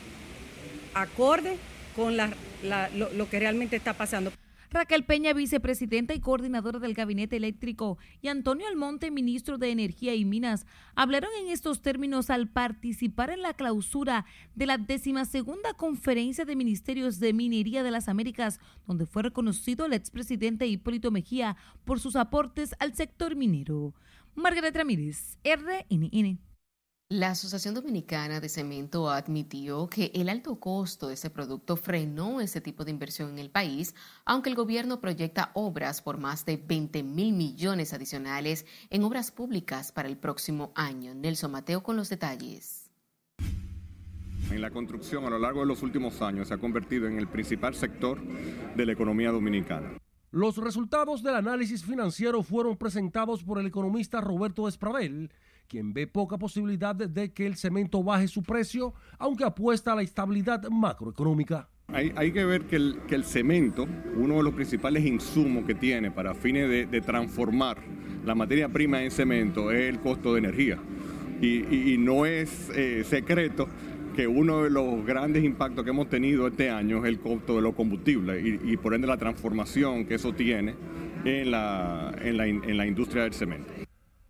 acorde 0.94 1.56
con 1.96 2.16
lo 2.16 3.28
que 3.28 3.38
realmente 3.40 3.76
está 3.76 3.92
pasando. 3.92 4.32
Raquel 4.74 5.04
Peña, 5.04 5.32
vicepresidenta 5.32 6.14
y 6.14 6.20
coordinadora 6.20 6.80
del 6.80 6.94
Gabinete 6.94 7.36
Eléctrico, 7.36 7.96
y 8.20 8.26
Antonio 8.26 8.66
Almonte, 8.66 9.12
ministro 9.12 9.56
de 9.56 9.70
Energía 9.70 10.16
y 10.16 10.24
Minas, 10.24 10.66
hablaron 10.96 11.30
en 11.40 11.48
estos 11.48 11.80
términos 11.80 12.28
al 12.28 12.48
participar 12.48 13.30
en 13.30 13.42
la 13.42 13.54
clausura 13.54 14.26
de 14.56 14.66
la 14.66 14.76
decimasegunda 14.76 15.74
Conferencia 15.74 16.44
de 16.44 16.56
Ministerios 16.56 17.20
de 17.20 17.32
Minería 17.32 17.84
de 17.84 17.92
las 17.92 18.08
Américas, 18.08 18.58
donde 18.84 19.06
fue 19.06 19.22
reconocido 19.22 19.86
el 19.86 19.92
expresidente 19.92 20.66
Hipólito 20.66 21.12
Mejía 21.12 21.56
por 21.84 22.00
sus 22.00 22.16
aportes 22.16 22.74
al 22.80 22.96
sector 22.96 23.36
minero. 23.36 23.94
Margaret 24.34 24.76
Ramírez, 24.76 25.38
RNN. 25.44 26.40
La 27.10 27.28
Asociación 27.28 27.74
Dominicana 27.74 28.40
de 28.40 28.48
Cemento 28.48 29.10
admitió 29.10 29.88
que 29.88 30.10
el 30.14 30.30
alto 30.30 30.58
costo 30.58 31.08
de 31.08 31.14
ese 31.14 31.28
producto 31.28 31.76
frenó 31.76 32.40
ese 32.40 32.62
tipo 32.62 32.82
de 32.82 32.92
inversión 32.92 33.28
en 33.28 33.38
el 33.38 33.50
país, 33.50 33.94
aunque 34.24 34.48
el 34.48 34.56
gobierno 34.56 35.02
proyecta 35.02 35.50
obras 35.52 36.00
por 36.00 36.16
más 36.16 36.46
de 36.46 36.56
20 36.56 37.02
mil 37.02 37.34
millones 37.34 37.92
adicionales 37.92 38.64
en 38.88 39.04
obras 39.04 39.30
públicas 39.30 39.92
para 39.92 40.08
el 40.08 40.16
próximo 40.16 40.72
año. 40.74 41.14
Nelson 41.14 41.50
Mateo 41.52 41.82
con 41.82 41.96
los 41.96 42.08
detalles. 42.08 42.90
En 44.50 44.62
la 44.62 44.70
construcción 44.70 45.26
a 45.26 45.30
lo 45.30 45.38
largo 45.38 45.60
de 45.60 45.66
los 45.66 45.82
últimos 45.82 46.22
años 46.22 46.48
se 46.48 46.54
ha 46.54 46.58
convertido 46.58 47.06
en 47.06 47.18
el 47.18 47.28
principal 47.28 47.74
sector 47.74 48.18
de 48.24 48.86
la 48.86 48.92
economía 48.92 49.30
dominicana. 49.30 49.98
Los 50.30 50.56
resultados 50.56 51.22
del 51.22 51.36
análisis 51.36 51.84
financiero 51.84 52.42
fueron 52.42 52.78
presentados 52.78 53.44
por 53.44 53.58
el 53.58 53.66
economista 53.66 54.22
Roberto 54.22 54.66
Espravel, 54.66 55.30
quien 55.68 55.92
ve 55.92 56.06
poca 56.06 56.38
posibilidad 56.38 56.94
de 56.94 57.32
que 57.32 57.46
el 57.46 57.56
cemento 57.56 58.02
baje 58.02 58.28
su 58.28 58.42
precio, 58.42 58.94
aunque 59.18 59.44
apuesta 59.44 59.92
a 59.92 59.96
la 59.96 60.02
estabilidad 60.02 60.68
macroeconómica. 60.70 61.68
Hay, 61.88 62.32
que 62.32 62.44
ver 62.44 62.62
que 62.62 62.76
el, 62.76 63.24
cemento, 63.24 63.86
uno 64.16 64.38
de 64.38 64.42
los 64.42 64.54
principales 64.54 65.04
insumos 65.04 65.64
que 65.64 65.74
tiene 65.74 66.10
para 66.10 66.34
fines 66.34 66.90
de, 66.90 67.00
transformar 67.02 67.78
la 68.24 68.34
materia 68.34 68.68
prima 68.68 69.02
en 69.02 69.10
cemento 69.10 69.70
es 69.70 69.82
el 69.82 70.00
costo 70.00 70.32
de 70.32 70.38
energía. 70.38 70.78
Y, 71.40 71.96
no 71.98 72.24
es 72.24 72.70
eh, 72.74 73.04
secreto 73.04 73.68
que 74.16 74.26
uno 74.26 74.62
de 74.62 74.70
los 74.70 75.04
grandes 75.04 75.44
impactos 75.44 75.84
que 75.84 75.90
hemos 75.90 76.08
tenido 76.08 76.46
este 76.46 76.70
año 76.70 77.04
es 77.04 77.04
el 77.04 77.18
costo 77.20 77.56
de 77.56 77.62
los 77.62 77.74
combustibles 77.74 78.42
y, 78.44 78.76
por 78.78 78.94
ende 78.94 79.06
la 79.06 79.18
transformación 79.18 80.06
que 80.06 80.14
eso 80.14 80.32
tiene 80.32 80.74
en 81.24 81.50
la 81.50 82.86
industria 82.86 83.24
del 83.24 83.34
cemento. 83.34 83.83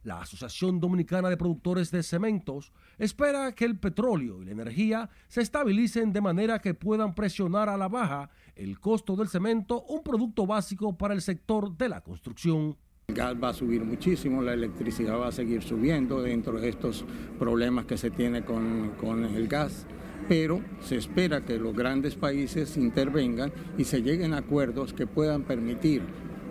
La 0.04 0.20
Asociación 0.20 0.80
Dominicana 0.80 1.30
de 1.30 1.38
Productores 1.38 1.90
de 1.90 2.02
Cementos 2.02 2.72
espera 2.98 3.52
que 3.52 3.64
el 3.64 3.78
petróleo 3.78 4.42
y 4.42 4.44
la 4.44 4.52
energía 4.52 5.08
se 5.28 5.40
estabilicen 5.40 6.12
de 6.12 6.20
manera 6.20 6.58
que 6.58 6.74
puedan 6.74 7.14
presionar 7.14 7.70
a 7.70 7.78
la 7.78 7.88
baja 7.88 8.28
el 8.54 8.78
costo 8.78 9.16
del 9.16 9.28
cemento, 9.28 9.82
un 9.84 10.02
producto 10.02 10.46
básico 10.46 10.94
para 10.96 11.14
el 11.14 11.22
sector 11.22 11.74
de 11.74 11.88
la 11.88 12.02
construcción. 12.02 12.76
El 13.08 13.14
gas 13.14 13.34
va 13.42 13.48
a 13.48 13.54
subir 13.54 13.82
muchísimo, 13.82 14.42
la 14.42 14.52
electricidad 14.52 15.18
va 15.18 15.28
a 15.28 15.32
seguir 15.32 15.62
subiendo 15.62 16.20
dentro 16.20 16.60
de 16.60 16.68
estos 16.68 17.02
problemas 17.38 17.86
que 17.86 17.96
se 17.96 18.10
tiene 18.10 18.44
con, 18.44 18.90
con 19.00 19.24
el 19.24 19.48
gas 19.48 19.86
pero 20.28 20.62
se 20.80 20.96
espera 20.96 21.44
que 21.44 21.58
los 21.58 21.74
grandes 21.74 22.14
países 22.14 22.78
intervengan 22.78 23.52
y 23.76 23.84
se 23.84 24.00
lleguen 24.00 24.32
a 24.32 24.38
acuerdos 24.38 24.94
que 24.94 25.06
puedan 25.06 25.42
permitir 25.42 26.02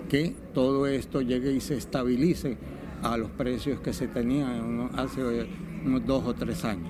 que 0.10 0.36
todo 0.54 0.86
esto 0.86 1.22
llegue 1.22 1.54
y 1.54 1.60
se 1.60 1.76
estabilice 1.76 2.58
a 3.04 3.18
los 3.18 3.30
precios 3.32 3.80
que 3.82 3.93
se 3.93 4.08
tenían 4.08 4.89
hace 4.95 5.47
unos 5.86 6.06
dos 6.06 6.26
o 6.26 6.34
tres 6.34 6.64
años. 6.64 6.89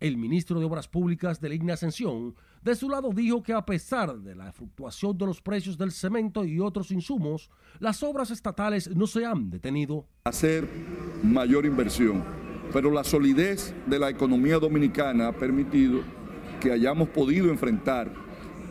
El 0.00 0.16
ministro 0.16 0.60
de 0.60 0.64
Obras 0.64 0.86
Públicas 0.86 1.40
de 1.40 1.48
la 1.48 1.74
Ascensión, 1.74 2.36
de 2.62 2.76
su 2.76 2.88
lado, 2.88 3.10
dijo 3.12 3.42
que 3.42 3.52
a 3.52 3.66
pesar 3.66 4.16
de 4.16 4.36
la 4.36 4.52
fluctuación 4.52 5.18
de 5.18 5.26
los 5.26 5.42
precios 5.42 5.76
del 5.76 5.90
cemento 5.90 6.44
y 6.44 6.60
otros 6.60 6.92
insumos, 6.92 7.50
las 7.80 8.04
obras 8.04 8.30
estatales 8.30 8.94
no 8.94 9.08
se 9.08 9.26
han 9.26 9.50
detenido. 9.50 10.06
Hacer 10.24 10.68
mayor 11.24 11.66
inversión, 11.66 12.22
pero 12.72 12.92
la 12.92 13.02
solidez 13.02 13.74
de 13.86 13.98
la 13.98 14.08
economía 14.08 14.60
dominicana 14.60 15.28
ha 15.28 15.32
permitido 15.32 16.02
que 16.60 16.70
hayamos 16.70 17.08
podido 17.08 17.50
enfrentar 17.50 18.12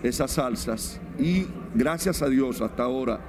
esas 0.04 0.38
alzas 0.38 1.02
y 1.20 1.46
gracias 1.76 2.22
a 2.22 2.30
Dios 2.30 2.62
hasta 2.62 2.84
ahora 2.84 3.20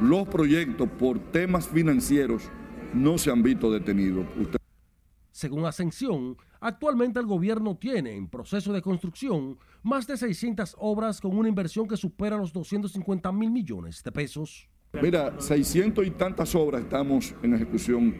los 0.00 0.28
proyectos 0.28 0.88
por 0.98 1.18
temas 1.18 1.66
financieros 1.66 2.48
no 2.94 3.18
se 3.18 3.30
han 3.30 3.42
visto 3.42 3.70
detenidos. 3.70 4.26
Usted... 4.38 4.58
Según 5.30 5.64
Ascensión, 5.64 6.36
actualmente 6.60 7.20
el 7.20 7.26
gobierno 7.26 7.76
tiene 7.76 8.14
en 8.14 8.28
proceso 8.28 8.72
de 8.72 8.82
construcción 8.82 9.58
más 9.82 10.06
de 10.06 10.16
600 10.16 10.76
obras 10.78 11.20
con 11.20 11.36
una 11.36 11.48
inversión 11.48 11.86
que 11.86 11.96
supera 11.96 12.36
los 12.36 12.52
250 12.52 13.32
mil 13.32 13.50
millones 13.50 14.02
de 14.02 14.12
pesos. 14.12 14.68
Mira, 15.00 15.40
600 15.40 16.06
y 16.06 16.10
tantas 16.10 16.54
obras 16.54 16.82
estamos 16.82 17.34
en 17.42 17.54
ejecución 17.54 18.14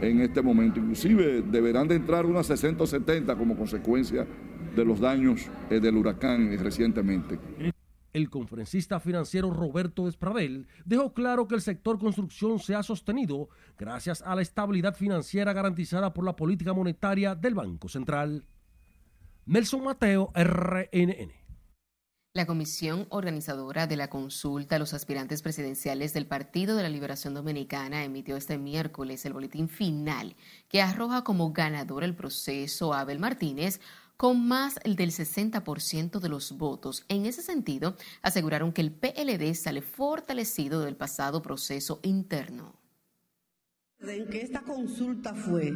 en 0.00 0.20
este 0.20 0.42
momento. 0.42 0.78
Inclusive 0.78 1.42
deberán 1.42 1.88
de 1.88 1.96
entrar 1.96 2.26
unas 2.26 2.46
60 2.46 2.84
o 2.84 2.86
70 2.86 3.34
como 3.36 3.56
consecuencia 3.56 4.26
de 4.76 4.84
los 4.84 5.00
daños 5.00 5.48
eh, 5.70 5.80
del 5.80 5.96
huracán 5.96 6.52
eh, 6.52 6.56
recientemente. 6.58 7.38
El 8.12 8.28
conferencista 8.28 9.00
financiero 9.00 9.50
Roberto 9.50 10.04
Despradel 10.04 10.66
dejó 10.84 11.14
claro 11.14 11.48
que 11.48 11.54
el 11.54 11.62
sector 11.62 11.98
construcción 11.98 12.58
se 12.58 12.74
ha 12.74 12.82
sostenido 12.82 13.48
gracias 13.78 14.20
a 14.22 14.34
la 14.34 14.42
estabilidad 14.42 14.94
financiera 14.94 15.54
garantizada 15.54 16.12
por 16.12 16.24
la 16.24 16.36
política 16.36 16.74
monetaria 16.74 17.34
del 17.34 17.54
Banco 17.54 17.88
Central. 17.88 18.44
Nelson 19.46 19.82
Mateo, 19.82 20.30
RNN. 20.34 21.32
La 22.34 22.46
comisión 22.46 23.06
organizadora 23.10 23.86
de 23.86 23.96
la 23.96 24.08
consulta 24.08 24.76
a 24.76 24.78
los 24.78 24.94
aspirantes 24.94 25.42
presidenciales 25.42 26.14
del 26.14 26.26
Partido 26.26 26.76
de 26.76 26.82
la 26.82 26.88
Liberación 26.88 27.34
Dominicana 27.34 28.04
emitió 28.04 28.38
este 28.38 28.56
miércoles 28.56 29.26
el 29.26 29.34
boletín 29.34 29.68
final 29.68 30.34
que 30.68 30.80
arroja 30.80 31.24
como 31.24 31.52
ganador 31.52 32.04
el 32.04 32.14
proceso 32.14 32.94
Abel 32.94 33.18
Martínez 33.18 33.80
con 34.22 34.46
más 34.46 34.76
del 34.84 35.10
60% 35.10 36.20
de 36.20 36.28
los 36.28 36.56
votos. 36.56 37.04
En 37.08 37.26
ese 37.26 37.42
sentido, 37.42 37.96
aseguraron 38.22 38.72
que 38.72 38.80
el 38.80 38.92
PLD 38.92 39.52
sale 39.56 39.82
fortalecido 39.82 40.80
del 40.82 40.94
pasado 40.94 41.42
proceso 41.42 41.98
interno. 42.04 42.76
En 43.98 44.28
que 44.28 44.42
esta 44.42 44.60
consulta 44.60 45.34
fue 45.34 45.72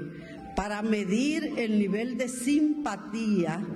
para 0.55 0.81
medir 0.83 1.55
el 1.57 1.77
nivel 1.77 2.17
de 2.17 2.29
simpatía 2.29 3.67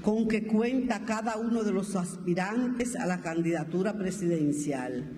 con 0.00 0.28
que 0.28 0.46
cuenta 0.46 1.04
cada 1.04 1.36
uno 1.36 1.64
de 1.64 1.72
los 1.72 1.96
aspirantes 1.96 2.94
a 2.94 3.06
la 3.06 3.22
candidatura 3.22 3.98
presidencial. 3.98 5.10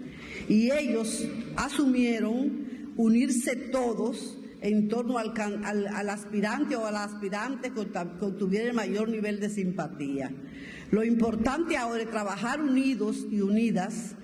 Y 0.48 0.70
ellos 0.70 1.28
asumieron 1.56 2.94
unirse 2.96 3.56
todos 3.56 4.38
en 4.62 4.88
torno 4.88 5.18
al, 5.18 5.32
al, 5.64 6.08
aspirante 6.08 6.76
o 6.76 6.86
a 6.86 6.92
la 6.92 7.04
aspirante 7.04 7.72
que, 7.72 7.86
que 7.90 8.26
tuviera 8.38 8.68
el 8.68 8.74
mayor 8.74 9.08
nivel 9.08 9.40
de 9.40 9.50
simpatía. 9.50 10.30
Lo 10.90 11.04
importante 11.04 11.76
ahora 11.76 12.02
es 12.02 12.10
trabajar 12.10 12.60
unidos 12.60 13.26
y 13.30 13.40
unidas, 13.40 14.14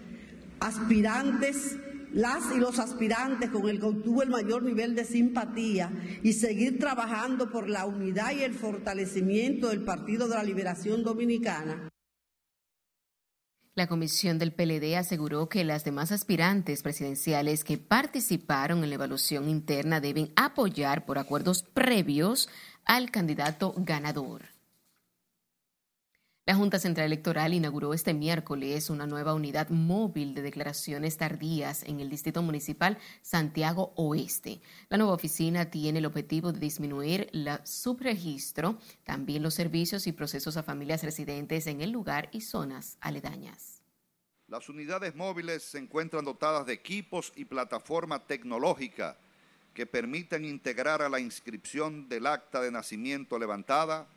aspirantes 0.61 1.78
las 2.12 2.55
y 2.57 2.59
los 2.59 2.78
aspirantes 2.78 3.51
con 3.51 3.68
el 3.68 3.80
que 3.80 3.86
obtuvo 3.86 4.22
el 4.22 4.30
mayor 4.30 4.62
nivel 4.62 4.95
de 4.95 5.05
simpatía 5.05 5.91
y 6.22 6.32
seguir 6.32 6.78
trabajando 6.78 7.51
por 7.51 7.68
la 7.68 7.84
unidad 7.84 8.32
y 8.32 8.45
el 8.45 8.55
fortalecimiento 8.55 9.68
del 9.68 9.82
Partido 9.82 10.28
de 10.28 10.36
la 10.36 10.43
Liberación 10.43 11.03
Dominicana. 11.03 11.91
La 13.79 13.87
comisión 13.87 14.41
del 14.41 14.51
PLD 14.51 14.97
aseguró 14.97 15.49
que 15.49 15.62
las 15.62 15.85
demás 15.85 16.11
aspirantes 16.11 16.83
presidenciales 16.83 17.62
que 17.62 17.79
participaron 17.79 18.83
en 18.83 18.91
la 18.91 18.97
evaluación 18.97 19.49
interna 19.49 20.01
deben 20.01 20.33
apoyar 20.35 21.07
por 21.07 21.16
acuerdos 21.16 21.62
previos 21.62 22.49
al 22.85 23.12
candidato 23.12 23.74
ganador. 23.76 24.57
La 26.49 26.55
Junta 26.55 26.78
Central 26.78 27.05
Electoral 27.05 27.53
inauguró 27.53 27.92
este 27.92 28.14
miércoles 28.14 28.88
una 28.88 29.07
nueva 29.07 29.34
unidad 29.34 29.68
móvil 29.68 30.32
de 30.32 30.40
declaraciones 30.40 31.18
tardías 31.18 31.82
en 31.82 32.01
el 32.01 32.09
Distrito 32.09 32.40
Municipal 32.40 32.96
Santiago 33.20 33.92
Oeste. 33.96 34.62
La 34.88 34.96
nueva 34.96 35.12
oficina 35.12 35.70
tiene 35.70 35.99
el 35.99 36.07
objetivo 36.07 36.51
de 36.51 36.59
disminuir 36.59 37.28
el 37.34 37.51
subregistro, 37.64 38.78
también 39.05 39.42
los 39.42 39.53
servicios 39.53 40.07
y 40.07 40.12
procesos 40.12 40.57
a 40.57 40.62
familias 40.62 41.03
residentes 41.03 41.66
en 41.66 41.82
el 41.82 41.90
lugar 41.90 42.30
y 42.32 42.40
zonas 42.40 42.96
aledañas. 43.03 43.82
Las 44.46 44.70
unidades 44.70 45.14
móviles 45.14 45.62
se 45.62 45.76
encuentran 45.76 46.24
dotadas 46.24 46.64
de 46.64 46.72
equipos 46.72 47.30
y 47.36 47.44
plataforma 47.44 48.26
tecnológica 48.26 49.18
que 49.74 49.84
permiten 49.84 50.46
integrar 50.46 51.03
a 51.03 51.11
la 51.11 51.20
inscripción 51.20 52.09
del 52.09 52.26
acta 52.26 52.62
de 52.62 52.70
nacimiento 52.70 53.38
levantada 53.38 54.09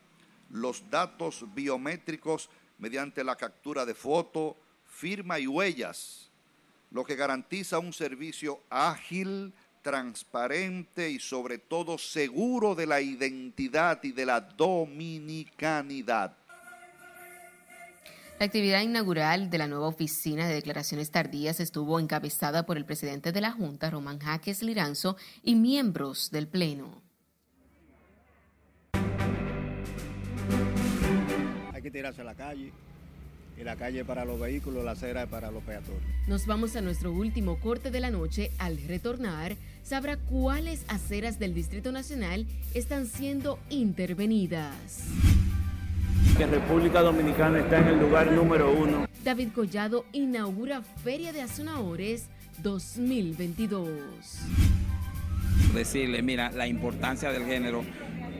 los 0.52 0.89
datos 0.89 1.45
biométricos 1.54 2.49
mediante 2.78 3.24
la 3.24 3.36
captura 3.36 3.86
de 3.86 3.93
foto, 3.93 4.58
firma 4.86 5.39
y 5.39 5.47
huellas, 5.47 6.30
lo 6.91 7.04
que 7.04 7.16
garantiza 7.16 7.80
un 7.80 7.93
servicio 7.93 8.62
ágil, 8.70 9.54
transparente 9.82 11.10
y 11.10 11.20
sobre 11.20 11.58
todo 11.58 11.97
seguro 11.97 12.76
de 12.76 12.86
la 12.86 13.02
identidad 13.02 14.04
y 14.04 14.12
de 14.12 14.26
la 14.26 14.41
dominicanidad. 14.41 16.38
La 18.39 18.45
actividad 18.45 18.82
inaugural 18.82 19.52
de 19.52 19.58
la 19.60 19.68
nueva 19.68 19.88
oficina 19.88 20.47
de 20.47 20.56
declaraciones 20.56 21.12
tardías 21.12 21.60
estuvo 21.60 21.99
encabezada 21.99 22.66
por 22.66 22.76
el 22.78 22.86
presidente 22.86 23.32
de 23.32 23.39
la 23.39 23.52
Junta, 23.52 23.91
Román 23.91 24.18
Jaques 24.18 24.64
Liranzo, 24.64 25.16
y 25.43 25.54
miembros 25.54 26.32
del 26.32 26.47
Pleno. 26.47 27.01
Hay 31.82 31.89
que 31.89 31.91
tirarse 31.91 32.21
a 32.21 32.25
la 32.25 32.36
calle. 32.36 32.71
Y 33.59 33.63
la 33.63 33.75
calle 33.75 34.05
para 34.05 34.23
los 34.23 34.39
vehículos, 34.39 34.86
la 34.86 34.91
acera 34.91 35.23
es 35.23 35.29
para 35.29 35.51
los 35.51 35.63
peatones. 35.63 36.01
Nos 36.27 36.45
vamos 36.45 36.75
a 36.75 36.82
nuestro 36.82 37.11
último 37.11 37.59
corte 37.59 37.89
de 37.91 37.99
la 37.99 38.11
noche. 38.11 38.51
Al 38.59 38.77
retornar, 38.88 39.55
sabrá 39.84 40.17
cuáles 40.17 40.86
aceras 40.88 41.39
del 41.39 41.53
Distrito 41.53 41.91
Nacional 41.91 42.45
están 42.73 43.07
siendo 43.07 43.59
intervenidas. 43.69 45.05
Que 46.38 46.45
República 46.45 47.01
Dominicana 47.01 47.59
está 47.59 47.79
en 47.79 47.88
el 47.88 47.99
lugar 47.99 48.32
número 48.32 48.71
uno. 48.71 49.07
David 49.23 49.49
Collado 49.53 50.05
inaugura 50.13 50.82
Feria 51.03 51.34
de 51.34 51.41
Azonadores 51.41 52.27
2022. 52.59 53.89
Decirle, 55.73 56.21
mira, 56.21 56.51
la 56.51 56.67
importancia 56.67 57.32
del 57.32 57.45
género 57.45 57.84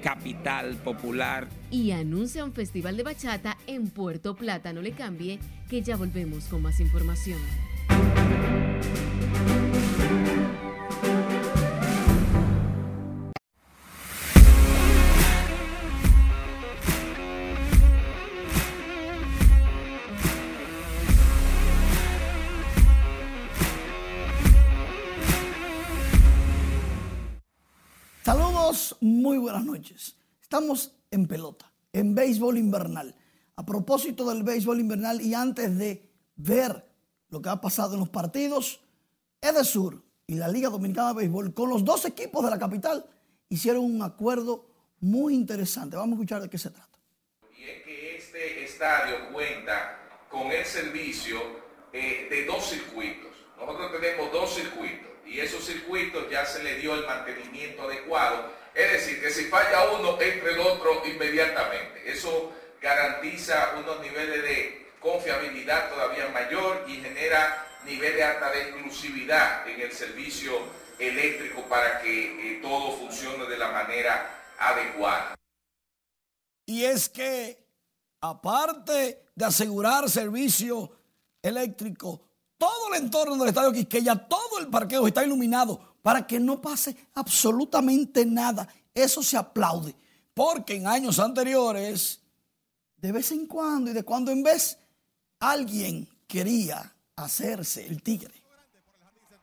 capital 0.02 0.76
popular. 0.78 1.48
Y 1.72 1.92
anuncia 1.92 2.44
un 2.44 2.52
festival 2.52 2.98
de 2.98 3.04
bachata 3.04 3.58
en 3.66 3.90
Puerto 3.90 4.36
Plata. 4.36 4.74
No 4.74 4.82
le 4.82 4.92
cambie, 4.92 5.40
que 5.70 5.82
ya 5.82 5.96
volvemos 5.96 6.44
con 6.46 6.62
más 6.62 6.82
información. 6.82 7.40
Saludos, 28.24 28.98
muy 29.00 29.38
buenas 29.38 29.64
noches. 29.64 30.18
Estamos 30.42 30.92
en 31.12 31.28
pelota, 31.28 31.72
en 31.94 32.16
béisbol 32.16 32.58
invernal. 32.58 33.16
A 33.56 33.66
propósito 33.66 34.28
del 34.30 34.44
béisbol 34.44 34.80
invernal 34.80 35.22
y 35.22 35.34
antes 35.34 35.78
de 35.78 36.10
ver 36.36 36.86
lo 37.30 37.42
que 37.42 37.50
ha 37.50 37.62
pasado 37.62 37.94
en 37.94 38.00
los 38.00 38.10
partidos, 38.10 38.82
Edesur 39.42 40.04
y 40.26 40.36
la 40.36 40.48
Liga 40.48 40.70
Dominicana 40.70 41.10
de 41.10 41.16
Béisbol 41.16 41.54
con 41.54 41.70
los 41.70 41.84
dos 41.84 42.06
equipos 42.06 42.44
de 42.44 42.50
la 42.50 42.58
capital 42.58 43.06
hicieron 43.50 43.84
un 43.84 44.02
acuerdo 44.02 44.66
muy 45.02 45.36
interesante. 45.36 45.98
Vamos 45.98 46.14
a 46.14 46.16
escuchar 46.16 46.42
de 46.42 46.50
qué 46.50 46.58
se 46.58 46.70
trata. 46.70 46.98
Y 47.58 47.64
es 47.64 47.84
que 47.84 48.18
este 48.18 48.64
estadio 48.64 49.32
cuenta 49.34 50.00
con 50.30 50.48
el 50.52 50.66
servicio 50.66 51.40
eh, 51.92 52.28
de 52.30 52.46
dos 52.46 52.66
circuitos. 52.70 53.32
Nosotros 53.58 53.92
tenemos 54.00 54.32
dos 54.32 54.56
circuitos 54.56 55.10
y 55.26 55.40
esos 55.40 55.64
circuitos 55.64 56.30
ya 56.32 56.46
se 56.46 56.64
le 56.64 56.78
dio 56.78 56.96
el 56.96 57.06
mantenimiento 57.06 57.84
adecuado. 57.84 58.52
Es 58.74 58.92
decir, 58.92 59.22
que 59.22 59.30
si 59.30 59.46
falla 59.46 59.92
uno, 59.92 60.20
entre 60.22 60.54
el 60.54 60.60
otro 60.60 61.02
inmediatamente. 61.06 62.10
Eso 62.12 62.54
garantiza 62.82 63.76
unos 63.78 64.00
niveles 64.02 64.42
de 64.44 64.88
confiabilidad 65.00 65.90
todavía 65.90 66.30
mayor 66.30 66.86
y 66.88 66.96
genera 66.96 67.68
niveles 67.86 68.24
hasta 68.24 68.52
de 68.52 68.62
exclusividad 68.62 69.68
en 69.68 69.82
el 69.82 69.92
servicio 69.92 70.54
eléctrico 71.00 71.64
para 71.68 72.02
que 72.02 72.54
eh, 72.54 72.60
todo 72.62 72.98
funcione 72.98 73.46
de 73.46 73.58
la 73.58 73.72
manera 73.72 74.54
adecuada. 74.60 75.36
Y 76.66 76.86
es 76.86 77.10
que, 77.10 77.66
aparte 78.22 79.26
de 79.36 79.46
asegurar 79.46 80.10
servicio 80.10 80.92
eléctrico, 81.42 82.22
todo 82.58 82.94
el 82.94 83.02
entorno 83.02 83.38
del 83.38 83.50
Estadio 83.50 83.74
Quisqueya, 83.74 84.16
todo 84.16 84.60
el 84.60 84.68
parqueo 84.68 85.08
está 85.08 85.26
iluminado 85.26 85.91
para 86.02 86.26
que 86.26 86.40
no 86.40 86.62
pase 86.62 86.96
absolutamente 87.16 88.26
nada. 88.26 88.68
Eso 88.94 89.24
se 89.24 89.38
aplaude, 89.38 89.96
porque 90.34 90.76
en 90.76 90.88
años 90.88 91.20
anteriores, 91.20 92.20
de 92.98 93.12
vez 93.12 93.32
en 93.32 93.48
cuando 93.48 93.92
y 93.92 93.94
de 93.94 94.04
cuando 94.04 94.32
en 94.32 94.44
vez, 94.44 94.78
alguien 95.40 96.08
quería 96.28 96.94
hacerse 97.16 97.86
el 97.86 98.02
tigre. 98.02 98.34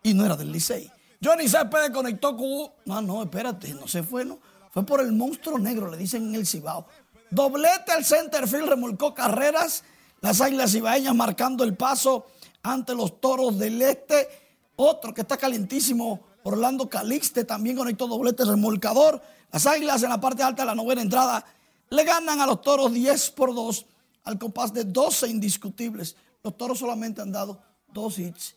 Y 0.02 0.14
no 0.14 0.24
era 0.24 0.36
del 0.36 0.52
Licey. 0.52 0.90
Johnny 1.22 1.48
Céspedes 1.48 1.90
conectó 1.90 2.36
con... 2.36 2.70
No, 2.84 3.02
no, 3.02 3.22
espérate, 3.22 3.74
no 3.74 3.88
se 3.88 4.02
fue, 4.02 4.24
no. 4.24 4.38
Fue 4.70 4.84
por 4.84 5.00
el 5.00 5.12
monstruo 5.12 5.58
negro, 5.58 5.90
le 5.90 5.96
dicen 5.96 6.28
en 6.28 6.34
el 6.36 6.46
Cibao. 6.46 6.86
Doblete 7.30 7.92
al 7.92 8.04
centerfield, 8.04 8.68
remolcó 8.68 9.14
carreras. 9.14 9.82
Las 10.20 10.40
águilas 10.40 10.72
cibaeñas 10.72 11.14
marcando 11.14 11.64
el 11.64 11.76
paso 11.76 12.26
ante 12.62 12.94
los 12.94 13.20
toros 13.20 13.58
del 13.58 13.82
este. 13.82 14.28
Otro 14.76 15.12
que 15.12 15.22
está 15.22 15.36
calientísimo, 15.36 16.20
Orlando 16.42 16.88
Calixte, 16.88 17.44
también 17.44 17.76
conectó 17.76 18.06
doblete 18.06 18.44
remolcador. 18.44 19.20
Las 19.52 19.66
águilas 19.66 20.02
en 20.02 20.10
la 20.10 20.20
parte 20.20 20.42
alta 20.42 20.62
de 20.62 20.66
la 20.66 20.74
novena 20.74 21.02
entrada 21.02 21.44
le 21.90 22.04
ganan 22.04 22.40
a 22.40 22.46
los 22.46 22.62
toros 22.62 22.92
10 22.92 23.30
por 23.30 23.54
2 23.54 23.86
al 24.24 24.38
compás 24.38 24.72
de 24.72 24.84
12 24.84 25.28
indiscutibles. 25.28 26.16
Los 26.42 26.56
toros 26.56 26.78
solamente 26.78 27.22
han 27.22 27.32
dado 27.32 27.60
dos 27.92 28.18
hits. 28.18 28.54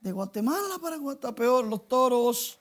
De 0.00 0.12
Guatemala 0.12 0.78
para 0.82 0.96
Guatapeor, 0.96 1.64
los 1.64 1.88
toros. 1.88 2.58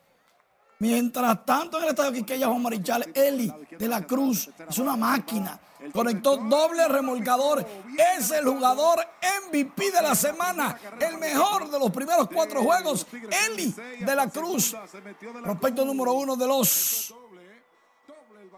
Mientras 0.84 1.46
tanto, 1.46 1.78
en 1.78 1.86
el 1.86 1.90
estadio 1.92 2.12
Quiqueya, 2.12 2.46
Juan 2.46 2.62
Marichal, 2.62 3.10
Eli 3.14 3.50
de 3.80 3.88
la 3.88 4.06
Cruz, 4.06 4.50
es 4.68 4.78
una 4.80 4.98
máquina. 4.98 5.58
Conectó 5.94 6.36
doble 6.36 6.86
remolcador. 6.90 7.66
Es 8.18 8.32
el 8.32 8.44
jugador 8.44 9.00
MVP 9.50 9.92
de 9.92 10.02
la 10.02 10.14
semana. 10.14 10.78
El 11.00 11.20
mejor 11.20 11.70
de 11.70 11.80
los 11.80 11.90
primeros 11.90 12.28
cuatro 12.28 12.62
juegos. 12.64 13.08
Eli 13.48 13.74
de 14.02 14.14
la 14.14 14.28
Cruz. 14.28 14.76
Prospecto 15.42 15.86
número 15.86 16.16
uno 16.16 16.36
de 16.36 16.48
los 16.48 17.14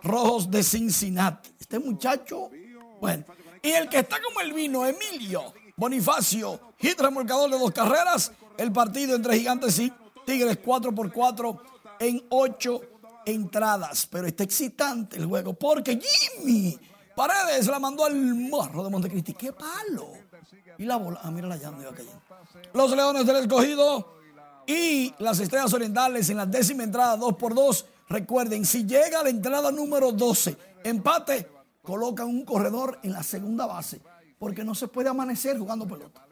Rojos 0.01 0.49
de 0.49 0.63
Cincinnati. 0.63 1.53
Este 1.59 1.77
muchacho, 1.77 2.49
bueno. 2.99 3.23
Y 3.61 3.69
el 3.69 3.87
que 3.87 3.99
está 3.99 4.19
como 4.19 4.41
el 4.41 4.51
vino, 4.51 4.83
Emilio 4.83 5.53
Bonifacio. 5.75 6.73
Hit 6.79 6.99
remolcador 6.99 7.51
de 7.51 7.59
dos 7.59 7.71
carreras. 7.71 8.31
El 8.57 8.71
partido 8.71 9.15
entre 9.15 9.37
Gigantes 9.37 9.77
y 9.77 9.93
Tigres 10.25 10.57
4 10.65 10.91
por 10.91 11.11
4 11.11 11.74
en 11.99 12.25
ocho 12.29 12.81
entradas, 13.25 14.07
pero 14.07 14.27
está 14.27 14.43
excitante 14.43 15.17
el 15.17 15.25
juego 15.25 15.53
porque 15.53 15.99
Jimmy 15.99 16.79
Paredes 17.15 17.67
la 17.67 17.79
mandó 17.79 18.05
al 18.05 18.15
morro 18.35 18.83
de 18.83 18.89
Montecristi. 18.89 19.33
¡Qué 19.33 19.53
palo! 19.53 20.09
Y 20.77 20.85
la 20.85 20.97
bola, 20.97 21.21
ah, 21.23 21.31
mira 21.31 21.47
la 21.47 21.57
llama 21.57 21.81
iba 21.81 21.91
cayendo. 21.91 22.21
Los 22.73 22.91
Leones 22.91 23.25
del 23.25 23.37
Escogido 23.37 24.15
y 24.67 25.13
las 25.19 25.39
Estrellas 25.39 25.73
Orientales 25.73 26.29
en 26.29 26.37
la 26.37 26.45
décima 26.45 26.83
entrada 26.83 27.15
2 27.15 27.35
por 27.35 27.55
2 27.55 27.85
Recuerden, 28.07 28.65
si 28.65 28.85
llega 28.85 29.21
a 29.21 29.23
la 29.23 29.29
entrada 29.29 29.71
número 29.71 30.11
12, 30.11 30.55
empate, 30.83 31.49
colocan 31.81 32.27
un 32.27 32.45
corredor 32.45 32.99
en 33.01 33.13
la 33.13 33.23
segunda 33.23 33.65
base, 33.65 34.01
porque 34.37 34.63
no 34.63 34.75
se 34.75 34.87
puede 34.87 35.09
amanecer 35.09 35.57
jugando 35.57 35.87
pelota. 35.87 36.27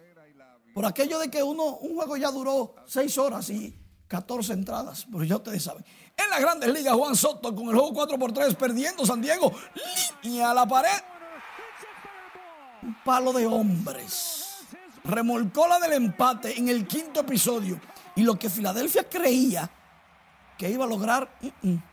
Por 0.74 0.86
aquello 0.86 1.20
de 1.20 1.30
que 1.30 1.41
uno, 1.41 1.78
un 1.78 1.95
juego 1.95 2.18
ya 2.18 2.32
duró 2.32 2.76
6 2.86 3.18
horas 3.18 3.49
y 3.49 3.76
14 4.08 4.54
entradas, 4.54 5.08
pero 5.12 5.24
ya 5.24 5.38
ustedes 5.38 5.64
saben. 5.64 5.84
En 6.16 6.30
las 6.30 6.39
grandes 6.39 6.72
ligas, 6.72 6.93
Juan 6.93 7.16
Soto 7.16 7.56
con 7.56 7.70
el 7.70 7.76
juego 7.76 7.93
4 7.93 8.20
por 8.20 8.32
3 8.32 8.56
perdiendo 8.56 9.06
San 9.06 9.22
Diego, 9.22 9.51
y 10.22 10.39
a 10.39 10.54
la 10.54 10.68
pared. 10.68 11.01
Un 12.82 12.95
palo 13.04 13.34
de 13.34 13.47
hombres. 13.47 14.58
Remolcó 15.04 15.68
la 15.68 15.80
del 15.80 15.93
empate 15.93 16.58
en 16.58 16.70
el 16.70 16.86
quinto 16.86 17.22
episodio. 17.22 17.80
Y 18.16 18.24
lo 18.24 18.38
que 18.38 18.49
Filadelfia 18.49 19.10
creía 19.10 19.70
que 20.58 20.70
iba 20.70 20.86
a 20.86 20.88
lograr. 20.88 21.30
Mm, 21.41 21.70
mm. 21.70 21.84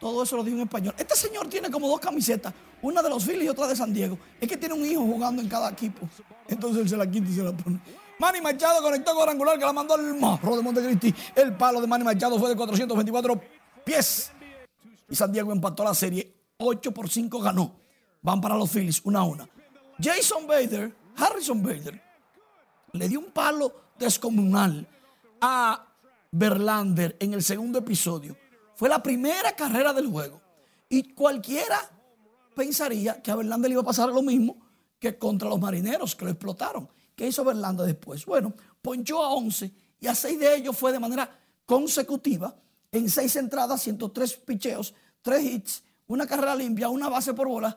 Todo 0.00 0.22
eso 0.22 0.36
lo 0.36 0.44
dijo 0.44 0.56
en 0.56 0.62
español. 0.62 0.94
Este 0.96 1.16
señor 1.16 1.48
tiene 1.48 1.70
como 1.70 1.88
dos 1.88 1.98
camisetas, 1.98 2.54
una 2.82 3.02
de 3.02 3.08
los 3.08 3.24
Phillies 3.24 3.44
y 3.44 3.48
otra 3.48 3.66
de 3.66 3.74
San 3.74 3.92
Diego. 3.92 4.18
Es 4.40 4.48
que 4.48 4.56
tiene 4.56 4.74
un 4.74 4.84
hijo 4.84 5.00
jugando 5.00 5.42
en 5.42 5.48
cada 5.48 5.70
equipo. 5.70 6.08
Entonces 6.46 6.82
él 6.82 6.88
se 6.88 6.96
la 6.96 7.10
quita 7.10 7.28
y 7.28 7.34
se 7.34 7.42
la 7.42 7.52
pone. 7.52 7.80
Manny 8.18 8.40
Machado 8.40 8.82
conectó 8.82 9.14
con 9.14 9.28
angular 9.28 9.58
que 9.58 9.64
la 9.64 9.72
mandó 9.72 9.94
al 9.94 10.14
morro 10.14 10.56
de 10.56 10.62
Montecristi. 10.62 11.14
El 11.34 11.56
palo 11.56 11.80
de 11.80 11.86
Manny 11.86 12.04
Machado 12.04 12.38
fue 12.38 12.50
de 12.50 12.56
424 12.56 13.40
pies. 13.84 14.30
Y 15.08 15.14
San 15.14 15.32
Diego 15.32 15.52
empató 15.52 15.84
la 15.84 15.94
serie. 15.94 16.34
8 16.58 16.92
por 16.92 17.08
5 17.08 17.40
ganó. 17.40 17.76
Van 18.22 18.40
para 18.40 18.56
los 18.56 18.70
Phillies, 18.70 19.00
una 19.04 19.20
a 19.20 19.24
una. 19.24 19.48
Jason 20.00 20.46
Bader, 20.46 20.94
Harrison 21.16 21.62
Bader, 21.62 22.02
le 22.92 23.08
dio 23.08 23.20
un 23.20 23.30
palo 23.32 23.92
descomunal 23.98 24.86
a 25.40 25.86
Verlander 26.30 27.16
en 27.20 27.34
el 27.34 27.42
segundo 27.42 27.78
episodio 27.78 28.36
fue 28.78 28.88
la 28.88 29.02
primera 29.02 29.56
carrera 29.56 29.92
del 29.92 30.06
juego. 30.06 30.40
Y 30.88 31.12
cualquiera 31.12 31.80
pensaría 32.54 33.20
que 33.20 33.32
a 33.32 33.34
Verlander 33.34 33.68
le 33.68 33.72
iba 33.72 33.82
a 33.82 33.84
pasar 33.84 34.08
lo 34.10 34.22
mismo 34.22 34.56
que 35.00 35.18
contra 35.18 35.48
los 35.48 35.58
marineros 35.58 36.14
que 36.14 36.24
lo 36.24 36.30
explotaron. 36.30 36.88
¿Qué 37.18 37.26
hizo 37.26 37.42
Verlander 37.42 37.84
después? 37.84 38.24
Bueno, 38.24 38.54
ponchó 38.80 39.24
a 39.24 39.34
11 39.34 39.72
y 39.98 40.06
a 40.06 40.14
6 40.14 40.38
de 40.38 40.54
ellos 40.54 40.78
fue 40.78 40.92
de 40.92 41.00
manera 41.00 41.28
consecutiva 41.66 42.54
en 42.92 43.10
6 43.10 43.34
entradas, 43.34 43.82
103 43.82 44.36
picheos, 44.36 44.94
3 45.22 45.44
hits, 45.44 45.82
una 46.06 46.28
carrera 46.28 46.54
limpia, 46.54 46.88
una 46.88 47.08
base 47.08 47.34
por 47.34 47.48
bola. 47.48 47.76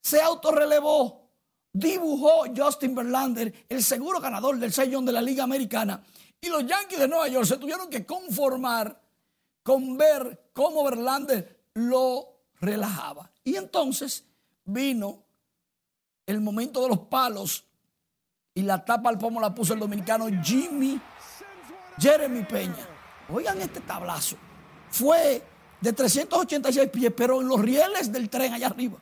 Se 0.00 0.22
autorrelevó, 0.22 1.28
dibujó 1.70 2.44
Justin 2.56 2.94
Verlander, 2.94 3.66
el 3.68 3.84
seguro 3.84 4.18
ganador 4.18 4.56
del 4.56 4.72
sellón 4.72 5.04
de 5.04 5.12
la 5.12 5.20
Liga 5.20 5.44
Americana 5.44 6.02
y 6.40 6.48
los 6.48 6.64
Yankees 6.64 7.00
de 7.00 7.08
Nueva 7.08 7.28
York 7.28 7.44
se 7.44 7.58
tuvieron 7.58 7.90
que 7.90 8.06
conformar 8.06 8.98
con 9.62 9.98
ver 9.98 10.52
cómo 10.54 10.84
Verlander 10.84 11.64
lo 11.74 12.44
relajaba. 12.62 13.30
Y 13.44 13.56
entonces 13.56 14.24
vino 14.64 15.22
el 16.24 16.40
momento 16.40 16.80
de 16.80 16.88
los 16.88 17.00
palos 17.00 17.67
y 18.58 18.62
la 18.62 18.84
tapa 18.84 19.08
al 19.08 19.18
pomo 19.18 19.40
la 19.40 19.54
puso 19.54 19.74
el 19.74 19.78
dominicano 19.78 20.26
Jimmy 20.42 21.00
Jeremy 21.96 22.42
Peña. 22.42 22.88
Oigan 23.32 23.60
este 23.62 23.78
tablazo. 23.78 24.36
Fue 24.90 25.40
de 25.80 25.92
386 25.92 26.90
pies, 26.90 27.12
pero 27.16 27.40
en 27.40 27.46
los 27.46 27.60
rieles 27.60 28.10
del 28.10 28.28
tren 28.28 28.52
allá 28.52 28.66
arriba. 28.66 28.98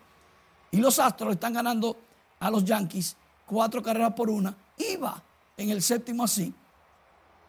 Y 0.71 0.77
los 0.77 0.99
Astros 0.99 1.33
están 1.33 1.55
ganando 1.55 1.97
a 2.39 2.51
los 2.51 2.67
Yankees 2.67 3.17
cuatro 3.47 3.83
carreras 3.83 4.13
por 4.13 4.29
una. 4.29 4.55
Iba 4.77 5.25
en 5.57 5.71
el 5.71 5.81
séptimo 5.81 6.25
así 6.25 6.53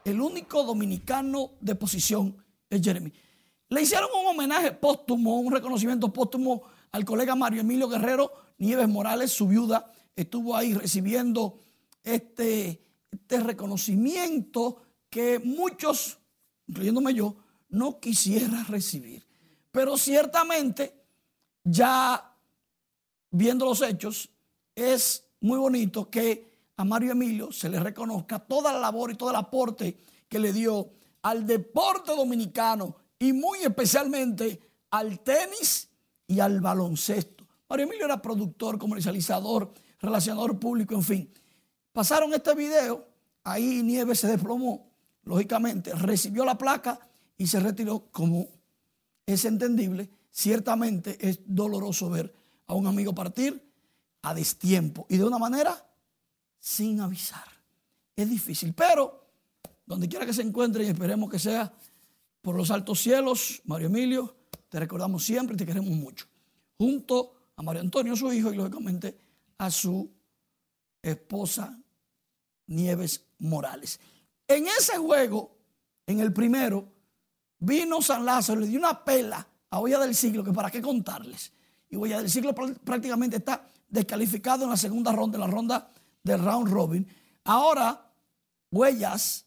el 0.06 0.22
único 0.22 0.64
dominicano 0.64 1.52
de 1.60 1.76
posición 1.76 2.42
es 2.70 2.82
Jeremy. 2.82 3.12
Le 3.68 3.82
hicieron 3.82 4.08
un 4.18 4.28
homenaje 4.28 4.72
póstumo, 4.72 5.42
un 5.42 5.52
reconocimiento 5.52 6.14
póstumo 6.14 6.62
al 6.94 7.04
colega 7.04 7.36
Mario 7.36 7.60
Emilio 7.60 7.90
Guerrero 7.90 8.32
Nieves 8.60 8.88
Morales, 8.88 9.34
su 9.34 9.50
viuda, 9.50 9.92
estuvo 10.16 10.56
ahí 10.56 10.74
recibiendo 10.74 11.60
este, 12.14 12.82
este 13.12 13.40
reconocimiento 13.42 14.82
que 15.10 15.40
muchos, 15.40 16.20
incluyéndome 16.68 17.14
yo, 17.14 17.36
no 17.70 18.00
quisiera 18.00 18.64
recibir. 18.64 19.26
Pero 19.72 19.98
ciertamente, 19.98 21.04
ya 21.64 22.34
viendo 23.32 23.66
los 23.66 23.82
hechos, 23.82 24.30
es 24.74 25.26
muy 25.42 25.60
bonito 25.60 26.10
que 26.10 26.48
a 26.78 26.86
Mario 26.86 27.12
Emilio 27.12 27.52
se 27.52 27.70
le 27.70 27.80
reconozca 27.80 28.40
toda 28.40 28.72
la 28.72 28.80
labor 28.80 29.12
y 29.12 29.16
todo 29.16 29.32
el 29.32 29.36
aporte 29.36 29.98
que 30.30 30.40
le 30.40 30.54
dio 30.54 30.92
al 31.24 31.46
deporte 31.46 32.16
dominicano 32.16 32.96
y 33.20 33.34
muy 33.34 33.60
especialmente 33.60 34.62
al 34.92 35.20
tenis 35.20 35.90
y 36.28 36.40
al 36.40 36.62
baloncesto. 36.62 37.46
Mario 37.70 37.86
Emilio 37.86 38.06
era 38.06 38.22
productor, 38.22 38.78
comercializador, 38.78 39.74
relacionador 40.00 40.58
público, 40.58 40.96
en 40.96 41.04
fin. 41.04 41.34
Pasaron 41.98 42.32
este 42.32 42.54
video, 42.54 43.08
ahí 43.44 43.82
Nieves 43.82 44.20
se 44.20 44.28
desplomó, 44.28 44.88
lógicamente, 45.24 45.92
recibió 45.96 46.46
la 46.46 46.56
placa 46.56 47.00
y 47.36 47.48
se 47.48 47.60
retiró 47.60 48.12
como 48.12 48.50
es 49.26 49.46
entendible. 49.46 50.08
Ciertamente 50.30 51.18
es 51.20 51.40
doloroso 51.44 52.12
ver 52.12 52.32
a 52.68 52.76
un 52.76 52.86
amigo 52.86 53.16
partir 53.16 53.68
a 54.22 54.36
destiempo 54.36 55.08
y 55.10 55.18
de 55.18 55.24
una 55.24 55.40
manera 55.40 55.90
sin 56.60 57.02
avisar. 57.02 57.46
Es 58.16 58.30
difícil, 58.30 58.76
pero 58.76 59.26
donde 59.84 60.08
quiera 60.08 60.24
que 60.24 60.34
se 60.34 60.44
encuentre 60.44 60.84
y 60.84 60.90
esperemos 60.90 61.32
que 61.32 61.40
sea 61.40 61.74
por 62.44 62.56
los 62.56 62.70
altos 62.70 63.00
cielos, 63.00 63.60
Mario 63.66 63.88
Emilio, 63.88 64.36
te 64.70 64.80
recordamos 64.80 65.24
siempre 65.24 65.56
y 65.56 65.58
te 65.58 65.66
queremos 65.66 65.90
mucho. 65.90 66.28
Junto 66.78 67.34
a 67.56 67.64
Mario 67.64 67.82
Antonio, 67.82 68.16
su 68.16 68.32
hijo, 68.32 68.54
y 68.54 68.56
lógicamente 68.56 69.18
a 69.58 69.72
su 69.72 70.08
esposa 71.02 71.76
Nieves 72.68 73.24
Morales. 73.40 74.00
En 74.48 74.68
ese 74.68 74.98
juego, 74.98 75.58
en 76.06 76.20
el 76.20 76.32
primero, 76.32 76.88
vino 77.60 78.02
San 78.02 78.26
Lázaro, 78.26 78.60
le 78.60 78.68
dio 78.68 78.80
una 78.80 79.04
pela 79.04 79.46
a 79.70 79.80
Olla 79.80 80.00
del 80.00 80.16
Siglo, 80.16 80.44
que 80.44 80.54
para 80.54 80.72
qué 80.72 80.82
contarles. 80.82 81.52
Y 81.90 81.96
Olla 81.96 82.20
del 82.20 82.30
Siglo 82.30 82.54
prácticamente 82.54 83.38
está 83.38 83.68
descalificado 83.90 84.64
en 84.64 84.70
la 84.70 84.78
segunda 84.78 85.12
ronda, 85.12 85.38
en 85.38 85.42
la 85.42 85.48
ronda 85.48 85.92
del 86.24 86.44
round 86.44 86.70
robin. 86.70 87.08
Ahora, 87.46 88.12
Huellas 88.72 89.46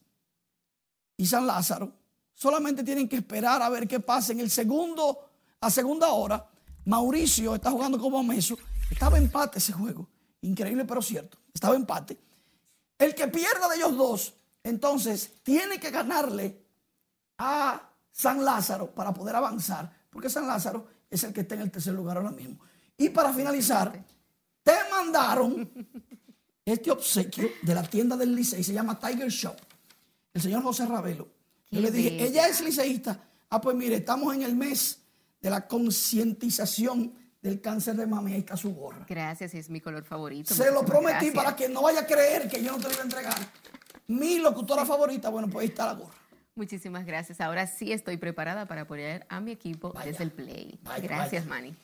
y 1.17 1.27
San 1.27 1.47
Lázaro 1.47 1.93
solamente 2.35 2.83
tienen 2.83 3.09
que 3.09 3.17
esperar 3.17 3.61
a 3.63 3.69
ver 3.69 3.87
qué 3.87 4.01
pasa 4.01 4.33
en 4.33 4.41
el 4.41 4.51
segundo, 4.51 5.31
a 5.61 5.71
segunda 5.71 6.09
hora. 6.09 6.49
Mauricio 6.87 7.55
está 7.55 7.71
jugando 7.71 7.99
como 7.99 8.23
Meso. 8.23 8.57
Estaba 8.91 9.19
empate 9.19 9.59
ese 9.59 9.73
juego. 9.73 10.09
Increíble, 10.41 10.85
pero 10.87 11.03
cierto. 11.03 11.39
Estaba 11.53 11.77
empate. 11.77 12.19
El 13.01 13.15
que 13.15 13.29
pierda 13.29 13.67
de 13.67 13.77
ellos 13.77 13.97
dos, 13.97 14.35
entonces, 14.63 15.33
tiene 15.43 15.81
que 15.81 15.91
ganarle 15.91 16.63
a 17.39 17.91
San 18.13 18.45
Lázaro 18.45 18.91
para 18.91 19.15
poder 19.15 19.35
avanzar, 19.35 19.91
porque 20.11 20.29
San 20.29 20.47
Lázaro 20.47 20.87
es 21.09 21.25
el 21.25 21.33
que 21.33 21.41
está 21.41 21.55
en 21.55 21.63
el 21.63 21.71
tercer 21.71 21.95
lugar 21.95 22.19
ahora 22.19 22.31
mismo. 22.31 22.61
Y 22.99 23.09
para 23.09 23.33
finalizar, 23.33 24.05
te 24.63 24.73
mandaron 24.91 25.71
este 26.63 26.91
obsequio 26.91 27.49
de 27.63 27.75
la 27.75 27.83
tienda 27.83 28.19
del 28.19 28.35
Licey, 28.37 28.63
se 28.63 28.75
llama 28.75 28.99
Tiger 28.99 29.31
Shop, 29.31 29.57
el 30.35 30.43
señor 30.43 30.63
José 30.63 30.85
Ravelo. 30.85 31.27
Yo 31.71 31.81
le 31.81 31.91
dije, 31.91 32.23
ella 32.23 32.49
es 32.49 32.61
liceísta. 32.61 33.19
Ah, 33.49 33.63
pues 33.63 33.75
mire, 33.77 33.97
estamos 33.97 34.35
en 34.35 34.43
el 34.43 34.55
mes 34.55 35.01
de 35.41 35.49
la 35.49 35.67
concientización 35.67 37.15
del 37.43 37.61
cáncer 37.61 37.97
de 37.97 38.07
mama 38.07 38.31
y 38.31 38.35
ahí 38.35 38.39
está 38.41 38.57
su 38.57 38.75
gorra. 38.75 39.05
Gracias, 39.09 39.55
es 39.55 39.71
mi 39.71 39.81
color 39.81 40.05
favorito. 40.05 40.55
Se 40.55 40.71
lo 40.71 40.85
prometí 40.85 41.31
para 41.31 41.57
que 41.57 41.69
no 41.69 41.83
vaya 41.83 42.01
a 42.01 42.07
creer 42.07 42.49
que 42.49 42.63
yo 42.63 42.73
no 42.73 42.79
te 42.79 42.85
lo 42.85 42.93
iba 42.93 43.01
a 43.01 43.05
entregar. 43.05 43.39
Mi 44.07 44.39
locutora 44.39 44.85
favorita, 44.85 45.29
bueno, 45.31 45.49
pues 45.49 45.63
ahí 45.63 45.69
está 45.69 45.87
la 45.87 45.95
gorra. 45.95 46.15
Muchísimas 46.55 47.07
gracias. 47.07 47.41
Ahora 47.41 47.67
sí 47.67 47.93
estoy 47.93 48.17
preparada 48.17 48.67
para 48.67 48.83
apoyar 48.83 49.27
a 49.29 49.41
mi 49.41 49.53
equipo 49.53 49.95
desde 50.05 50.25
el 50.25 50.31
Play. 50.31 50.79
gracias, 51.03 51.47
Manny. 51.47 51.75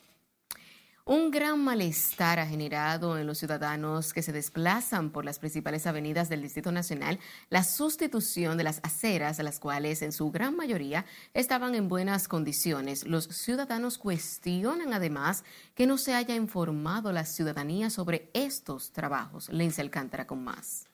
Un 1.07 1.31
gran 1.31 1.63
malestar 1.63 2.37
ha 2.37 2.45
generado 2.45 3.17
en 3.17 3.25
los 3.27 3.37
ciudadanos 3.37 4.11
que 4.11 4.21
se 4.21 4.33
desplazan 4.33 5.09
por 5.09 5.23
las 5.23 5.39
principales 5.39 5.87
avenidas 5.87 6.27
del 6.27 6.41
Distrito 6.41 6.73
Nacional 6.73 7.17
la 7.49 7.63
sustitución 7.63 8.57
de 8.57 8.65
las 8.65 8.81
aceras, 8.83 9.39
las 9.39 9.61
cuales 9.61 10.01
en 10.01 10.11
su 10.11 10.31
gran 10.31 10.57
mayoría 10.57 11.05
estaban 11.33 11.75
en 11.75 11.87
buenas 11.87 12.27
condiciones. 12.27 13.07
Los 13.07 13.23
ciudadanos 13.23 13.97
cuestionan 13.97 14.91
además 14.91 15.45
que 15.75 15.87
no 15.87 15.97
se 15.97 16.13
haya 16.13 16.35
informado 16.35 17.13
la 17.13 17.23
ciudadanía 17.23 17.89
sobre 17.89 18.29
estos 18.33 18.91
trabajos. 18.91 19.47
Lenza 19.47 19.83
Alcántara 19.83 20.27
con 20.27 20.43
más. 20.43 20.89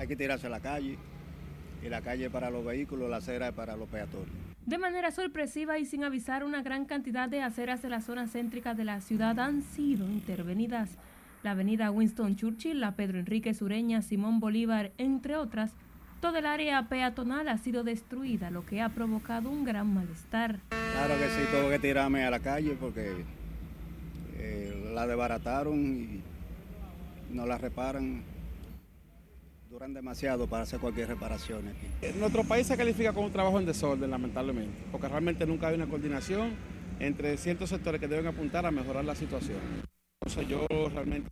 Hay 0.00 0.08
que 0.08 0.16
tirarse 0.16 0.48
a 0.48 0.50
la 0.50 0.58
calle 0.58 0.98
y 1.80 1.88
la 1.88 2.02
calle 2.02 2.28
para 2.28 2.50
los 2.50 2.64
vehículos, 2.64 3.08
la 3.08 3.18
acera 3.18 3.52
para 3.52 3.76
los 3.76 3.88
peatones. 3.88 4.55
De 4.66 4.78
manera 4.78 5.12
sorpresiva 5.12 5.78
y 5.78 5.84
sin 5.84 6.02
avisar, 6.02 6.42
una 6.42 6.60
gran 6.60 6.86
cantidad 6.86 7.28
de 7.28 7.40
aceras 7.40 7.82
de 7.82 7.88
la 7.88 8.00
zona 8.00 8.26
céntrica 8.26 8.74
de 8.74 8.82
la 8.82 9.00
ciudad 9.00 9.38
han 9.38 9.62
sido 9.62 10.08
intervenidas. 10.08 10.90
La 11.44 11.52
avenida 11.52 11.92
Winston 11.92 12.34
Churchill, 12.34 12.80
la 12.80 12.96
Pedro 12.96 13.20
Enrique 13.20 13.54
Sureña, 13.54 14.02
Simón 14.02 14.40
Bolívar, 14.40 14.90
entre 14.98 15.36
otras, 15.36 15.70
toda 16.20 16.40
el 16.40 16.46
área 16.46 16.88
peatonal 16.88 17.46
ha 17.46 17.58
sido 17.58 17.84
destruida, 17.84 18.50
lo 18.50 18.66
que 18.66 18.80
ha 18.80 18.88
provocado 18.88 19.50
un 19.50 19.64
gran 19.64 19.94
malestar. 19.94 20.58
Claro 20.70 21.14
que 21.14 21.28
sí, 21.28 21.42
tuve 21.52 21.70
que 21.70 21.78
tirarme 21.78 22.24
a 22.24 22.30
la 22.30 22.40
calle 22.40 22.76
porque 22.80 23.24
eh, 24.36 24.90
la 24.92 25.06
desbarataron 25.06 25.78
y 25.78 26.22
no 27.30 27.46
la 27.46 27.56
reparan. 27.56 28.24
Duran 29.76 29.92
demasiado 29.92 30.46
para 30.46 30.62
hacer 30.62 30.80
cualquier 30.80 31.08
reparación 31.08 31.68
aquí. 31.68 32.08
Nuestro 32.18 32.44
país 32.44 32.66
se 32.66 32.78
califica 32.78 33.12
como 33.12 33.26
un 33.26 33.32
trabajo 33.34 33.60
en 33.60 33.66
desorden, 33.66 34.10
lamentablemente, 34.10 34.72
porque 34.90 35.06
realmente 35.06 35.44
nunca 35.44 35.68
hay 35.68 35.74
una 35.74 35.86
coordinación 35.86 36.54
entre 36.98 37.36
ciertos 37.36 37.68
sectores 37.68 38.00
que 38.00 38.08
deben 38.08 38.26
apuntar 38.26 38.64
a 38.64 38.70
mejorar 38.70 39.04
la 39.04 39.14
situación. 39.14 39.58
Entonces 40.22 40.48
yo 40.48 40.66
realmente 40.94 41.28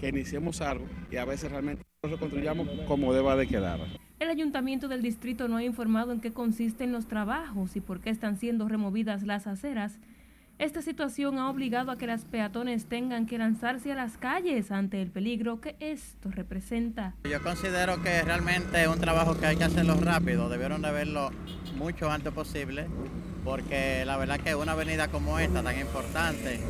que 0.00 0.08
iniciemos 0.08 0.60
algo 0.60 0.86
y 1.08 1.18
a 1.18 1.24
veces 1.24 1.52
realmente 1.52 1.84
lo 2.02 2.18
construyamos 2.18 2.68
como 2.88 3.14
deba 3.14 3.36
de 3.36 3.46
quedar. 3.46 3.78
El 4.18 4.28
ayuntamiento 4.28 4.88
del 4.88 5.02
distrito 5.02 5.46
no 5.46 5.58
ha 5.58 5.62
informado 5.62 6.10
en 6.10 6.20
qué 6.20 6.32
consisten 6.32 6.90
los 6.90 7.06
trabajos 7.06 7.76
y 7.76 7.80
por 7.80 8.00
qué 8.00 8.10
están 8.10 8.36
siendo 8.38 8.68
removidas 8.68 9.22
las 9.22 9.46
aceras. 9.46 10.00
Esta 10.62 10.80
situación 10.80 11.40
ha 11.40 11.50
obligado 11.50 11.90
a 11.90 11.98
que 11.98 12.06
las 12.06 12.24
peatones 12.24 12.86
tengan 12.86 13.26
que 13.26 13.36
lanzarse 13.36 13.90
a 13.90 13.96
las 13.96 14.16
calles 14.16 14.70
ante 14.70 15.02
el 15.02 15.10
peligro 15.10 15.60
que 15.60 15.74
esto 15.80 16.30
representa. 16.30 17.16
Yo 17.28 17.42
considero 17.42 18.00
que 18.00 18.22
realmente 18.22 18.80
es 18.80 18.86
un 18.86 19.00
trabajo 19.00 19.36
que 19.36 19.46
hay 19.46 19.56
que 19.56 19.64
hacerlo 19.64 19.96
rápido, 19.96 20.48
debieron 20.48 20.80
de 20.80 20.92
verlo 20.92 21.30
mucho 21.76 22.12
antes 22.12 22.32
posible, 22.32 22.86
porque 23.42 24.04
la 24.06 24.16
verdad 24.16 24.38
que 24.38 24.54
una 24.54 24.70
avenida 24.70 25.08
como 25.08 25.40
esta 25.40 25.64
tan 25.64 25.80
importante 25.80 26.60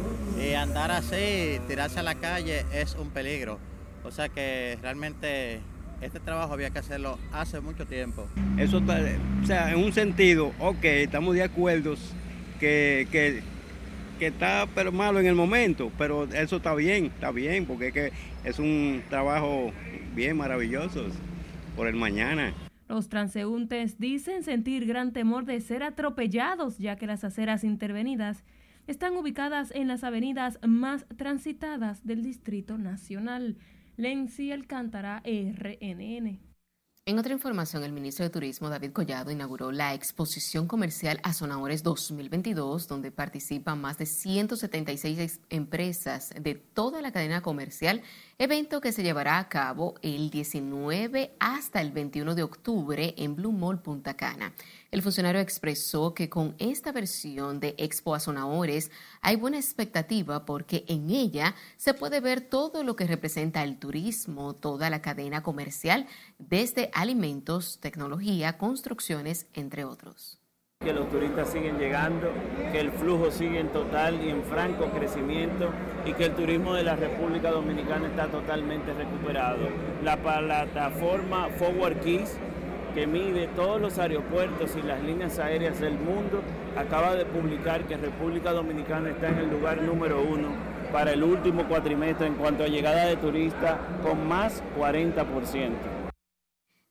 y 0.43 0.55
andar 0.55 0.91
así, 0.91 1.61
tirarse 1.69 2.01
a 2.01 2.03
la 2.03 2.15
calle 2.15 2.65
es 2.73 2.95
un 2.95 3.11
peligro. 3.11 3.59
O 4.05 4.11
sea 4.11 4.31
que 4.31 4.79
realmente 4.81 5.61
este 6.01 6.19
trabajo 6.19 6.55
había 6.55 6.71
que 6.71 6.79
hacerlo 6.79 7.19
hace 7.31 7.61
mucho 7.61 7.85
tiempo. 7.85 8.27
Eso 8.57 8.79
está, 8.79 9.01
o 9.43 9.47
sea, 9.47 9.71
en 9.71 9.85
un 9.85 9.93
sentido, 9.93 10.55
ok, 10.61 10.83
estamos 10.83 11.35
de 11.35 11.43
acuerdo 11.43 11.95
que, 12.59 13.07
que 13.13 13.52
que 14.23 14.29
está 14.29 14.69
pero 14.73 14.93
malo 14.93 15.19
en 15.19 15.27
el 15.27 15.35
momento, 15.35 15.91
pero 15.99 16.29
eso 16.33 16.59
está 16.59 16.77
bien, 16.77 17.07
está 17.07 17.33
bien, 17.33 17.67
porque 17.67 17.89
es 17.89 17.93
que 17.93 18.13
es 18.45 18.61
un 18.61 19.03
trabajo 19.09 19.73
bien 20.15 20.37
maravilloso 20.37 21.07
por 21.75 21.89
el 21.89 21.97
mañana. 21.97 22.55
Los 22.89 23.09
transeúntes 23.09 23.99
dicen 23.99 24.45
sentir 24.45 24.87
gran 24.87 25.13
temor 25.13 25.45
de 25.45 25.61
ser 25.61 25.83
atropellados, 25.83 26.79
ya 26.79 26.95
que 26.95 27.09
las 27.09 27.25
aceras 27.25 27.65
intervenidas 27.65 28.45
están 28.87 29.17
ubicadas 29.17 29.73
en 29.73 29.89
las 29.89 30.05
avenidas 30.05 30.61
más 30.65 31.05
transitadas 31.17 32.07
del 32.07 32.23
Distrito 32.23 32.79
Nacional. 32.79 33.57
Lenzi 33.97 34.53
Alcántara, 34.53 35.21
RNN. 35.25 36.52
En 37.05 37.19
otra 37.19 37.33
información, 37.33 37.83
el 37.83 37.91
ministro 37.91 38.25
de 38.25 38.31
Turismo, 38.31 38.71
David 38.71 38.93
Collado, 38.93 39.33
inauguró 39.33 39.73
la 39.73 39.93
exposición 39.93 40.69
comercial 40.69 41.19
Azonadores 41.25 41.83
2022, 41.83 42.87
donde 42.87 43.11
participan 43.11 43.81
más 43.81 43.99
de 43.99 44.07
176 44.07 45.41
empresas 45.51 46.33
de 46.39 46.55
toda 46.55 47.03
la 47.03 47.11
cadena 47.11 47.43
comercial, 47.43 48.03
evento 48.39 48.81
que 48.81 48.93
se 48.93 49.03
llevará 49.03 49.39
a 49.39 49.49
cabo 49.49 49.97
el 50.03 50.31
19 50.31 51.35
hasta 51.41 51.81
el 51.81 51.91
21 51.91 52.37
de 52.37 52.45
octubre 52.45 53.15
en 53.19 53.35
Blue 53.35 53.51
Mall 53.51 53.83
Punta 53.83 54.15
Cana. 54.15 54.53
El 54.93 55.01
funcionario 55.01 55.41
expresó 55.41 56.13
que 56.13 56.29
con 56.29 56.55
esta 56.59 56.93
versión 56.93 57.61
de 57.61 57.75
Expo 57.79 58.15
Azonadores 58.15 58.91
hay 59.23 59.37
buena 59.37 59.57
expectativa 59.57 60.45
porque 60.45 60.85
en 60.87 61.09
ella 61.09 61.55
se 61.79 61.95
puede 61.95 62.21
ver 62.21 62.43
todo 62.43 62.85
lo 62.85 62.95
que 62.95 63.07
representa 63.07 63.65
el 63.65 63.79
turismo, 63.79 64.55
toda 64.55 64.91
la 64.91 65.01
cadena 65.01 65.43
comercial, 65.43 66.07
desde 66.39 66.91
alimentos, 66.93 67.79
tecnología, 67.81 68.59
construcciones, 68.59 69.47
entre 69.55 69.87
otros 69.87 70.39
que 70.79 70.93
los 70.93 71.09
turistas 71.11 71.49
siguen 71.49 71.79
llegando, 71.79 72.33
que 72.73 72.81
el 72.81 72.91
flujo 72.91 73.31
sigue 73.31 73.61
en 73.61 73.69
total 73.69 74.21
y 74.21 74.31
en 74.31 74.43
franco 74.43 74.87
crecimiento 74.87 75.71
y 76.05 76.13
que 76.13 76.25
el 76.25 76.35
turismo 76.35 76.75
de 76.75 76.83
la 76.83 76.97
República 76.97 77.53
Dominicana 77.53 78.09
está 78.09 78.27
totalmente 78.27 78.93
recuperado. 78.93 79.69
La 80.03 80.21
plataforma 80.21 81.49
Forward 81.51 82.01
Keys 82.01 82.37
que 82.95 83.07
mide 83.07 83.49
todos 83.49 83.81
los 83.81 83.99
aeropuertos 83.99 84.77
y 84.77 84.83
las 84.83 85.03
líneas 85.03 85.39
aéreas 85.39 85.81
del 85.81 85.95
mundo, 85.95 86.43
acaba 86.77 87.15
de 87.15 87.25
publicar 87.25 87.87
que 87.87 87.97
República 87.97 88.53
Dominicana 88.53 89.11
está 89.11 89.29
en 89.29 89.39
el 89.39 89.51
lugar 89.51 89.81
número 89.83 90.23
uno 90.23 90.49
para 90.93 91.13
el 91.13 91.23
último 91.23 91.67
cuatrimestre 91.67 92.27
en 92.27 92.35
cuanto 92.35 92.65
a 92.65 92.69
llegada 92.69 93.07
de 93.07 93.17
turistas 93.17 93.79
con 94.03 94.29
más 94.29 94.63
40%. 94.79 96.03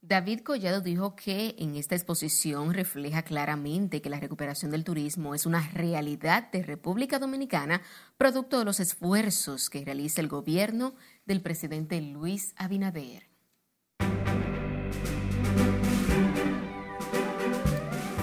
David 0.03 0.41
Collado 0.41 0.81
dijo 0.81 1.15
que 1.15 1.55
en 1.57 1.75
esta 1.75 1.95
exposición 1.95 2.73
refleja 2.73 3.21
claramente 3.21 4.01
que 4.01 4.09
la 4.09 4.19
recuperación 4.19 4.71
del 4.71 4.83
turismo 4.83 5.35
es 5.35 5.45
una 5.45 5.69
realidad 5.73 6.51
de 6.51 6.63
República 6.63 7.17
Dominicana, 7.17 7.81
producto 8.17 8.59
de 8.59 8.65
los 8.65 8.81
esfuerzos 8.81 9.69
que 9.69 9.85
realiza 9.85 10.19
el 10.19 10.27
gobierno 10.27 10.95
del 11.25 11.41
presidente 11.41 12.01
Luis 12.01 12.53
Abinader. 12.57 13.30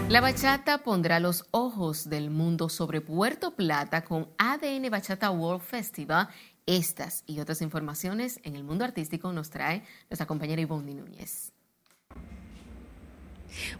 La 0.08 0.22
bachata 0.22 0.78
pondrá 0.78 1.20
los 1.20 1.44
ojos 1.50 2.08
del 2.08 2.30
mundo 2.30 2.70
sobre 2.70 3.02
Puerto 3.02 3.54
Plata 3.54 4.04
con 4.04 4.30
ADN 4.38 4.88
Bachata 4.90 5.30
World 5.30 5.60
Festival. 5.60 6.28
Estas 6.64 7.24
y 7.26 7.40
otras 7.40 7.60
informaciones 7.60 8.40
en 8.42 8.56
el 8.56 8.64
mundo 8.64 8.86
artístico 8.86 9.34
nos 9.34 9.50
trae 9.50 9.82
nuestra 10.08 10.26
compañera 10.26 10.62
Ivonne 10.62 10.94
Núñez. 10.94 11.52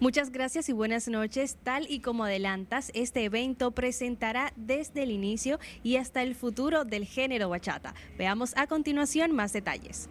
Muchas 0.01 0.31
gracias 0.31 0.69
y 0.69 0.75
buenas 0.75 1.09
noches. 1.09 1.57
Tal 1.63 1.91
y 1.91 2.01
como 2.01 2.25
adelantas, 2.25 2.91
este 2.93 3.25
evento 3.25 3.71
presentará 3.71 4.53
desde 4.55 5.05
el 5.05 5.11
inicio 5.11 5.59
y 5.83 5.97
hasta 5.97 6.23
el 6.23 6.35
futuro 6.35 6.85
del 6.85 7.07
género 7.07 7.49
bachata. 7.49 7.95
Veamos 8.19 8.55
a 8.59 8.67
continuación 8.67 9.33
más 9.33 9.55
detalles. 9.55 10.11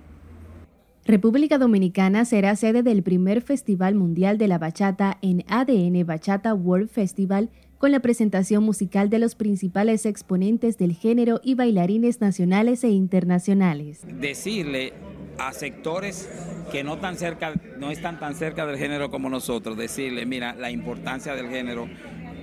República 1.08 1.58
Dominicana 1.58 2.26
será 2.26 2.58
sede 2.58 2.84
del 2.84 3.02
primer 3.02 3.42
Festival 3.42 3.96
Mundial 3.96 4.38
de 4.38 4.50
la 4.50 4.58
Bachata 4.58 5.18
en 5.22 5.46
ADN 5.48 6.06
Bachata 6.06 6.54
World 6.54 6.90
Festival 6.90 7.50
con 7.78 7.94
la 7.94 8.02
presentación 8.02 8.66
musical 8.66 9.10
de 9.10 9.20
los 9.20 9.34
principales 9.36 10.06
exponentes 10.06 10.78
del 10.78 10.94
género 10.94 11.40
y 11.42 11.56
bailarines 11.56 12.20
nacionales 12.20 12.84
e 12.84 12.90
internacionales. 12.90 14.02
Decirle 14.20 14.92
a 15.38 15.54
sectores 15.54 16.28
que 16.74 16.84
no, 16.84 16.98
tan 16.98 17.16
cerca, 17.16 17.54
no 17.80 17.90
están 17.90 18.20
tan 18.20 18.36
cerca 18.36 18.66
del 18.66 18.78
género 18.78 19.10
como 19.10 19.30
nosotros, 19.30 19.78
decirle, 19.78 20.26
mira, 20.26 20.56
la 20.56 20.72
importancia 20.72 21.36
del 21.36 21.48
género 21.48 21.88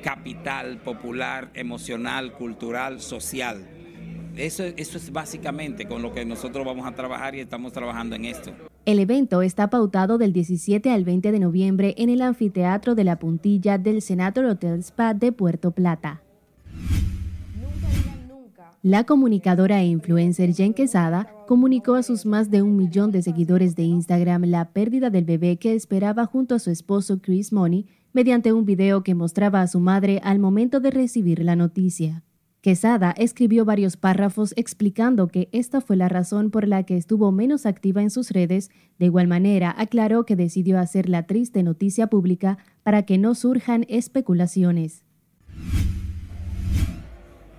capital, 0.02 0.78
popular, 0.78 1.50
emocional, 1.52 2.32
cultural, 2.32 3.02
social 3.02 3.73
eso, 4.36 4.64
es 4.64 5.12
básicamente 5.12 5.86
con 5.86 6.02
lo 6.02 6.12
que 6.12 6.24
nosotros 6.24 6.64
vamos 6.64 6.86
a 6.86 6.94
trabajar 6.94 7.34
y 7.34 7.40
estamos 7.40 7.72
trabajando 7.72 8.16
en 8.16 8.24
esto. 8.26 8.52
El 8.84 8.98
evento 8.98 9.42
está 9.42 9.70
pautado 9.70 10.18
del 10.18 10.32
17 10.32 10.90
al 10.90 11.04
20 11.04 11.32
de 11.32 11.38
noviembre 11.38 11.94
en 11.96 12.10
el 12.10 12.20
anfiteatro 12.20 12.94
de 12.94 13.04
la 13.04 13.18
Puntilla 13.18 13.78
del 13.78 14.02
Senator 14.02 14.44
Hotel 14.44 14.80
Spa 14.80 15.14
de 15.14 15.32
Puerto 15.32 15.70
Plata. 15.70 16.20
La 18.82 19.04
comunicadora 19.04 19.80
e 19.80 19.86
influencer 19.86 20.52
Jen 20.52 20.74
Quesada 20.74 21.26
comunicó 21.46 21.94
a 21.94 22.02
sus 22.02 22.26
más 22.26 22.50
de 22.50 22.60
un 22.60 22.76
millón 22.76 23.12
de 23.12 23.22
seguidores 23.22 23.76
de 23.76 23.84
Instagram 23.84 24.44
la 24.44 24.72
pérdida 24.72 25.08
del 25.08 25.24
bebé 25.24 25.56
que 25.56 25.74
esperaba 25.74 26.26
junto 26.26 26.54
a 26.54 26.58
su 26.58 26.70
esposo 26.70 27.20
Chris 27.22 27.50
Money 27.50 27.86
mediante 28.12 28.52
un 28.52 28.66
video 28.66 29.02
que 29.02 29.14
mostraba 29.14 29.62
a 29.62 29.68
su 29.68 29.80
madre 29.80 30.20
al 30.22 30.38
momento 30.38 30.80
de 30.80 30.90
recibir 30.90 31.42
la 31.42 31.56
noticia. 31.56 32.22
Quesada 32.64 33.10
escribió 33.18 33.66
varios 33.66 33.98
párrafos 33.98 34.54
explicando 34.56 35.28
que 35.28 35.50
esta 35.52 35.82
fue 35.82 35.96
la 35.96 36.08
razón 36.08 36.50
por 36.50 36.66
la 36.66 36.84
que 36.84 36.96
estuvo 36.96 37.30
menos 37.30 37.66
activa 37.66 38.00
en 38.00 38.08
sus 38.08 38.30
redes. 38.30 38.70
De 38.98 39.04
igual 39.04 39.28
manera, 39.28 39.74
aclaró 39.76 40.24
que 40.24 40.34
decidió 40.34 40.78
hacer 40.78 41.10
la 41.10 41.24
triste 41.24 41.62
noticia 41.62 42.06
pública 42.06 42.56
para 42.82 43.02
que 43.02 43.18
no 43.18 43.34
surjan 43.34 43.84
especulaciones. 43.90 45.04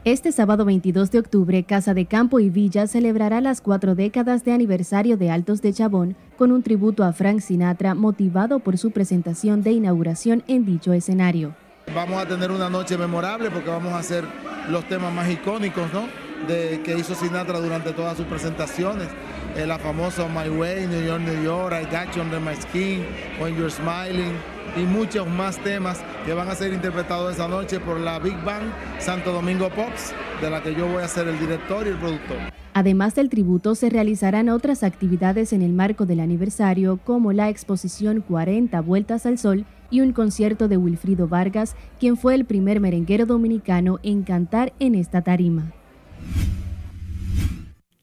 Este 0.06 0.32
sábado 0.32 0.66
22 0.66 1.12
de 1.12 1.20
octubre, 1.20 1.64
Casa 1.66 1.94
de 1.94 2.08
Campo 2.08 2.40
y 2.40 2.50
Villa 2.50 2.88
celebrará 2.88 3.42
las 3.42 3.62
cuatro 3.62 3.94
décadas 3.94 4.44
de 4.44 4.54
aniversario 4.54 5.18
de 5.18 5.30
Altos 5.30 5.62
de 5.62 5.72
Chabón 5.72 6.16
con 6.36 6.52
un 6.52 6.64
tributo 6.64 7.04
a 7.04 7.14
Frank 7.14 7.42
Sinatra 7.42 7.94
motivado 7.94 8.58
por 8.58 8.80
su 8.80 8.90
presentación 8.90 9.62
de 9.62 9.72
inauguración 9.72 10.44
en 10.48 10.66
dicho 10.66 10.94
escenario. 10.94 11.54
Vamos 11.94 12.22
a 12.22 12.26
tener 12.28 12.52
una 12.52 12.70
noche 12.70 12.98
memorable 12.98 13.52
porque 13.52 13.70
vamos 13.70 13.94
a 13.94 14.00
hacer 14.00 14.26
los 14.70 14.88
temas 14.88 15.14
más 15.14 15.30
icónicos 15.30 15.94
¿no? 15.94 16.08
de, 16.48 16.82
que 16.84 16.98
hizo 16.98 17.16
Sinatra 17.16 17.60
durante 17.60 17.92
todas 17.94 18.18
sus 18.18 18.26
presentaciones. 18.26 19.08
eh, 19.56 19.66
la 19.66 19.80
famosa 19.80 20.28
My 20.28 20.50
Way, 20.50 20.88
New 20.88 21.06
York, 21.06 21.22
New 21.22 21.44
York, 21.44 21.74
I 21.82 21.86
Got 21.86 22.16
You 22.16 22.22
Under 22.22 22.40
My 22.42 22.56
Skin, 22.56 23.06
When 23.40 23.56
You're 23.56 23.72
Smiling 23.72 24.34
y 24.76 24.82
muchos 24.82 25.28
más 25.28 25.58
temas 25.60 26.02
que 26.26 26.34
van 26.34 26.50
a 26.50 26.56
ser 26.56 26.74
interpretados 26.74 27.34
esa 27.34 27.48
noche 27.48 27.80
por 27.80 28.00
la 28.00 28.20
Big 28.20 28.36
Band 28.44 28.74
Santo 29.00 29.32
Domingo 29.32 29.70
Pops, 29.70 30.14
de 30.42 30.50
la 30.50 30.62
que 30.62 30.76
yo 30.76 30.88
voy 30.88 31.04
a 31.04 31.08
ser 31.08 31.28
el 31.28 31.40
director 31.40 31.86
y 31.86 31.92
el 31.92 31.98
productor. 31.98 32.38
Además 32.74 33.16
del 33.16 33.30
tributo, 33.30 33.74
se 33.76 33.90
realizarán 33.90 34.50
otras 34.50 34.84
actividades 34.84 35.54
en 35.54 35.62
el 35.62 35.72
marco 35.72 36.06
del 36.06 36.20
aniversario, 36.20 37.00
como 37.06 37.32
la 37.32 37.48
exposición 37.48 38.20
40 38.20 38.82
Vueltas 38.82 39.26
al 39.26 39.38
Sol 39.38 39.66
y 39.90 40.02
un 40.02 40.14
concierto 40.14 40.68
de 40.68 40.78
Wilfrido 40.78 41.28
Vargas, 41.28 41.76
quien 42.00 42.18
fue 42.18 42.36
el 42.36 42.46
primer 42.46 42.80
merenguero 42.80 43.26
dominicano 43.26 44.00
en 44.04 44.24
cantar 44.24 44.74
en 44.80 44.96
esta 44.96 45.22
tarima. 45.22 45.74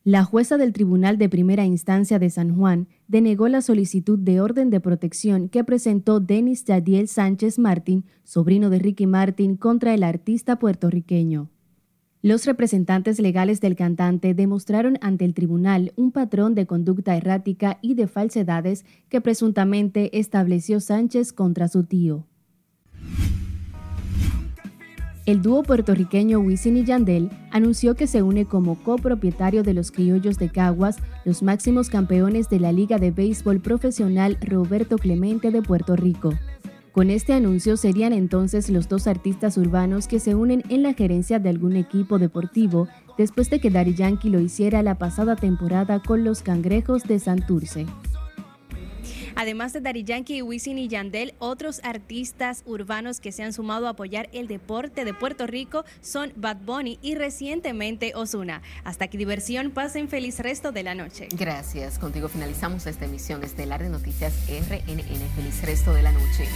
La 0.04 0.24
jueza 0.24 0.56
del 0.56 0.72
Tribunal 0.72 1.16
de 1.16 1.28
Primera 1.28 1.64
Instancia 1.64 2.18
de 2.18 2.28
San 2.28 2.56
Juan 2.56 2.88
denegó 3.06 3.46
la 3.46 3.62
solicitud 3.62 4.18
de 4.18 4.40
orden 4.40 4.68
de 4.68 4.80
protección 4.80 5.48
que 5.48 5.62
presentó 5.62 6.18
Denis 6.18 6.64
Yadiel 6.64 7.06
Sánchez 7.06 7.60
Martín, 7.60 8.04
sobrino 8.24 8.68
de 8.68 8.80
Ricky 8.80 9.06
Martin, 9.06 9.56
contra 9.56 9.94
el 9.94 10.02
artista 10.02 10.58
puertorriqueño. 10.58 11.50
Los 12.24 12.46
representantes 12.46 13.18
legales 13.18 13.60
del 13.60 13.74
cantante 13.74 14.32
demostraron 14.32 14.96
ante 15.00 15.24
el 15.24 15.34
tribunal 15.34 15.92
un 15.96 16.12
patrón 16.12 16.54
de 16.54 16.66
conducta 16.66 17.16
errática 17.16 17.80
y 17.82 17.94
de 17.94 18.06
falsedades 18.06 18.84
que 19.08 19.20
presuntamente 19.20 20.16
estableció 20.20 20.78
Sánchez 20.78 21.32
contra 21.32 21.66
su 21.66 21.82
tío. 21.82 22.24
El 25.26 25.42
dúo 25.42 25.64
puertorriqueño 25.64 26.38
Wisin 26.38 26.76
y 26.76 26.84
Yandel 26.84 27.28
anunció 27.50 27.96
que 27.96 28.06
se 28.06 28.22
une 28.22 28.44
como 28.44 28.76
copropietario 28.76 29.64
de 29.64 29.74
los 29.74 29.90
Criollos 29.90 30.36
de 30.36 30.48
Caguas, 30.48 30.98
los 31.24 31.42
máximos 31.42 31.88
campeones 31.88 32.48
de 32.48 32.60
la 32.60 32.70
Liga 32.70 32.98
de 32.98 33.10
Béisbol 33.10 33.60
Profesional 33.60 34.38
Roberto 34.40 34.96
Clemente 34.96 35.50
de 35.50 35.62
Puerto 35.62 35.96
Rico. 35.96 36.32
Con 36.92 37.08
este 37.08 37.32
anuncio 37.32 37.78
serían 37.78 38.12
entonces 38.12 38.68
los 38.68 38.86
dos 38.86 39.06
artistas 39.06 39.56
urbanos 39.56 40.06
que 40.06 40.20
se 40.20 40.34
unen 40.34 40.62
en 40.68 40.82
la 40.82 40.92
gerencia 40.92 41.38
de 41.38 41.48
algún 41.48 41.74
equipo 41.76 42.18
deportivo 42.18 42.86
después 43.16 43.48
de 43.48 43.60
que 43.60 43.70
Daddy 43.70 43.94
Yankee 43.94 44.28
lo 44.28 44.40
hiciera 44.40 44.82
la 44.82 44.98
pasada 44.98 45.34
temporada 45.34 46.02
con 46.02 46.22
los 46.22 46.42
Cangrejos 46.42 47.04
de 47.04 47.18
Santurce. 47.18 47.86
Además 49.36 49.72
de 49.72 49.80
Daddy 49.80 50.04
Yankee, 50.04 50.42
Wisin 50.42 50.78
y 50.78 50.88
Yandel, 50.88 51.34
otros 51.38 51.80
artistas 51.84 52.62
urbanos 52.66 53.20
que 53.20 53.32
se 53.32 53.42
han 53.42 53.52
sumado 53.52 53.86
a 53.86 53.90
apoyar 53.90 54.28
el 54.32 54.48
deporte 54.48 55.04
de 55.04 55.14
Puerto 55.14 55.46
Rico 55.46 55.84
son 56.00 56.32
Bad 56.36 56.58
Bunny 56.64 56.98
y 57.02 57.14
recientemente 57.14 58.12
Osuna. 58.14 58.62
Hasta 58.84 59.08
que 59.08 59.18
diversión, 59.18 59.70
pasen 59.70 60.08
feliz 60.08 60.38
resto 60.38 60.72
de 60.72 60.82
la 60.82 60.94
noche. 60.94 61.28
Gracias. 61.36 61.98
Contigo 61.98 62.28
finalizamos 62.28 62.86
esta 62.86 63.04
emisión 63.04 63.42
estelar 63.44 63.82
de 63.82 63.88
Noticias 63.88 64.34
RNN. 64.48 65.28
Feliz 65.36 65.62
resto 65.62 65.92
de 65.92 66.02
la 66.02 66.12
noche. 66.12 66.48